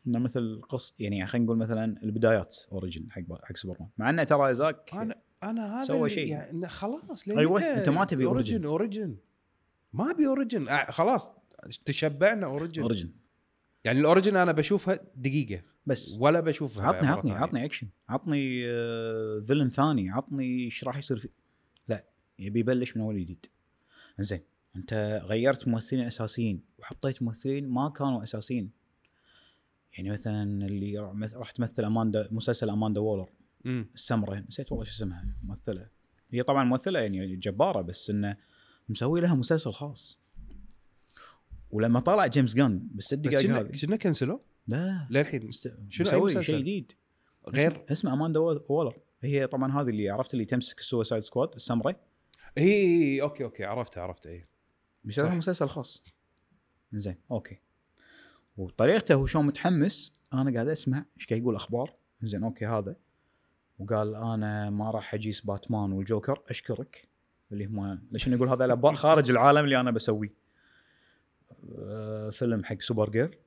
إنه 0.06 0.18
مثل 0.18 0.60
قص 0.68 0.94
يعني 0.98 1.26
خلينا 1.26 1.46
نقول 1.46 1.58
مثلا 1.58 2.02
البدايات 2.02 2.56
origin 2.72 3.10
حق 3.10 3.22
حق 3.44 3.56
سوبرمان. 3.56 3.88
مع 3.98 4.10
إنه 4.10 4.24
ترى 4.24 4.54
زاك 4.54 4.94
أنا 4.94 5.14
أنا 5.42 5.78
هذا 5.78 5.84
سوى 5.84 6.08
شيء. 6.08 6.28
يعني 6.28 6.68
خلاص 6.68 7.28
متى 7.28 7.64
أنت 7.64 7.88
ما 7.88 8.04
تبي 8.04 8.24
أوريجن 8.24 8.64
أوريجن. 8.64 9.16
ما 9.94 10.10
ابي 10.10 10.26
اوريجن. 10.26 10.68
آه، 10.68 10.90
خلاص 10.90 11.30
تشبعنا 11.84 12.46
origin. 12.46 12.82
origin. 12.82 13.10
يعني 13.84 14.00
ال 14.00 14.05
origin 14.05 14.36
أنا 14.36 14.52
بشوفها 14.52 14.98
دقيقة. 15.16 15.62
بس. 15.86 16.16
ولا 16.20 16.40
بشوفها 16.40 16.86
عطني 16.86 17.08
عطني. 17.08 17.32
عطني 17.32 17.64
اكشن 17.64 17.88
عطني 18.08 18.62
آه، 18.66 19.44
villain 19.46 19.70
ثاني. 19.70 20.10
عطني 20.10 20.64
إيش 20.64 20.84
راح 20.84 20.96
يصير 20.98 21.16
فيه 21.16 21.28
لا 21.88 22.04
يبي 22.38 22.60
يبلش 22.60 22.96
من 22.96 23.02
اول 23.02 23.20
جديد. 23.20 23.46
زين 24.18 24.40
انت 24.76 25.20
غيرت 25.24 25.68
ممثلين 25.68 26.06
أساسيين 26.06 26.60
وحطيت 26.78 27.22
ممثلين 27.22 27.68
ما 27.68 27.88
كانوا 27.88 28.22
أساسيين. 28.22 28.70
يعني 29.98 30.10
مثلا 30.10 30.66
اللي 30.66 30.98
راح 30.98 31.14
مث- 31.14 31.34
راح 31.36 31.50
تمثل 31.50 31.84
أماندا 31.84 32.28
مسلسل 32.30 32.70
أماندا 32.70 33.00
وولر. 33.00 33.28
السمرة 33.66 34.44
نسيت 34.48 34.72
والله 34.72 34.84
شو 34.84 34.90
اسمها 34.90 35.26
ممثلة. 35.42 35.88
هي 36.30 36.42
طبعا 36.42 36.64
ممثلة 36.64 37.00
يعني 37.00 37.36
جبارة 37.36 37.80
بس 37.80 38.10
إنه 38.10 38.36
مسوي 38.88 39.20
لها 39.20 39.34
مسلسل 39.34 39.72
خاص. 39.72 40.20
ولما 41.70 42.00
طلع 42.00 42.26
جيمس 42.26 42.54
غان 42.54 42.78
بالست 42.78 43.18
بس 43.18 43.34
دقائق 43.34 43.50
هذه. 43.50 43.72
شنو 43.72 43.98
كنسلوا 43.98 44.38
لا. 44.66 45.06
للحين 45.10 45.46
مست... 45.46 45.74
شنو 45.88 46.06
مسوي؟ 46.06 46.44
شيء 46.44 46.58
جديد. 46.58 46.92
غير؟ 47.48 47.72
اسمه, 47.72 47.84
اسمه 47.92 48.12
اماندا 48.12 48.40
وولر 48.40 48.98
هي 49.22 49.46
طبعا 49.46 49.80
هذه 49.82 49.88
اللي 49.88 50.10
عرفت 50.10 50.34
اللي 50.34 50.44
تمسك 50.44 50.78
ال 50.78 50.84
Suicide 50.84 51.22
Squad 51.22 51.54
السمرة. 51.54 52.00
اي 52.58 53.22
okay 53.22 53.44
okay 53.44 53.64
عرفت 53.64 53.98
عرفت 53.98 54.26
اي 54.26 54.46
بيسوي 55.04 55.26
لها. 55.26 55.34
مسلسل 55.34 55.68
خاص. 55.68 56.04
زين 56.92 57.16
okay. 57.30 57.58
وطريقته 58.56 59.14
هو 59.14 59.26
شلون 59.26 59.46
متحمس 59.46 60.16
أنا 60.32 60.54
قاعد 60.54 60.68
أسمع 60.68 61.04
إيش 61.16 61.26
قاعد 61.26 61.40
يقول 61.42 61.56
أخبار. 61.56 61.94
زين 62.22 62.44
أوكي 62.44 62.66
هذا. 62.66 62.96
وقال 63.78 64.14
أنا 64.14 64.70
ما 64.70 64.90
راح 64.90 65.14
أجيس 65.14 65.40
باتمان 65.40 65.92
والجوكر 65.92 66.42
أشكرك. 66.48 67.08
اللي 67.54 67.66
هم 67.66 68.08
ليش 68.12 68.28
يقول 68.28 68.48
هذا 68.48 68.64
الأباء 68.64 68.94
خارج 69.04 69.30
العالم 69.30 69.64
اللي 69.64 69.80
أنا 69.80 69.90
بسويه. 69.90 70.34
فيلم 72.30 72.64
حق 72.64 72.80
سوبر 72.80 73.10
جير 73.10 73.38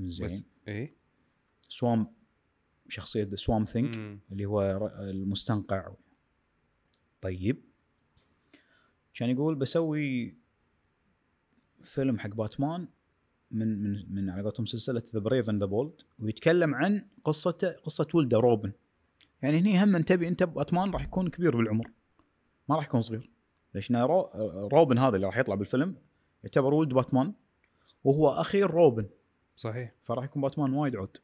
زين. 0.00 0.44
اي 0.68 0.94
سوام 1.68 2.06
شخصية 2.88 3.30
سوام 3.34 3.64
ثينك. 3.64 4.20
اللي 4.32 4.44
هو 4.44 4.90
المستنقع. 5.00 5.94
طيب. 7.20 7.64
كان 9.14 9.30
يقول 9.30 9.54
بسوي 9.54 10.36
فيلم 11.82 12.18
حق 12.18 12.28
باتمان 12.28 12.88
من 13.50 13.82
من 13.82 14.14
من 14.14 14.30
على 14.30 14.42
قولتهم 14.42 14.66
سلسلة 14.66 15.02
The 15.14 15.20
Brave 15.20 15.50
and 15.50 15.60
the 15.62 15.66
Bold 15.66 16.00
ويتكلم 16.18 16.74
عن 16.74 17.08
قصته 17.24 17.70
قصة 17.70 18.08
ولده 18.14 18.38
روبن. 18.38 18.72
يعني 19.42 19.58
هني 19.58 19.84
هم 19.84 20.02
تبي 20.02 20.28
أنت 20.28 20.42
باتمان 20.42 20.90
راح 20.90 21.04
يكون 21.04 21.28
كبير 21.28 21.56
بالعمر. 21.56 21.90
ما 22.72 22.76
راح 22.76 22.86
يكون 22.86 23.00
صغير. 23.00 23.30
ليش؟ 23.74 23.92
رو 23.92 24.26
روبن 24.72 24.98
هذا 24.98 25.16
اللي 25.16 25.26
راح 25.26 25.38
يطلع 25.38 25.54
بالفيلم 25.54 25.96
يعتبر 26.44 26.74
ولد 26.74 26.92
باتمان 26.94 27.32
وهو 28.04 28.28
اخير 28.28 28.70
روبن. 28.70 29.08
صحيح. 29.56 29.94
فراح 30.02 30.24
يكون 30.24 30.42
باتمان 30.42 30.72
وايد 30.72 30.96
عود. 30.96 31.16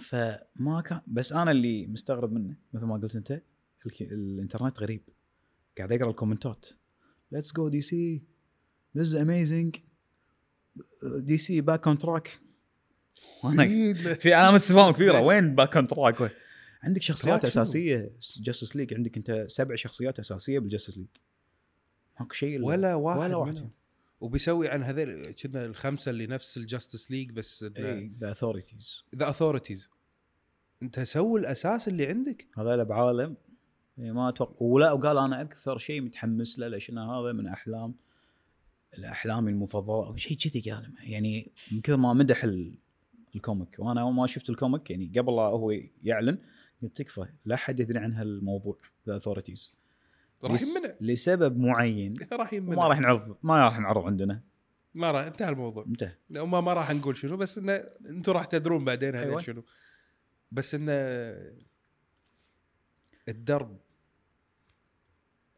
فما 0.00 0.80
كان 0.80 1.00
بس 1.06 1.32
أنا 1.32 1.50
اللي 1.50 1.86
مستغرب 1.86 2.32
منه 2.32 2.56
مثل 2.72 2.86
ما 2.86 2.96
قلت 2.96 3.16
أنت 3.16 3.42
الك... 3.86 4.02
الإنترنت 4.02 4.80
غريب. 4.80 5.02
قاعد 5.78 5.92
أقرأ 5.92 6.10
ال 6.10 6.16
comment 6.16 6.56
ات. 6.56 6.68
let's 7.32 7.52
go 7.52 7.68
DC 7.68 8.22
this 8.96 9.16
amazing 9.16 9.76
DC 11.18 11.60
back 11.60 11.86
on 11.86 11.98
track 11.98 12.40
في 14.14 14.34
علامة 14.34 14.56
استفهام 14.56 14.92
كبيرة. 14.92 15.20
وين 15.26 15.54
back 15.54 15.76
on 15.76 15.86
track 15.86 16.30
عندك 16.82 17.02
شخصيات؟ 17.02 17.44
أساسية 17.44 18.10
Justice 18.40 18.76
League 18.76 18.94
عندك 18.94 19.16
أنت 19.16 19.44
سبع 19.48 19.74
شخصيات 19.74 20.18
أساسية 20.18 20.58
بال 20.58 20.67
Justice 20.67 20.98
League 20.98 21.06
ماكو 22.20 22.34
شيء 22.34 22.62
ولا 22.62 22.94
واحد 22.94 23.20
ولا 23.20 23.36
واحد 23.36 23.54
منهم. 23.54 23.70
وبيسوي 24.20 24.68
عن 24.68 24.82
هذول 24.82 25.30
كنا 25.30 25.64
الخمسة 25.64 26.10
اللي 26.10 26.26
نفس 26.26 26.56
ال 26.56 26.63
Justice 26.63 27.10
League 27.10 27.30
بس 27.30 27.64
The 28.20 28.30
Authorities 28.32 29.04
The 29.16 29.28
Authorities 29.28 29.88
أنت 30.82 31.00
سوي 31.00 31.40
الأساس 31.40 31.88
اللي 31.88 32.06
عندك. 32.06 32.46
هذول 32.58 32.84
بعالم. 32.84 33.36
ما 33.98 34.28
أتوقع 34.28 34.56
ولا 34.60 34.92
وقال 34.92 35.18
أنا 35.18 35.40
أكثر 35.42 35.78
شيء 35.78 36.00
متحمس 36.00 36.58
له 36.58 36.68
ليش 36.68 36.90
هذا 36.90 37.32
من 37.32 37.46
أحلام 37.46 37.94
الأحلام 38.98 39.48
المفضلة. 39.48 40.06
أو 40.06 40.16
شيء 40.16 40.36
كذي 40.36 40.70
قال 40.70 40.92
يعني 41.00 41.52
من 41.72 41.80
كثر 41.80 41.96
ما 41.96 42.12
مدح 42.12 42.44
ال- 42.44 42.78
ال 43.34 43.41
comic 43.41 43.76
وأنا 43.78 44.10
ما 44.10 44.26
شفت 44.26 44.50
ال 44.50 44.57
comic 44.57 44.90
يعني 44.90 45.12
قبل 45.16 45.32
هو 45.32 45.72
يعلن 46.02 46.38
قلت 46.82 46.96
تكفى 46.96 47.26
لا 47.44 47.54
أحد 47.54 47.80
يدري 47.80 47.98
عن 47.98 48.14
هالموضوع 48.14 48.78
The 49.06 49.16
Authorities 49.16 49.74
راح 50.44 50.60
يمنع. 50.62 50.94
لسبب 51.00 51.58
معين. 51.58 52.14
راح 52.32 52.52
يمنع. 52.52 52.72
وما 52.72 52.88
راح 52.88 52.98
نعرض 52.98 53.36
ما 53.42 53.64
راح 53.64 53.78
نعرض 53.78 54.04
عندنا. 54.04 54.42
ما 54.94 55.10
راح 55.10 55.26
انتهى 55.26 55.48
الموضوع. 55.48 55.84
انتهى. 55.84 56.14
وما 56.36 56.60
ما 56.60 56.72
راح 56.72 56.90
نقول 56.90 57.16
شنو 57.16 57.36
بس 57.36 57.58
إنه 57.58 57.72
أنتم 58.08 58.32
راح 58.32 58.44
تدرون 58.44 58.84
بعدين 58.84 59.16
هذا 59.16 59.24
أيوة. 59.24 59.40
شنو. 59.40 59.64
بس 60.52 60.74
إنه 60.74 60.92
الدرب 63.28 63.78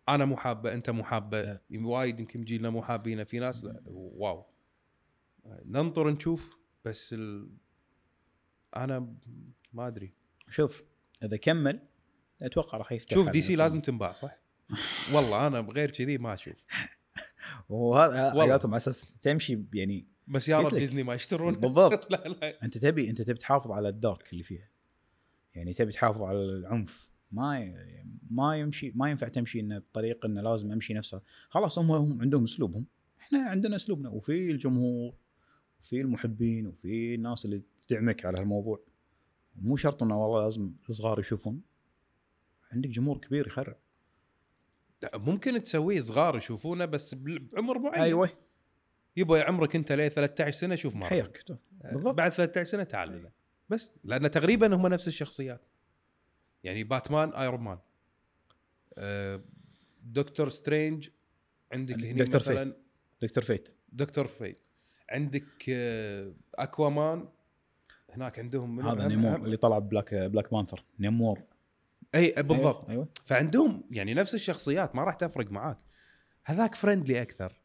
أنا 0.08 0.24
مو 0.24 0.36
حابه 0.36 0.74
أنت 0.74 0.90
مو 0.90 1.04
حابه 1.04 1.42
لا. 1.42 1.60
وايد 1.74 2.20
يمكن 2.20 2.44
جيلنا 2.44 2.70
مو 2.70 2.82
حابينه 2.82 3.24
في 3.24 3.38
ناس 3.38 3.64
لا 3.64 3.82
wow. 3.86 4.46
ننطر 5.64 6.10
نشوف 6.10 6.56
بس 6.84 7.12
ال... 7.12 7.50
أنا 8.76 9.14
ما 9.72 9.86
أدري. 9.86 10.12
شوف 10.48 10.84
إذا 11.22 11.36
كمل 11.36 11.80
أتوقع 12.42 12.78
راح 12.78 12.92
يفتح 12.92 13.14
شوف 13.14 13.30
DC. 13.30 13.56
لازم 13.56 13.80
تنباع 13.80 14.14
صح؟ 14.14 14.42
والله 15.12 15.46
أنا 15.46 15.60
غير 15.60 15.90
كذي 15.90 16.18
ما 16.18 16.34
أشوف 16.34 16.54
وهذا. 17.68 18.30
حياتهم 18.42 18.70
على 18.70 18.76
أساس 18.76 19.12
تمشي 19.12 19.58
يعني 19.74 20.06
بس 20.28 20.48
يا 20.48 20.60
رب. 20.60 20.74
ديزني 20.74 21.02
ما 21.02 21.14
يشترون 21.14 21.54
بالضبط. 21.60 22.10
لا 22.10 22.16
لا 22.16 22.64
أنت 22.64 22.78
تبي 22.78 23.10
أنت 23.10 23.22
تبي 23.22 23.38
تحافظ 23.38 23.70
على 23.72 23.88
ال 23.88 23.97
dark 23.97 24.32
اللي 24.32 24.42
فيها 24.42 24.68
يعني 25.54 25.72
تبي 25.72 25.92
تحافظ 25.92 26.22
على 26.22 26.38
العنف 26.38 27.10
ما 27.32 27.74
ما 28.30 28.56
يمشي 28.58 28.92
ما 28.94 29.10
ينفع 29.10 29.28
تمشي 29.28 29.60
إنه 29.60 29.78
بطريقه 29.78 30.26
إنه 30.26 30.40
لازم 30.40 30.72
أمشي 30.72 30.94
نفسها 30.94 31.22
خلاص 31.48 31.78
هم 31.78 31.90
هم 31.92 32.20
عندهم 32.22 32.44
أسلوبهم 32.44 32.86
إحنا 33.20 33.38
عندنا 33.38 33.76
أسلوبنا 33.76 34.08
وفي 34.08 34.50
الجمهور 34.50 35.14
وفي 35.80 36.00
المحبين 36.00 36.66
وفي 36.66 37.14
الناس 37.14 37.44
اللي 37.44 37.62
تدعمك 37.88 38.24
على 38.26 38.38
هالموضوع 38.38 38.80
مو 39.56 39.76
شرط 39.76 40.02
إنه 40.02 40.22
والله 40.22 40.44
لازم 40.44 40.72
الصغار 40.88 41.20
يشوفون. 41.20 41.62
عندك 42.72 42.88
جمهور 42.90 43.18
كبير 43.18 43.46
يخرع 43.46 43.76
لا، 45.02 45.18
ممكن 45.18 45.62
تسويه 45.62 46.00
صغار 46.00 46.36
يشوفونه 46.36 46.84
بس 46.84 47.14
بعمر 47.14 47.78
معين. 47.78 48.02
أيوه. 48.02 48.30
يبا 49.16 49.44
عمرك 49.44 49.76
أنت 49.76 49.92
ليه 49.92 50.08
13 50.08 50.56
سنة 50.56 50.74
شوف 50.74 50.94
مرة. 50.94 51.08
حياك. 51.08 51.44
بالضبط. 51.92 52.14
بعد 52.14 52.32
13 52.32 52.70
سنة 52.70 52.84
تعال. 52.84 53.08
لنا 53.08 53.32
بس 53.68 53.92
لأن 54.04 54.30
تقريبا 54.30 54.74
هم 54.76 54.86
نفس 54.86 55.08
الشخصيات. 55.08 55.60
يعني 56.64 56.84
باتمان 56.84 57.28
آيرون 57.32 57.60
مان. 57.60 57.78
آه، 58.98 59.42
دكتور 60.02 60.48
سترينج 60.48 61.08
عندك 61.72 61.94
هني 61.94 62.12
دكتور 62.12 62.40
مثلا 62.40 62.76
دكتور 63.22 63.44
فيت. 63.44 63.68
دكتور 63.92 64.26
فيت. 64.26 64.58
عندك 65.10 65.46
آه، 65.68 66.34
أكوامان. 66.54 67.28
هناك 68.16 68.38
عندهم؟ 68.38 68.80
هذا 68.80 69.08
Namor 69.08 69.36
اللي 69.36 69.56
طلع 69.56 69.78
Black 69.78 70.14
Black 70.14 70.50
Panther 70.50 70.84
Namor. 70.98 71.40
أي 72.14 72.34
بالضبط. 72.36 72.76
أيوه, 72.76 72.90
أيوة. 72.90 73.08
فعندهم 73.24 73.84
يعني 73.90 74.14
نفس 74.14 74.34
الشخصيات 74.34 74.96
ما 74.96 75.04
راح 75.04 75.14
تفرق 75.14 75.52
معاك. 75.52 75.78
هذاك 76.44 76.74
friendly 76.74 77.22
أكثر. 77.22 77.60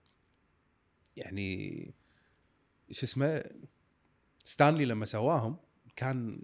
يعني 1.16 1.94
شو 2.92 3.06
اسمه 3.06 3.44
ستانلي 4.46 4.86
لما 4.86 5.06
سواهم 5.06 5.58
كان 5.96 6.42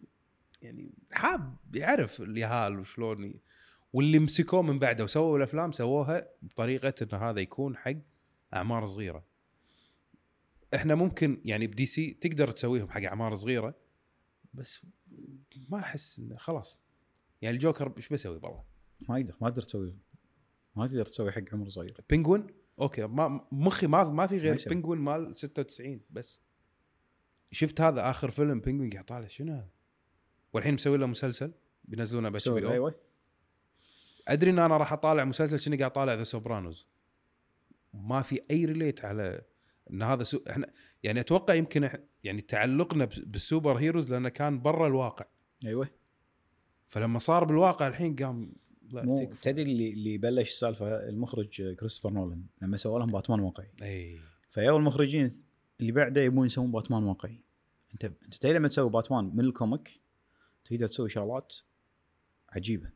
يعني 0.62 0.94
حاب 1.12 1.56
يعرف 1.74 2.22
اليهال 2.22 2.80
وشلون 2.80 3.34
واللي 3.94 4.20
مسكوه 4.20 4.62
من 4.62 4.80
بعده 4.80 5.04
وسووا 5.04 5.38
الأفلام 5.38 5.72
سووها 5.72 6.28
بطريقة 6.42 6.94
إن 7.02 7.20
هذا 7.20 7.40
يكون 7.40 7.78
حق 7.78 7.96
أعمار 8.54 8.86
صغيرة. 8.86 9.26
إحنا 10.76 10.96
ممكن 10.96 11.42
يعني 11.46 11.68
بدي 11.68 11.86
سي 11.86 12.12
تقدر 12.12 12.52
تسويهم 12.52 12.90
حق 12.90 13.02
أعمار 13.02 13.34
صغيرة. 13.34 13.76
بس 14.54 14.86
ما 15.70 15.80
أحس 15.80 16.20
إنه 16.20 16.36
خلاص. 16.36 16.80
يعني 17.42 17.56
الجوكر 17.56 17.94
إيش 17.98 18.10
بسوي 18.10 18.36
والله 18.36 18.64
ما 19.10 19.20
يقدر 19.20 19.36
ما 19.42 19.50
تقدر 19.50 19.62
تسوي 19.62 19.98
ما 20.76 20.88
تقدر 20.88 21.06
تسوي 21.06 21.32
حق 21.32 21.44
عمر 21.54 21.70
صغير. 21.70 22.04
بنجوين 22.10 22.48
أوكي 22.80 23.08
ما 23.08 23.48
مخي 23.52 23.88
ما 23.88 24.04
ما 24.04 24.28
في 24.28 24.38
غير. 24.38 24.64
بنجوين 24.68 25.00
مال 25.00 25.36
96 25.36 26.02
بس. 26.10 26.42
شفت 27.52 27.82
هذا 27.82 28.10
آخر 28.10 28.32
فيلم 28.32 28.60
بنجوين 28.60 28.90
قاعد 28.90 29.06
طالع 29.06 29.28
شنو؟ 29.28 29.54
هذا؟ 29.54 29.70
والحين 30.54 30.74
مسوي 30.74 30.98
له 30.98 31.06
مسلسل 31.06 31.54
بينزلونه 31.84 32.40
أو 32.48 32.58
أيوه 32.58 32.96
أدري 34.28 34.50
إن 34.50 34.60
أنا 34.60 34.78
راح 34.78 34.94
أطالع 34.94 35.24
مسلسل 35.24 35.60
شنو 35.60 35.78
قاعد 35.78 35.92
طالع 35.92 36.14
ذا 36.14 36.24
سوبرانوز 36.24 36.88
ما 37.94 38.22
في 38.22 38.42
أي 38.52 38.66
ريليت 38.66 39.06
على 39.06 39.42
إن 39.92 40.04
هذا 40.04 40.24
سو... 40.24 40.40
إحنا 40.50 40.74
يعني 41.04 41.20
أتوقع 41.20 41.54
يمكن 41.54 41.90
يعني 42.24 42.42
تعلقنا 42.42 43.06
بالسوبر 43.26 43.76
هيروز 43.78 44.14
لأنه 44.14 44.30
كان 44.30 44.62
برا 44.62 44.88
الواقع. 44.88 45.26
أيوه. 45.66 45.90
فلما 46.88 47.20
صار 47.20 47.44
بالواقع 47.44 47.88
الحين 47.88 48.16
قام 48.16 48.54
لا 48.92 49.06
مو. 49.06 49.30
تدري 49.42 49.72
اللي 49.72 49.94
اللي 49.94 50.18
بلش 50.18 50.50
السالفه 50.50 51.10
المخرج 51.10 51.76
كريستوفر 51.76 52.14
نولان 52.16 52.46
لما 52.62 52.78
سوى 52.78 53.00
لهم 53.00 53.12
باتمان 53.12 53.40
واقعي. 53.40 53.68
اي 53.82 54.20
فجا 54.50 54.72
المخرجين 54.78 55.32
اللي 55.80 55.92
بعده 55.92 56.22
يبون 56.22 56.46
يسوون 56.46 56.72
باتمان 56.72 57.04
واقعي. 57.04 57.42
انت 57.94 58.06
أنت 58.06 58.34
تدري 58.36 58.54
لما 58.54 58.68
تسوي 58.68 58.90
باتمان 58.90 59.32
من 59.36 59.40
ال 59.46 59.55
comic 59.55 60.02
تقدر 60.66 60.88
تسوي 60.88 61.10
شغلات 61.10 61.56
عجيبة. 62.50 62.90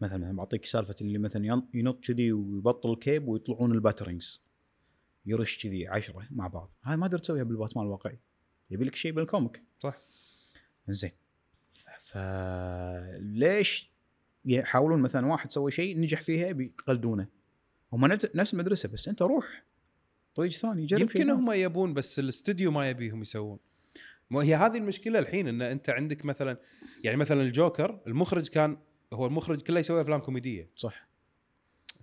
مثلا 0.00 0.18
مثلا 0.18 0.36
بعطيك 0.36 0.64
سالفة 0.64 0.94
اللي 1.00 1.18
مثلا 1.18 1.46
ين- 1.46 1.68
ينط 1.74 2.04
كذي 2.04 2.32
ويبطل 2.32 2.92
ال 2.92 2.99
cape 2.99 3.28
ويطلعون 3.28 3.72
ال 3.72 3.78
batarangs. 3.78 4.42
يرش 5.26 5.62
كذي 5.62 5.88
عشرة 5.88 6.26
مع 6.30 6.46
بعض. 6.46 6.70
هاي 6.84 6.96
ما 6.96 7.06
تقدر 7.06 7.18
تسويها 7.18 7.42
بالباتمان 7.42 7.86
الواقعي. 7.86 8.18
يبي 8.70 8.84
لك 8.84 8.94
شيء 8.94 9.12
بال 9.12 9.24
comic. 9.24 9.62
صح. 9.78 9.98
زين 10.88 11.10
فليش 12.00 13.90
يحاولون 14.44 15.00
مثلا 15.00 15.26
واحد 15.26 15.52
سوى 15.52 15.70
شيء 15.70 16.00
نجح 16.00 16.20
فيها 16.20 16.52
بيقلدونه؟ 16.52 17.28
هم 17.92 18.06
نفس- 18.06 18.54
المدرسة 18.54 18.88
بس 18.88 19.08
أنت 19.08 19.22
روح. 19.22 19.64
طريق 20.34 20.50
ثاني 20.52 20.86
جرب 20.86 21.00
يمكن. 21.00 21.30
هم 21.30 21.52
يبون 21.52 21.94
بس 21.94 22.18
الاستوديو 22.18 22.70
ما 22.70 22.90
يبيهم 22.90 23.22
يسوون. 23.22 23.58
مو 24.30 24.40
هي 24.40 24.54
هذه 24.54 24.76
المشكلة 24.76 25.18
الحين 25.18 25.48
إن 25.48 25.62
أنت 25.62 25.90
عندك 25.90 26.24
مثلا 26.24 26.60
يعني 27.04 27.16
مثلا 27.16 27.42
الجوكر 27.42 28.00
المخرج 28.06 28.48
كان 28.48 28.78
هو 29.12 29.26
المخرج 29.26 29.62
كله 29.62 29.80
يسوي 29.80 30.00
أفلام 30.00 30.20
كوميدية. 30.20 30.70
صح. 30.74 31.08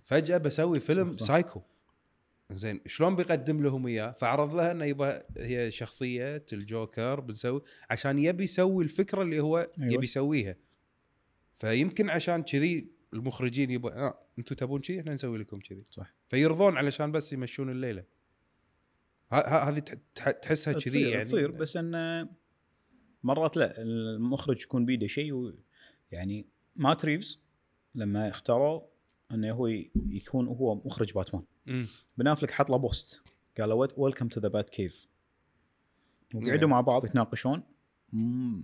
فجأة 0.06 0.38
بسوي 0.38 0.80
فيلم 0.80 1.12
صح، 1.12 1.20
صح. 1.20 1.28
سايكو. 1.28 1.62
زين 2.52 2.82
شلون 2.86 3.16
بيقدم 3.16 3.64
لهم 3.64 3.88
إياه؟ 3.88 4.12
فعرض 4.12 4.56
لها 4.56 4.72
إنه 4.72 4.86
يبغى 4.86 5.22
هي 5.38 5.72
شخصية 5.72 6.46
الجوكر 6.54 7.20
بنسوي 7.20 7.62
عشان 7.90 8.20
يبي 8.20 8.44
يسوي 8.44 8.84
الفكرة 8.84 9.22
اللي 9.22 9.40
هو 9.40 9.58
أيوة. 9.58 9.94
يبي 9.94 10.04
يسويها. 10.04 10.56
فيمكن 11.56 12.10
عشان 12.10 12.44
كذي 12.44 12.92
المخرجين 13.14 13.72
يبغى 13.72 13.94
آه 13.94 14.20
أنتم 14.40 14.56
تبون 14.56 14.82
كذي 14.82 15.00
إحنا 15.00 15.14
نسوي 15.14 15.38
لكم 15.38 15.60
كذي. 15.60 15.84
صح. 15.92 16.14
فيرضون 16.28 16.78
علشان 16.78 17.12
بس 17.12 17.34
يمشون 17.34 17.70
الليلة. 17.70 18.04
هذه 19.32 19.80
تح- 19.80 19.94
تح- 20.16 20.32
تحسها 20.32 20.74
كذي 20.74 21.02
يعني. 21.02 21.24
تصير 21.24 21.52
بس 21.52 21.78
انه 21.78 22.30
مرات 23.24 23.58
لا 23.58 23.82
المخرج 23.82 24.62
يكون 24.62 24.86
بيده 24.86 25.08
شيء 25.08 25.54
يعني 26.12 26.48
مات 26.76 27.06
ريفز 27.06 27.42
لما 27.96 28.28
اختاروا 28.30 28.82
إنه 29.32 29.52
هو 29.52 29.68
يكون 29.96 30.48
هو 30.48 30.76
مخرج 30.76 31.14
باتمان. 31.14 31.44
بن 32.18 32.28
أفلك 32.28 32.52
حط 32.52 32.70
له 32.70 32.78
بوست. 32.78 33.22
قال 33.58 33.70
له 33.70 33.88
welcome 33.98 34.28
to 34.28 34.40
the 34.40 34.48
Batcave 34.48 35.08
وقعدوا 36.36 36.58
نعم. 36.58 36.70
مع 36.70 36.82
بعض 36.82 37.06
يتناقشون. 37.06 37.64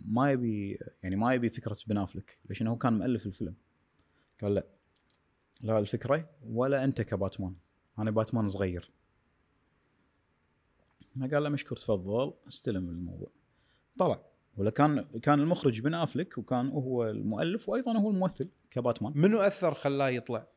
ما 0.05 0.31
يبي 0.31 0.79
يعني 1.03 1.15
ما 1.15 1.33
يبي 1.33 1.49
فكرة 1.49 1.77
بن 1.87 1.97
أفلك 1.97 2.37
ليش 2.49 2.61
انه 2.61 2.71
هو 2.71 2.77
كان 2.77 2.97
مؤلف 2.97 3.25
الفيلم. 3.25 3.55
قال 4.41 4.53
لا 4.53 4.67
لا 5.61 5.79
الفكرة 5.79 6.29
ولا 6.45 6.83
أنت 6.83 7.01
كباتمان. 7.01 7.55
أنا 7.99 8.11
باتمان 8.11 8.47
صغير. 8.47 8.91
ما 11.15 11.27
قال 11.27 11.43
له 11.43 11.49
مشكور 11.49 11.77
تفضل 11.77 12.33
استلم 12.47 12.89
الموضوع. 12.89 13.31
طلع. 13.97 14.21
ولا 14.57 14.69
كان 14.69 15.01
كان 15.01 15.39
المخرج 15.39 15.81
بن 15.81 15.93
أفلك 15.93 16.37
وكان 16.37 16.69
هو 16.69 17.09
المؤلف 17.09 17.69
وأيضا 17.69 17.97
هو 17.97 18.09
الممثل 18.11 18.49
كباتمان. 18.71 19.13
منو 19.15 19.39
أثر 19.39 19.73
خلاه 19.73 20.09
يطلع؟ 20.09 20.47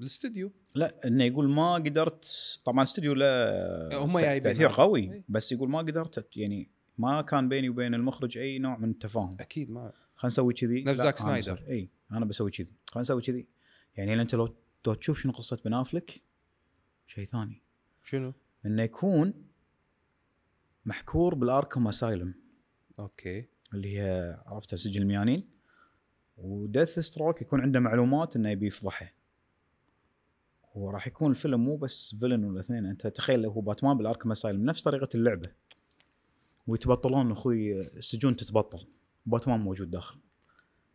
الاستوديو. 0.00 0.52
لا 0.74 1.06
إنه 1.06 1.24
يقول 1.24 1.48
ما 1.48 1.74
قدرت 1.74 2.60
طبعا 2.64 2.78
الاستوديو 2.78 3.14
له 3.14 4.04
هم 4.04 4.20
تأثير. 4.20 4.68
قوي. 4.68 5.24
بس 5.28 5.52
يقول 5.52 5.70
ما 5.70 5.78
قدرت 5.78 6.36
يعني 6.36 6.70
ما 6.98 7.22
كان 7.22 7.48
بيني 7.48 7.68
وبين 7.68 7.94
المخرج 7.94 8.38
أي 8.38 8.58
نوع 8.58 8.78
من 8.78 8.90
التفاهم. 8.90 9.36
أكيد 9.40 9.70
ما. 9.70 9.92
خلينا 10.14 10.26
نسوي 10.26 10.54
كذي. 10.54 10.82
نفس 10.84 11.00
زاك 11.00 11.20
أنا 11.20 11.28
سنايدر. 11.28 11.54
بسوي- 11.54 11.70
إي 11.70 11.90
أنا 12.12 12.24
بسوي 12.24 12.50
كذي. 12.50 12.74
خلينا 12.86 13.00
نسوي 13.00 13.22
كذي. 13.22 13.46
يعني 13.96 14.22
أنت 14.22 14.34
لو 14.34 14.56
لو 14.86 14.94
تشوف 14.94 15.20
شنو 15.20 15.32
قصة 15.32 15.58
بن 15.64 15.74
أفلك 15.74 16.22
شيء 17.06 17.24
ثاني. 17.24 17.62
شنو؟ 18.04 18.32
إنه 18.66 18.82
يكون 18.82 19.34
محكور 20.84 21.34
بالأركم 21.34 21.88
asylum. 21.88 22.34
أوكي. 22.98 23.46
اللي 23.74 23.98
هي 23.98 24.38
عرفتها 24.46 24.76
سجن 24.76 25.02
الميانين. 25.02 25.50
و 26.36 26.98
Deathstroke 26.98 27.42
يكون 27.42 27.60
عنده 27.60 27.80
معلومات 27.80 28.36
إنه 28.36 28.50
يبي 28.50 28.66
يفضحه. 28.66 29.12
وراح 30.74 31.06
يكون 31.06 31.30
الفيلم 31.30 31.64
مو 31.64 31.76
بس 31.76 32.14
villain 32.20 32.44
ولا 32.44 32.60
اثنين. 32.60 32.86
انت 32.86 33.06
تخيل 33.06 33.46
هو 33.46 33.60
باتمان 33.60 33.96
بالأركم 33.96 34.30
asylum 34.30 34.64
نفس 34.64 34.82
طريقة 34.82 35.08
اللعبة 35.14 35.50
ويتبطلون 36.66 37.32
أخوي 37.32 37.80
السجون 37.80 38.36
تتبطل 38.36 38.86
باتمان 39.26 39.60
موجود 39.60 39.90
داخل. 39.90 40.16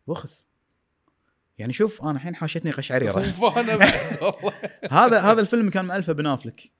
واخذ 0.06 0.30
يعني 1.58 1.72
شوف 1.72 2.02
أنا 2.02 2.10
الحين 2.10 2.34
حاشتني 2.34 2.70
قشعريرة. 2.70 3.20
هذا 4.90 5.20
هذا 5.20 5.40
الفيلم 5.40 5.70
كان 5.70 5.84
مألفة 5.84 6.12
بنافلك. 6.12 6.72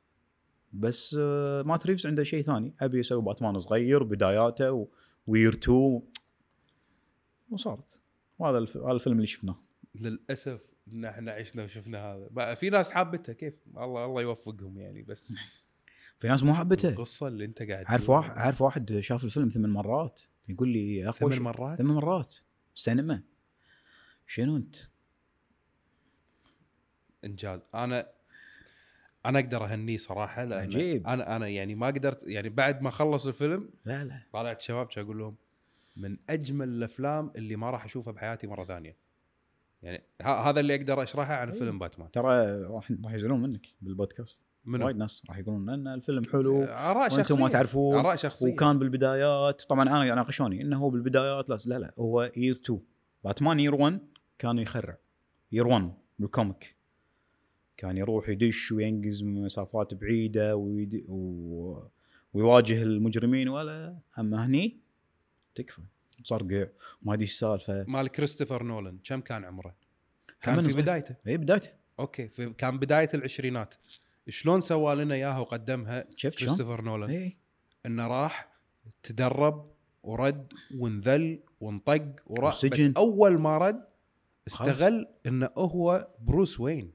بس 0.73 1.17
آه، 1.21 1.63
مات 1.63 1.87
ريفز 1.87 2.07
عنده 2.07 2.23
شيء 2.25 2.43
ثاني. 2.43 2.75
أبي 2.81 2.99
يسوي 2.99 3.23
باتمان 3.23 3.59
صغير 3.59 4.03
بداياته 4.03 4.73
و- 4.73 4.89
وير 5.27 5.53
2 5.55 6.03
وصارت. 7.51 8.01
وهذا 8.39 8.59
الف... 8.59 8.77
هذا 8.77 8.93
الفيلم 8.93 9.17
اللي 9.17 9.27
شفناه. 9.27 9.63
للأسف 9.95 10.61
إن 10.93 11.05
إحنا 11.05 11.33
عشنا 11.33 11.65
وشفنا 11.65 11.99
هذا. 11.99 12.29
بقى 12.31 12.57
في 12.57 12.71
ناس 12.71 12.91
حابتها 12.91 13.33
كيف؟ 13.33 13.55
الله 13.77 14.05
الله 14.05 14.23
يوفقهم 14.23 14.79
يعني 14.79 15.03
بس 15.03 15.33
في 16.21 16.29
ناس 16.29 16.43
مو 16.43 16.55
حبته 16.55 16.89
القصة 16.89 17.29
اللي 17.29 17.45
أنت 17.45 17.63
قاعد 17.63 17.85
عارف. 17.87 18.11
واحد 18.11 18.39
عارف 18.39 18.63
واحد 18.63 19.01
شاف 19.01 19.25
الفيلم 19.25 19.49
ثمان 19.49 19.71
مرات. 19.71 20.21
يقول 20.49 20.69
لي 20.69 20.97
يا 20.97 21.11
أخوي 21.11 21.31
ثمان 21.31 21.43
مرات؟ 21.43 21.79
ثمان 21.79 21.95
مرات. 21.95 22.35
سينما. 22.75 23.23
شنو 24.27 24.57
أنت؟ 24.57 24.77
إنجاز. 27.25 27.61
أنا 27.75 28.09
أنا 29.27 29.39
أقدر 29.39 29.65
اهنيه 29.65 29.97
صراحة 29.97 30.45
لأن 30.45 30.61
عجيب. 30.61 31.07
أنا 31.07 31.37
أنا 31.37 31.49
يعني 31.49 31.75
ما 31.75 31.87
قدرت 31.87 32.29
يعني 32.29 32.49
بعد 32.49 32.83
ما 32.83 32.91
خلص 32.91 33.27
الفيلم 33.27 33.71
لا 33.85 34.05
لا. 34.05 34.23
طلعت 34.33 34.61
شباب 34.61 34.89
أقول 34.97 35.19
لهم؟ 35.19 35.37
من 35.97 36.17
أجمل 36.31 36.69
الأفلام 36.69 37.33
اللي 37.37 37.57
ما 37.57 37.71
راح 37.71 37.85
أشوفها 37.85 38.13
بحياتي 38.13 38.47
مرة 38.47 38.65
ثانية. 38.65 38.97
يعني 39.83 40.05
ه- 40.23 40.49
هذا 40.51 40.61
اللي 40.61 40.75
أقدر 40.75 41.03
أشرحه 41.03 41.35
عن 41.35 41.49
أيوة. 41.49 41.59
فيلم 41.59 41.79
باتمان. 41.79 42.11
ترى 42.11 42.63
راح 42.63 42.93
راح 43.05 43.13
يزعلون 43.15 43.43
منك 43.43 43.67
بالبودكاست. 43.81 44.47
منو؟ 44.65 44.85
وايد 44.85 44.97
ناس 44.97 45.23
راح 45.29 45.39
يقولون 45.39 45.69
إن 45.69 45.87
الفيلم 45.89 46.25
حلو 46.25 46.65
آراء 46.65 47.09
شخصيه 47.09 47.19
وأنتم 47.19 47.41
ما 47.41 47.49
تعرفون 47.49 47.99
آراء 47.99 48.17
شخصية. 48.17 48.53
وكان 48.53 48.79
بالبدايات. 48.79 49.63
طبعا 49.63 49.83
أنا 49.83 50.15
ناقشوني 50.15 50.63
إنه 50.63 50.79
هو 50.79 50.91
بالبدايات. 50.91 51.49
لا 51.51 51.59
لا 51.67 51.79
لا 51.79 51.95
هو 51.99 52.33
يير 52.37 52.55
2 52.55 52.81
باتمان 53.25 53.61
year 53.61 53.75
1 53.75 54.01
كان 54.39 54.59
يخرع. 54.59 54.99
year 55.53 55.67
1 55.67 55.93
بال 56.19 56.35
comic 56.35 56.77
كان 57.77 57.97
يروح 57.97 58.29
يدش 58.29 58.73
وينقز 58.73 59.23
من 59.23 59.43
مسافات 59.45 59.95
بعيدة 59.95 60.57
ويد... 60.57 61.05
و... 61.09 61.79
ويواجه 62.35 62.83
المجرمين. 62.83 63.49
ولا 63.49 63.99
أما 64.19 64.47
هني 64.47 64.81
تكفى. 65.55 65.83
تصرقع 66.25 66.67
وما 67.03 67.15
ادري 67.15 67.23
إيش 67.23 67.33
السالفه 67.33 67.85
مال 67.89 68.09
كريستوفر 68.09 68.63
نولان 68.63 68.99
كم 69.05 69.21
كان 69.21 69.45
عمره؟ 69.45 69.77
كان 70.43 70.69
في؟ 70.69 70.77
بدايته. 70.77 71.17
إي 71.27 71.37
بدايته. 71.37 71.71
أوكي 71.99 72.29
في 72.29 72.51
كان 72.51 72.79
بداية 72.79 73.09
العشرينات. 73.15 73.75
شلون 74.29 74.61
سوى 74.61 74.95
لنا 74.95 75.15
إياها 75.15 75.39
وقدمها 75.39 76.05
شفت؟ 76.17 76.39
كريستوفر 76.39 76.83
نولان؟ 76.83 77.11
إي. 77.11 77.37
إنه 77.87 78.07
راح 78.07 78.49
تدرب 79.03 79.71
ورد 80.03 80.53
وانذل 80.75 81.43
وانطق 81.61 82.23
وراح 82.27 82.67
بس. 82.67 82.93
أول 82.97 83.39
ما 83.39 83.59
رد 83.59 83.87
استغل 84.47 85.09
إنه 85.27 85.51
هو 85.57 86.09
بروس 86.21 86.61
وين. 86.61 86.93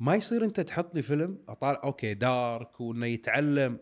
ما 0.00 0.14
يصير 0.14 0.44
أنت 0.44 0.60
تحط 0.60 0.94
لي 0.94 1.02
فيلم 1.02 1.38
أطالع 1.48 1.80
أوكي 1.84 2.14
dark 2.14 2.80
وإنه 2.80 3.06
يتعلم. 3.06 3.78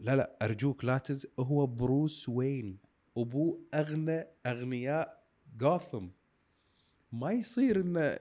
لا 0.00 0.16
لا 0.16 0.36
أرجوك 0.42 0.84
لا 0.84 0.98
تز 0.98 1.26
هو 1.40 1.66
بروس 1.66 2.28
وين. 2.28 2.78
ابوه 3.16 3.60
أغنى 3.74 4.26
أغنياء 4.46 5.24
جوثم 5.56 6.08
ما 7.12 7.32
يصير 7.32 7.80
انه 7.80 8.18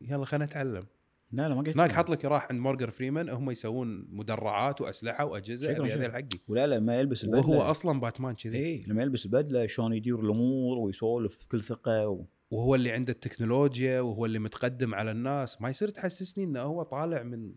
يلا 0.00 0.24
خلينا 0.24 0.44
نتعلم. 0.44 0.86
لا 1.32 1.48
لا 1.48 1.54
ما 1.54 1.62
قلت 1.62 1.68
هناك 1.76 1.92
حط 1.92 2.10
لك 2.10 2.24
راح 2.24 2.46
عند 2.50 2.60
مورجان 2.60 2.90
فريمان 2.90 3.28
هم 3.28 3.50
يسوون 3.50 4.06
مدرعات 4.10 4.80
وأسلحة 4.80 5.24
وأجهزة 5.24 5.72
شكراً. 5.72 5.86
هذول 5.86 6.12
حقي 6.12 6.38
ولا 6.48 6.66
لا 6.66 6.80
ما 6.80 7.00
يلبس 7.00 7.24
البدلة. 7.24 7.48
وهو 7.48 7.62
أصلا 7.62 8.00
باتمان 8.00 8.34
كذي. 8.34 8.58
اي 8.58 8.84
لما 8.86 9.02
يلبس 9.02 9.26
البدلة 9.26 9.66
شلون 9.66 9.92
يدير 9.92 10.20
الأمور 10.20 10.78
ويسولف 10.78 11.44
بكل 11.44 11.62
ثقة 11.62 12.08
و... 12.08 12.24
وهو 12.50 12.74
اللي 12.74 12.92
عنده 12.92 13.12
التكنولوجيا 13.12 14.00
وهو 14.00 14.26
اللي 14.26 14.38
متقدم 14.38 14.94
على 14.94 15.10
الناس. 15.10 15.62
ما 15.62 15.70
يصير 15.70 15.88
تحسسني 15.88 16.44
إنه 16.44 16.60
هو 16.60 16.82
طالع 16.82 17.22
من 17.22 17.54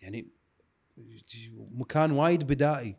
يعني 0.00 0.28
مكان 1.56 2.10
وايد 2.10 2.44
بدائي. 2.44 2.96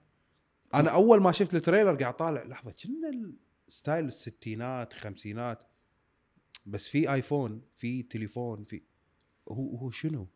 أنا 0.73 0.89
أول 0.93 1.21
ما 1.21 1.31
شفت 1.31 1.55
ال 1.55 1.60
trailer 1.60 1.95
قاعد 1.95 2.15
طالع 2.15 2.43
لحظة 2.43 2.71
كنا 2.83 3.33
style 3.67 4.05
الستينات 4.05 4.93
خمسينات. 4.93 5.63
بس 6.65 6.87
في 6.87 7.13
آيفون 7.13 7.61
في 7.75 8.03
تليفون 8.03 8.63
في 8.63 8.81
هو 9.51 9.75
هو 9.77 9.89
شنو؟ 9.89 10.27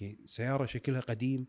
يعني 0.00 0.18
سيارة 0.24 0.66
شكلها 0.66 1.00
قديم 1.00 1.46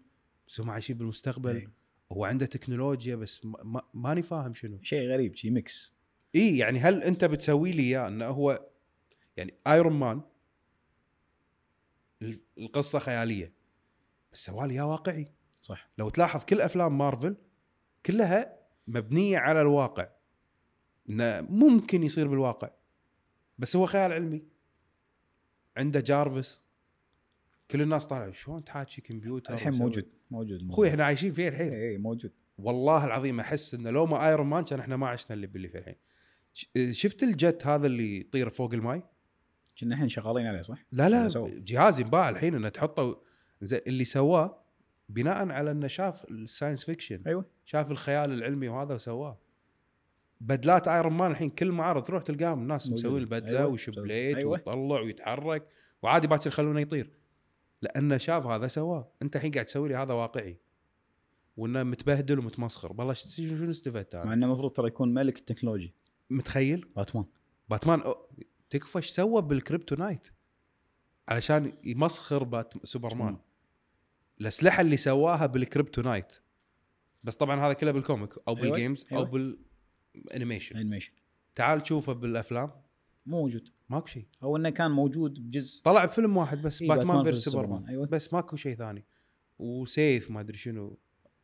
بس 0.47 0.59
هم 0.61 0.69
عايشين 0.69 0.97
بالمستقبل. 0.97 1.55
إي. 1.55 1.67
هو 2.11 2.25
عنده 2.25 2.45
تكنولوجيا 2.45 3.15
بس 3.15 3.45
ما- 3.45 3.63
ما- 3.63 3.81
ماني 3.93 4.21
فاهم 4.21 4.53
شنو. 4.53 4.79
شيء 4.81 5.09
غريب 5.09 5.35
شيء 5.35 5.51
mix 5.51 5.93
اي 6.35 6.57
يعني 6.57 6.79
هل 6.79 7.03
أنت 7.03 7.25
بتسوي 7.25 7.71
لي 7.71 7.83
إياه 7.83 8.07
إنه 8.07 8.25
هو 8.27 8.67
يعني 9.37 9.53
ايرون 9.67 9.93
مان 9.93 10.21
ال- 12.21 12.39
القصة 12.57 12.99
خيالية. 12.99 13.53
بس 14.33 14.45
سوالي 14.45 14.73
إياه 14.73 14.85
واقعي. 14.91 15.27
صح. 15.61 15.89
لو 15.97 16.09
تلاحظ 16.09 16.43
كل 16.43 16.61
أفلام 16.61 16.97
مارفل 16.97 17.35
كلها 18.05 18.57
مبنية 18.87 19.37
على 19.37 19.61
الواقع. 19.61 20.07
إنه 21.09 21.41
ممكن 21.41 22.03
يصير 22.03 22.27
بالواقع 22.27 22.69
بس 23.57 23.75
هو 23.75 23.85
خيال 23.85 24.11
علمي. 24.11 24.43
عنده 25.77 25.99
جارفس. 25.99 26.61
كل 27.71 27.81
الناس 27.81 28.07
طالعة 28.07 28.31
شلون 28.31 28.63
تحاكي 28.63 29.01
كمبيوتر 29.01 29.53
الحين 29.53 29.73
موجود 29.73 30.09
موجود 30.31 30.69
أخوي 30.69 30.89
إحنا 30.89 31.05
عايشين 31.05 31.31
فيه 31.31 31.47
الحين. 31.47 31.73
اي 31.73 31.97
موجود. 31.97 32.31
والله 32.57 33.05
العظيم 33.05 33.39
أحس 33.39 33.73
إنه 33.73 33.89
لو 33.89 34.05
ما 34.05 34.27
ايرون 34.27 34.47
مان 34.47 34.63
كان 34.63 34.79
إحنا 34.79 34.97
ما 34.97 35.07
عشنا 35.07 35.33
اللي 35.33 35.47
باللي 35.47 35.69
فيه 35.69 35.79
الحين. 35.79 35.95
شفت 36.93 37.23
ال 37.23 37.34
jet 37.34 37.67
هذا 37.67 37.87
اللي 37.87 38.19
يطير 38.19 38.49
فوق 38.49 38.73
الماي؟ 38.73 39.03
كنا 39.79 39.95
الحين 39.95 40.09
شغالين 40.09 40.47
عليه 40.47 40.61
صح؟ 40.61 40.85
لا 40.91 41.09
لا. 41.09 41.27
جهاز 41.47 41.99
ينباع 41.99 42.29
الحين 42.29 42.55
إنه 42.55 42.69
تحطه 42.69 43.21
زي 43.61 43.81
اللي 43.87 44.05
سواه 44.05 44.63
بناء 45.09 45.49
على 45.49 45.71
إنه 45.71 45.87
شاف 45.87 46.25
ال 46.25 46.32
science 46.32 46.83
fiction 46.83 47.23
أيوه. 47.27 47.45
شاف 47.71 47.91
الخيال 47.91 48.31
العلمي 48.31 48.67
وهذا 48.67 48.95
وسواه. 48.95 49.37
بدلات 50.41 50.87
ايرون 50.87 51.13
مان 51.13 51.31
الحين 51.31 51.49
كل 51.49 51.71
معارض 51.71 52.03
تروح 52.03 52.23
تلقاهم 52.23 52.61
الناس. 52.61 52.91
مسوي 52.91 53.19
البدله 53.19 53.59
أيوة. 53.59 53.71
وشبليت 53.71 54.37
أيوة. 54.37 54.51
ويطلع 54.51 55.01
ويتحرك. 55.01 55.67
وعادي 56.01 56.27
باكر 56.27 56.47
يخلونه 56.47 56.81
يطير. 56.81 57.11
لأنه 57.81 58.17
شاف 58.17 58.45
هذا 58.45 58.67
سواه. 58.67 59.11
أنت 59.21 59.35
الحين 59.35 59.51
قاعد 59.51 59.65
تسوي 59.65 59.89
لي 59.89 59.95
هذا 59.95 60.13
واقعي. 60.13 60.57
وإنه 61.57 61.83
متبهدل 61.83 62.39
ومتمسخر. 62.39 62.95
والله 62.97 63.13
شنو 63.13 63.71
استفدت 63.71 64.15
مع 64.15 64.23
أنا 64.23 64.33
إنه 64.33 64.45
المفروض 64.45 64.71
ترى 64.71 64.87
يكون 64.87 65.13
ملك 65.13 65.37
التكنولوجيا 65.37 65.93
متخيل؟ 66.29 66.89
باتمان. 66.95 67.25
باتمان 67.69 68.01
تكفى 68.69 68.97
إيش 68.97 69.09
سوى 69.09 69.41
بال 69.41 69.55
kryptonite 69.55 70.27
علشان 71.27 71.73
يمسخر 71.83 72.43
بات 72.43 72.73
سوبرمان. 72.83 73.37
الأسلحة 74.41 74.81
اللي 74.81 74.97
سواها 74.97 75.45
بال 75.45 75.60
kryptonite 75.60 76.37
بس 77.23 77.35
طبعا 77.35 77.65
هذا 77.65 77.73
كله 77.73 77.91
بال 77.91 78.03
comic 78.03 78.33
أو 78.47 78.57
أيوة، 78.57 78.61
بال 78.61 78.74
games 78.74 79.05
أو 79.11 79.17
أيوة. 79.17 79.57
بال 80.15 80.26
animation 80.26 80.77
animation 80.77 81.11
تعال 81.55 81.81
تشوفه 81.83 82.13
بالأفلام. 82.13 82.71
مو 83.25 83.41
موجود. 83.41 83.69
ماكو 83.89 84.07
شيء. 84.07 84.25
أو 84.43 84.57
إنه 84.57 84.69
كان 84.69 84.91
موجود 84.91 85.33
بجزء 85.47 85.81
طلع 85.83 86.05
بفيلم 86.05 86.37
واحد 86.37 86.61
بس 86.61 86.81
إيه، 86.81 86.89
باتمان, 86.89 87.23
versus 87.23 87.45
سوبرمان 87.45 87.87
أيوة. 87.87 88.05
بس 88.07 88.33
ماكو 88.33 88.55
شيء 88.55 88.75
ثاني. 88.75 89.05
وسيف 89.59 90.31
ما 90.31 90.39
أدري 90.39 90.57
شنو. 90.57 90.99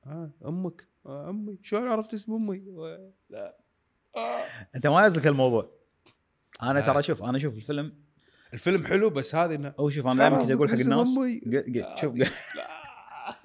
آه 0.05 0.32
أمك. 0.45 0.88
آه 1.05 1.30
أمي. 1.30 1.57
شلون 1.61 1.88
عرفت 1.88 2.13
اسم 2.13 2.34
أمي؟ 2.34 2.69
و- 2.69 3.11
لا. 3.30 3.57
آه. 4.15 4.43
أنت 4.75 4.88
ما 4.88 5.05
يزلك 5.05 5.28
الموضوع. 5.28 5.71
أنا. 6.63 6.82
ترى 6.82 7.01
شوف 7.01 7.23
أنا 7.23 7.38
أشوف 7.38 7.55
الفيلم. 7.55 7.93
الفيلم 8.53 8.86
حلو 8.86 9.09
بس 9.09 9.36
هذه 9.36 9.55
إنه 9.55 9.73
أو 9.80 9.89
شوف 9.89 10.07
أنا 10.07 10.30
دائما 10.30 10.53
أقول 10.53 10.69
حق 10.69 10.75
الناس. 10.75 11.19
شوف 12.01 12.13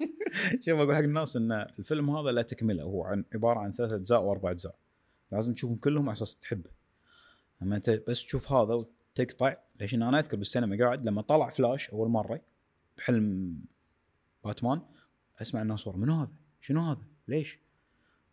شوف 0.65 0.79
أقول 0.79 0.95
حق 0.95 1.01
الناس 1.01 1.37
إن 1.37 1.51
الفيلم 1.51 2.09
هذا 2.09 2.31
لا 2.31 2.41
تكمله 2.41 2.83
هو 2.83 3.03
عن 3.03 3.25
عبارة 3.33 3.59
عن 3.59 3.71
ثلاث 3.71 3.91
أجزاء 3.91 4.21
واربع 4.21 4.51
أجزاء 4.51 4.75
لازم 5.31 5.53
تشوفهم 5.53 5.77
كلهم 5.77 6.09
على 6.09 6.15
أساس 6.15 6.37
تحبه 6.37 6.69
أما 7.61 7.75
أنت 7.75 7.89
بس 8.07 8.25
تشوف 8.25 8.51
هذا 8.51 8.73
وتقطع 8.73 9.55
ليش 9.79 9.95
أنا 9.95 10.19
أذكر 10.19 10.37
بالسينما 10.37 10.77
قاعد 10.85 11.05
لما 11.05 11.21
طلع 11.21 11.49
فلاش 11.49 11.89
أول 11.89 12.09
مرة 12.09 12.41
بحلم 12.97 13.57
باتمان 14.45 14.81
أسمع 15.41 15.61
الناس 15.61 15.87
ورا 15.87 15.97
منو 15.97 16.13
هذا؟ 16.13 16.31
شنو 16.61 16.81
هذا؟ 16.91 17.01
ليش؟ 17.27 17.59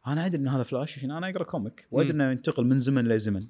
أنا 0.06 0.26
أدري 0.26 0.42
إن 0.42 0.48
هذا 0.48 0.62
فلاش 0.62 0.98
عشان 0.98 1.10
أنا 1.10 1.28
أقرأ 1.28 1.44
comic 1.44 1.88
وأدري. 1.90 2.12
إنه 2.12 2.30
ينتقل 2.30 2.64
من 2.64 2.78
زمن 2.78 3.08
لزمن 3.08 3.48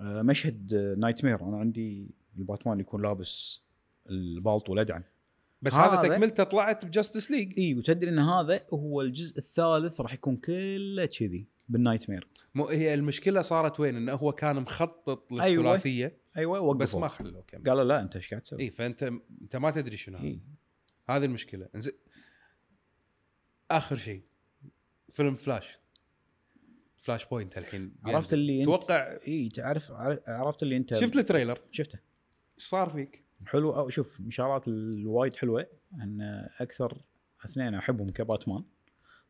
آه، 0.00 0.22
مشهد 0.22 0.74
nightmare 0.98 1.40
أنا 1.42 1.58
عندي 1.58 2.10
الباتمان 2.38 2.72
اللي 2.72 2.82
يكون 2.82 3.02
لابس 3.02 3.62
البالط 4.10 4.70
والأدعم 4.70 5.02
بس 5.62 5.74
هذا 5.74 6.00
هذا- 6.00 6.08
تكملته 6.08 6.44
طلعت 6.44 6.84
ب 6.84 6.90
Justice 6.90 7.30
League 7.30 7.58
إي 7.58 7.74
وتدري 7.74 8.10
إن 8.10 8.18
هذا 8.18 8.66
هو 8.72 9.02
الجزء 9.02 9.38
الثالث 9.38 10.00
راح 10.00 10.14
يكون 10.14 10.36
كله 10.36 11.06
كذي 11.06 11.46
بال 11.68 12.10
nightmare 12.10 12.28
مو 12.54 12.64
هي 12.66 12.94
المشكلة 12.94 13.42
صارت 13.42 13.80
وين؟ 13.80 13.96
انه 13.96 14.12
هو 14.12 14.32
كان 14.32 14.56
مخطط 14.56 15.32
أيوة. 15.32 15.62
للثلاثية 15.64 16.18
أيوه 16.36 16.60
وقفوا. 16.60 16.74
بس 16.74 16.94
ما 16.94 17.08
خلوه 17.08 17.42
كمل. 17.42 17.64
قالوا 17.64 17.84
لا 17.84 18.00
أنت 18.00 18.16
إيش 18.16 18.30
قاعد 18.30 18.42
تسوي؟ 18.42 18.60
إي 18.60 18.70
فأنت 18.70 19.02
أنت 19.02 19.56
ما 19.56 19.70
تدري 19.70 19.96
شنو 19.96 20.18
هذا. 20.18 20.38
هذه 21.10 21.24
المشكلة. 21.24 21.68
إنزين 21.74 21.92
آخر 23.70 23.96
شيء 23.96 24.22
فيلم 25.12 25.34
فلاش 25.34 25.78
Flashpoint 26.96 27.58
الحين 27.58 27.94
عرفت 28.04 28.32
اللي 28.32 28.58
انت 28.58 28.64
توقع 28.66 29.18
إي 29.28 29.48
تعرف 29.48 29.92
عرفت 30.28 30.62
اللي 30.62 30.76
انت 30.76 30.94
شفت 30.94 31.16
ال 31.16 31.21
trailer؟ 31.21 31.60
شفته. 31.70 31.98
إيش 32.58 32.64
صار 32.66 32.90
فيك؟ 32.90 33.25
حلو 33.46 33.76
أو 33.76 33.88
شوف 33.88 34.20
من 34.20 34.26
الشغلات 34.26 34.68
الوايد 34.68 35.34
حلوة. 35.34 35.66
أن 35.94 36.20
أكثر 36.60 37.00
اثنين 37.44 37.74
أحبهم 37.74 38.08
كباتمان 38.08 38.64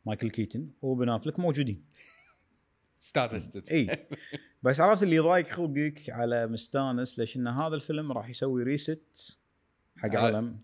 مايكل 0.06 0.30
كيتن 0.30 0.70
وبن 0.82 1.08
أفلك 1.08 1.38
موجودين. 1.38 1.84
استانست 3.00 3.56
إي. 3.56 4.06
بس 4.62 4.80
عرفت 4.80 5.02
اللي 5.02 5.16
يضايق 5.16 5.46
خلقك 5.46 6.10
على 6.10 6.46
مستانس 6.46 7.18
ليش 7.18 7.36
إن 7.36 7.46
هذا 7.46 7.74
الفيلم 7.74 8.12
راح 8.12 8.28
يسوي 8.28 8.62
reset 8.62 9.38
حق 9.96 10.16
عالم 10.16 10.60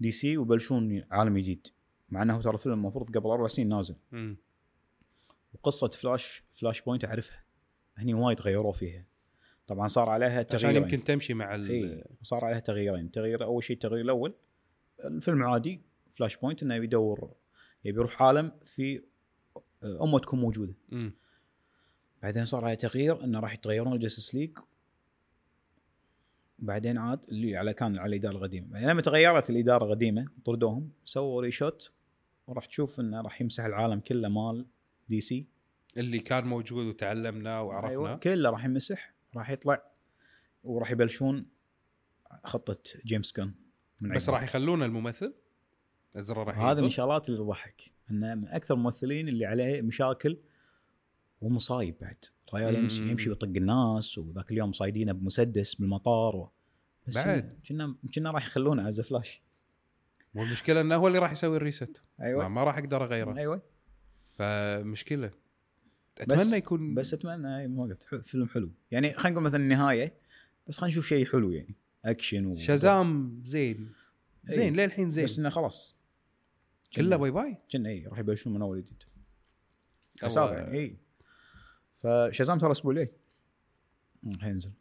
DC 0.00 0.36
وبلشون 0.36 1.04
عالم 1.10 1.38
جديد. 1.38 1.66
مع 2.08 2.22
إنه 2.22 2.42
ترى 2.42 2.54
الفيلم 2.54 2.74
المفروض 2.74 3.16
قبل 3.16 3.30
أربع 3.30 3.46
سنين 3.46 3.68
نازل. 3.68 3.96
وقصة 5.54 5.88
Flash 5.88 6.42
Flashpoint 6.54 7.04
أعرفها. 7.04 7.44
هني 7.96 8.14
وايد 8.14 8.40
غيروا 8.40 8.72
فيها. 8.72 9.04
طبعا 9.68 9.88
صار 9.88 10.08
عليها 10.08 10.38
عشان 10.38 10.46
تغييرين. 10.46 10.82
يمكن 10.82 11.04
تمشي 11.04 11.34
مع 11.34 11.54
ال... 11.54 11.70
اي 11.70 12.04
صار 12.22 12.44
عليها 12.44 12.58
تغييرين. 12.58 13.10
تغيير 13.10 13.44
أول 13.44 13.62
شيء 13.64 13.76
التغيير 13.76 14.04
الأول 14.04 14.34
الفيلم 15.04 15.42
عادي 15.42 15.82
Flashpoint 16.10 16.62
إنه 16.62 16.74
يدور 16.74 17.34
يبي 17.84 17.98
يروح 17.98 18.22
عالم 18.22 18.52
في 18.64 19.02
أمه 19.84 20.18
تكون 20.18 20.40
موجودة. 20.40 20.74
مم. 20.88 21.12
بعدين 22.22 22.44
صار 22.44 22.64
عليه 22.64 22.74
تغيير 22.74 23.24
إنه 23.24 23.40
راح 23.40 23.54
يتغيرون 23.54 23.92
ال 23.92 23.97
Justice 23.97 24.34
League. 24.34 24.58
بعدين 26.58 26.98
عاد 26.98 27.24
اللي 27.28 27.56
على 27.56 27.74
كان 27.74 27.98
على 27.98 28.16
الإدارة 28.16 28.36
القديمة. 28.36 28.66
بعدين 28.68 28.88
لما 28.88 29.02
تغيرت 29.02 29.50
الإدارة 29.50 29.84
القديمة 29.84 30.28
طردوهم 30.44 30.90
سووا 31.04 31.42
reshoot 31.42 31.92
وراح 32.46 32.66
تشوف 32.66 33.00
إنه 33.00 33.20
راح 33.20 33.40
يمسح 33.40 33.64
العالم 33.64 34.00
كله 34.00 34.28
مال 34.28 34.66
DC. 35.08 35.46
اللي 35.96 36.18
كان 36.18 36.44
موجود 36.44 36.86
وتعلمناه 36.86 37.62
وعرفنا. 37.62 37.90
أيوة 37.90 38.16
كله 38.16 38.50
راح 38.50 38.64
يمسح. 38.64 39.17
راح 39.38 39.50
يطلع 39.50 39.82
وراح 40.64 40.90
يبلشون 40.90 41.46
خطة 42.44 42.78
جيمس 43.06 43.38
غن 44.00 44.14
بس. 44.14 44.28
راح 44.28 44.42
يخلون 44.42 44.82
الممثل 44.82 45.34
إزرا 46.16 46.58
هذا 46.58 46.80
من. 46.80 46.86
الشغلات 46.86 47.28
اللي 47.28 47.38
تضحك 47.38 47.92
إنه 48.10 48.34
من 48.34 48.48
أكثر 48.48 48.74
الممثلين 48.74 49.28
اللي 49.28 49.46
عليه 49.46 49.82
مشاكل 49.82 50.38
ومصايب 51.40 51.96
بعد 52.00 52.24
ريال 52.54 52.76
يمشي. 52.76 53.10
يمشي 53.10 53.28
ويطق 53.28 53.48
الناس 53.48 54.18
وذاك 54.18 54.50
اليوم 54.50 54.72
صايدينه 54.72 55.12
بمسدس 55.12 55.74
بالمطار 55.74 56.36
و... 56.36 56.50
بس 57.06 57.14
بعد. 57.14 57.58
كنا 57.68 57.96
كنا 58.14 58.30
راح 58.30 58.46
يخلونه 58.46 58.88
as 58.88 59.00
Flash 59.00 59.42
والمشكلة 60.34 60.80
إنه 60.80 60.96
هو 60.96 61.08
اللي 61.08 61.18
راح 61.18 61.32
يسوي 61.32 61.56
ال 61.56 61.64
reset 61.64 62.02
أيوه 62.20 62.42
ما, 62.42 62.48
ما 62.48 62.64
راح 62.64 62.78
أقدر 62.78 63.04
أغيره 63.04 63.36
أيوه 63.36 63.62
فمشكلة 64.36 65.30
بس- 66.28 66.38
اتمنى 66.38 66.56
يكون 66.56 66.94
بس 66.94 67.14
أتمنى 67.14 67.58
أي 67.60 67.68
ما 67.68 67.82
قلت 67.82 68.02
فيلم 68.02 68.48
حلو. 68.48 68.70
يعني 68.90 69.12
خلينا 69.12 69.30
نقول 69.30 69.44
مثلا 69.44 69.62
النهاية 69.62 70.14
بس 70.68 70.78
خلينا 70.78 70.92
نشوف 70.92 71.06
شيء 71.06 71.26
حلو 71.26 71.50
يعني. 71.52 71.74
أكشن 72.04 72.46
و... 72.46 72.56
شازام 72.56 73.40
زين. 73.44 73.92
زين 74.44 74.76
للحين 74.76 75.12
زين. 75.12 75.24
بس 75.24 75.38
إنه 75.38 75.48
خلاص. 75.48 75.96
كله 76.96 77.16
bye 77.16 77.30
bye؟ 77.30 77.56
كنا 77.72 77.88
إي 77.88 78.06
راح 78.06 78.18
يبلشون 78.18 78.54
من 78.54 78.62
أول 78.62 78.82
جديد. 78.82 79.02
حساب 80.22 80.52
يعني 80.52 80.78
إي. 80.78 80.96
فشازام 82.02 82.58
ترى 82.58 82.66
الأسبوع 82.66 82.92
الجاي 82.92 83.12
راح 84.26 84.44
ينزل 84.44 84.72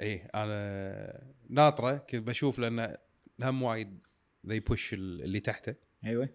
إيه 0.00 0.30
أنا 0.34 1.32
ناطرة 1.48 1.96
كنت 1.96 2.22
بشوف 2.28 2.58
لأن 2.58 2.96
هم 3.42 3.62
وايد 3.62 3.98
ذي 4.46 4.60
بوش 4.60 4.94
اللي 4.94 5.40
تحته. 5.40 5.74
أيوه. 6.04 6.28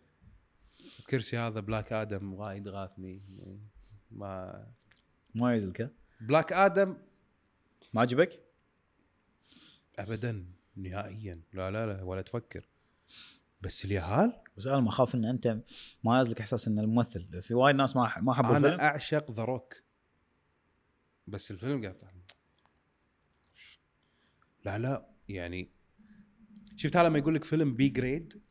الكرسي 1.00 1.38
هذا 1.38 1.60
Black 1.60 1.94
Adam 1.94 2.34
وايد 2.34 2.68
غاثني. 2.68 3.22
ما 4.12 4.68
ما 5.36 5.54
ينزل 5.54 5.72
كذا. 5.72 5.92
Black 6.22 6.54
Adam 6.54 6.98
ما 7.94 8.02
عجبك؟ 8.02 8.44
ابدا 10.00 10.46
نهائيا. 10.76 11.42
لا 11.54 11.72
لا 11.72 11.86
لا 11.86 12.04
ولا 12.04 12.22
تفكر. 12.22 12.70
بس 13.62 13.86
اليهال 13.86 14.42
بس 14.58 14.68
أنا 14.68 14.80
ما 14.80 14.90
أخاف 14.90 15.16
إن 15.16 15.26
أنت 15.26 15.60
ما 16.04 16.22
يزلك 16.22 16.40
إحساس 16.40 16.68
إن 16.68 16.80
الممثل 16.80 17.42
في 17.42 17.54
وايد 17.54 17.76
ناس 17.76 17.96
ما 17.96 18.14
ما 18.20 18.34
حبوا 18.34 18.50
أنا 18.50 18.58
الفيلم. 18.58 18.80
أعشق 18.80 19.32
The 19.32 19.44
Rock 19.44 19.84
بس 21.28 21.52
الفيلم 21.52 21.82
قاعد 21.82 22.32
لا 24.66 24.78
لا 24.78 25.10
يعني 25.30 25.72
شفت 26.76 26.98
لما 26.98 27.18
يقول 27.20 27.36
لك 27.36 27.44
فيلم 27.44 27.76
B 27.76 27.90
grade 27.90 28.42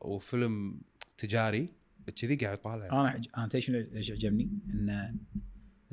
وفيلم 0.00 0.80
تجاري؟ 1.16 1.74
كذي 2.16 2.36
قاعد 2.36 2.58
يطالع 2.58 2.86
أنا 2.86 3.08
عج... 3.08 3.28
أنا 3.36 3.46
تدري 3.46 3.60
شنو 3.60 3.78
إيش 3.78 4.10
عجبني؟ 4.10 4.50
إن 4.74 5.18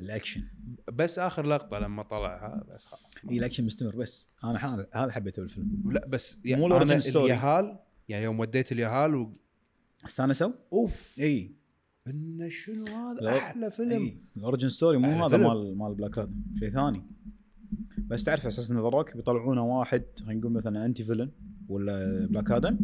الأكشن 0.00 0.42
بس 0.92 1.18
آخر 1.18 1.46
لقطة 1.46 1.78
لما 1.78 2.02
طلع 2.02 2.62
بس 2.74 2.86
خلاص 2.86 3.14
اي 3.30 3.38
الأكشن 3.38 3.64
مستمر 3.64 3.96
بس 3.96 4.28
أنا 4.44 4.74
هذا 4.74 4.88
هذا 4.94 5.12
حبيته 5.12 5.42
بالفيلم 5.42 5.92
لا 5.92 6.06
بس 6.06 6.36
مو 6.36 6.42
يعني 6.44 6.66
ال 6.66 6.70
origin 6.70 6.92
أنا 6.92 7.00
story. 7.00 7.24
اليهال 7.24 7.78
يعني 8.08 8.24
يوم 8.24 8.40
وديت 8.40 8.72
اليهال 8.72 9.14
و... 9.14 9.36
استانسوا؟ 10.04 10.52
أوف 10.72 11.18
اي 11.18 11.56
انه 12.06 12.48
شنو 12.48 12.86
هذا. 12.86 13.38
أحلى 13.38 13.70
فيلم 13.70 13.90
اي 13.90 14.22
ال 14.36 14.41
origin 14.41 14.68
story 14.68 14.98
مو 14.98 15.26
هذا. 15.26 15.36
مال 15.36 15.78
مال 15.78 15.94
Black 15.94 16.28
شيء 16.58 16.70
ثاني 16.70 17.02
بس 17.98 18.24
تعرف 18.24 18.40
على 18.40 18.48
أساس 18.48 18.70
إن 18.70 18.90
بيطلعونه 19.14 19.78
واحد 19.78 20.04
خلينا 20.18 20.40
نقول 20.40 20.52
مثلا 20.52 20.86
anti 20.86 21.04
villain 21.04 21.30
ولا 21.68 22.26
Black 22.26 22.50
Adam 22.50 22.78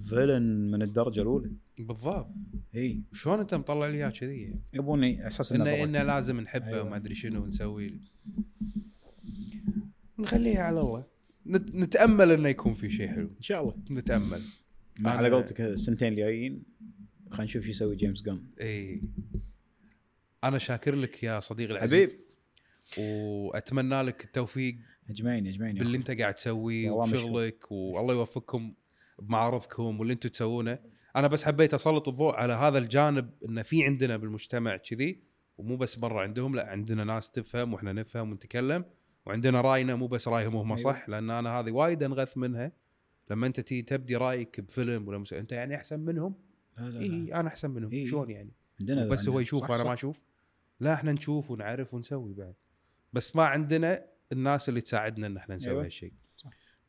villain 0.00 0.70
من 0.70 0.82
الدرجة 0.82 1.20
الأولى 1.22 1.50
بالضبط 1.84 2.30
إي 2.74 3.02
شلون 3.12 3.40
انت 3.40 3.54
مطلع 3.54 3.86
لي 3.86 3.96
اياه 3.96 4.08
كذي 4.10 4.42
يعني؟ 4.42 4.60
يبوني 4.72 5.26
أساس 5.26 5.52
إنه. 5.52 5.82
انه 5.84 6.02
لازم 6.02 6.40
نحبه 6.40 6.66
أيوة. 6.66 6.82
وما 6.82 6.96
أدري 6.96 7.14
شنو 7.14 7.46
نسوي 7.46 8.00
نخليها 10.18 10.62
على 10.62 10.80
الله 10.80 11.04
نت- 11.46 11.74
نتأمل 11.74 12.30
إنه 12.30 12.48
يكون 12.48 12.74
في 12.74 12.90
شيء 12.90 13.08
حلو 13.08 13.26
إن 13.36 13.42
شاء 13.42 13.62
الله 13.62 13.74
نتأمل 13.90 14.42
مع 15.00 15.10
على 15.10 15.30
قولتك 15.30 15.60
السنتين 15.60 16.08
الجايين 16.12 16.62
خلينا 17.30 17.44
نشوف 17.44 17.62
شو 17.64 17.70
يسوي 17.70 17.96
جيمس 17.96 18.22
جان 18.22 18.42
إي 18.60 19.02
أنا 20.44 20.58
شاكر 20.58 20.94
لك 20.94 21.22
يا 21.22 21.40
صديقي 21.40 21.72
العزيز 21.72 22.08
حبيب. 22.10 22.20
وأتمنى 22.98 24.02
لك 24.02 24.24
التوفيق 24.24 24.76
أجمعين 25.10 25.46
أجمعين 25.46 25.74
باللي. 25.74 25.96
أنت 25.96 26.10
قاعد 26.10 26.34
تسويه. 26.34 26.90
وشغلك 26.90 27.72
والله 27.72 28.14
يوفقكم 28.14 28.74
بمعارضكم 29.22 30.00
واللي 30.00 30.12
أنتم 30.12 30.28
تسوونه 30.28 30.78
أنا 31.16 31.26
بس 31.26 31.44
حبيت 31.44 31.74
أسلط 31.74 32.08
الضوء 32.08 32.34
على 32.34 32.52
هذا 32.52 32.78
الجانب 32.78 33.30
إنه 33.44 33.62
في 33.62 33.84
عندنا 33.84 34.16
بالمجتمع 34.16 34.76
كذي 34.76 35.22
ومو 35.58 35.76
بس 35.76 35.96
برا 35.96 36.22
عندهم 36.22 36.54
لا 36.56 36.66
عندنا 36.68 37.04
ناس 37.04 37.30
تفهم 37.30 37.74
وإحنا 37.74 37.92
نفهم 37.92 38.30
ونتكلم 38.30 38.84
وعندنا 39.26 39.60
رأينا 39.60 39.94
مو 39.94 40.06
بس 40.06 40.28
رأيهم 40.28 40.56
هم 40.56 40.72
أيوة. 40.72 40.76
صح 40.76 41.08
لأن 41.08 41.30
أنا 41.30 41.60
هذه 41.60 41.70
وايد 41.70 42.02
أنغث 42.02 42.36
منها 42.36 42.72
لما 43.30 43.46
أنت 43.46 43.60
تيجي 43.60 43.82
تبدي 43.82 44.16
رأيك 44.16 44.60
بفيلم 44.60 45.08
ولا 45.08 45.18
مسلسل 45.18 45.36
أنت 45.36 45.52
يعني 45.52 45.76
أحسن 45.76 46.00
منهم 46.00 46.34
لا 46.78 46.90
لا. 46.90 47.00
إي 47.00 47.34
أنا 47.34 47.48
أحسن 47.48 47.70
منهم 47.70 47.92
إي. 47.92 48.06
شلون 48.06 48.30
يعني 48.30 48.52
عندنا 48.80 49.08
بس 49.08 49.28
هو. 49.28 49.40
يشوف 49.40 49.60
صح، 49.60 49.70
وأنا 49.70 49.82
صح. 49.82 49.88
ما 49.88 49.94
أشوف 49.94 50.20
لا 50.80 50.94
إحنا 50.94 51.12
نشوف 51.12 51.50
ونعرف 51.50 51.94
ونسوي 51.94 52.34
بعد 52.34 52.54
بس 53.12 53.36
ما 53.36 53.44
عندنا 53.44 54.06
الناس 54.32 54.68
اللي 54.68 54.80
تساعدنا 54.80 55.26
إن 55.26 55.36
إحنا 55.36 55.56
نسوي 55.56 55.70
أيوة. 55.72 55.84
هالشيء. 55.84 56.12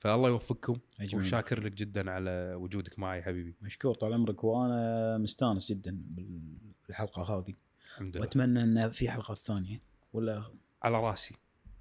فالله 0.02 0.30
يوفقكم 0.30 0.78
أجمعين. 1.00 1.28
وشاكر 1.28 1.64
لك 1.64 1.72
جدا 1.72 2.12
على 2.12 2.54
وجودك 2.58 3.00
معي 3.00 3.24
حبيبي. 3.24 3.56
مشكور 3.62 3.94
طال 3.94 4.14
عمرك 4.14 4.44
وأنا 4.44 5.18
مستانس 5.18 5.72
جدا 5.72 6.04
بال- 6.10 6.58
بالحلقة 6.88 7.24
هذه. 7.24 7.54
الحمد 7.86 8.16
لله. 8.18 8.26
وأتمنى 8.26 8.64
إن 8.64 8.90
في 8.90 9.10
حلقات 9.10 9.38
ثانية. 9.38 9.82
ولا 10.14 10.44
على 10.84 11.00
راسي. 11.00 11.36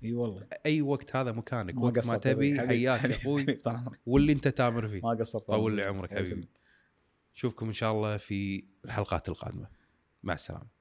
إي 0.04 0.12
والله. 0.12 0.46
أي 0.66 0.82
وقت 0.82 1.16
هذا 1.16 1.32
مكانك 1.32 1.74
ما 1.74 1.82
وقت 1.82 2.06
ما 2.06 2.18
تبي. 2.18 2.60
حياك 2.60 3.04
يا. 3.04 3.10
أخوي. 3.16 3.58
واللي 4.06 4.32
أنت 4.32 4.48
تامر 4.48 4.88
فيه. 4.88 5.00
ما 5.02 5.10
قصرت 5.10 5.46
طول 5.46 5.76
لي 5.76 5.82
عمرك 5.82 6.10
حبيبي. 6.10 6.48
نشوفكم 7.34 7.66
إن 7.66 7.72
شاء 7.72 7.92
الله 7.92 8.16
في 8.16 8.64
الحلقات 8.84 9.28
القادمة. 9.28 9.68
مع 10.22 10.34
السلامة. 10.34 10.79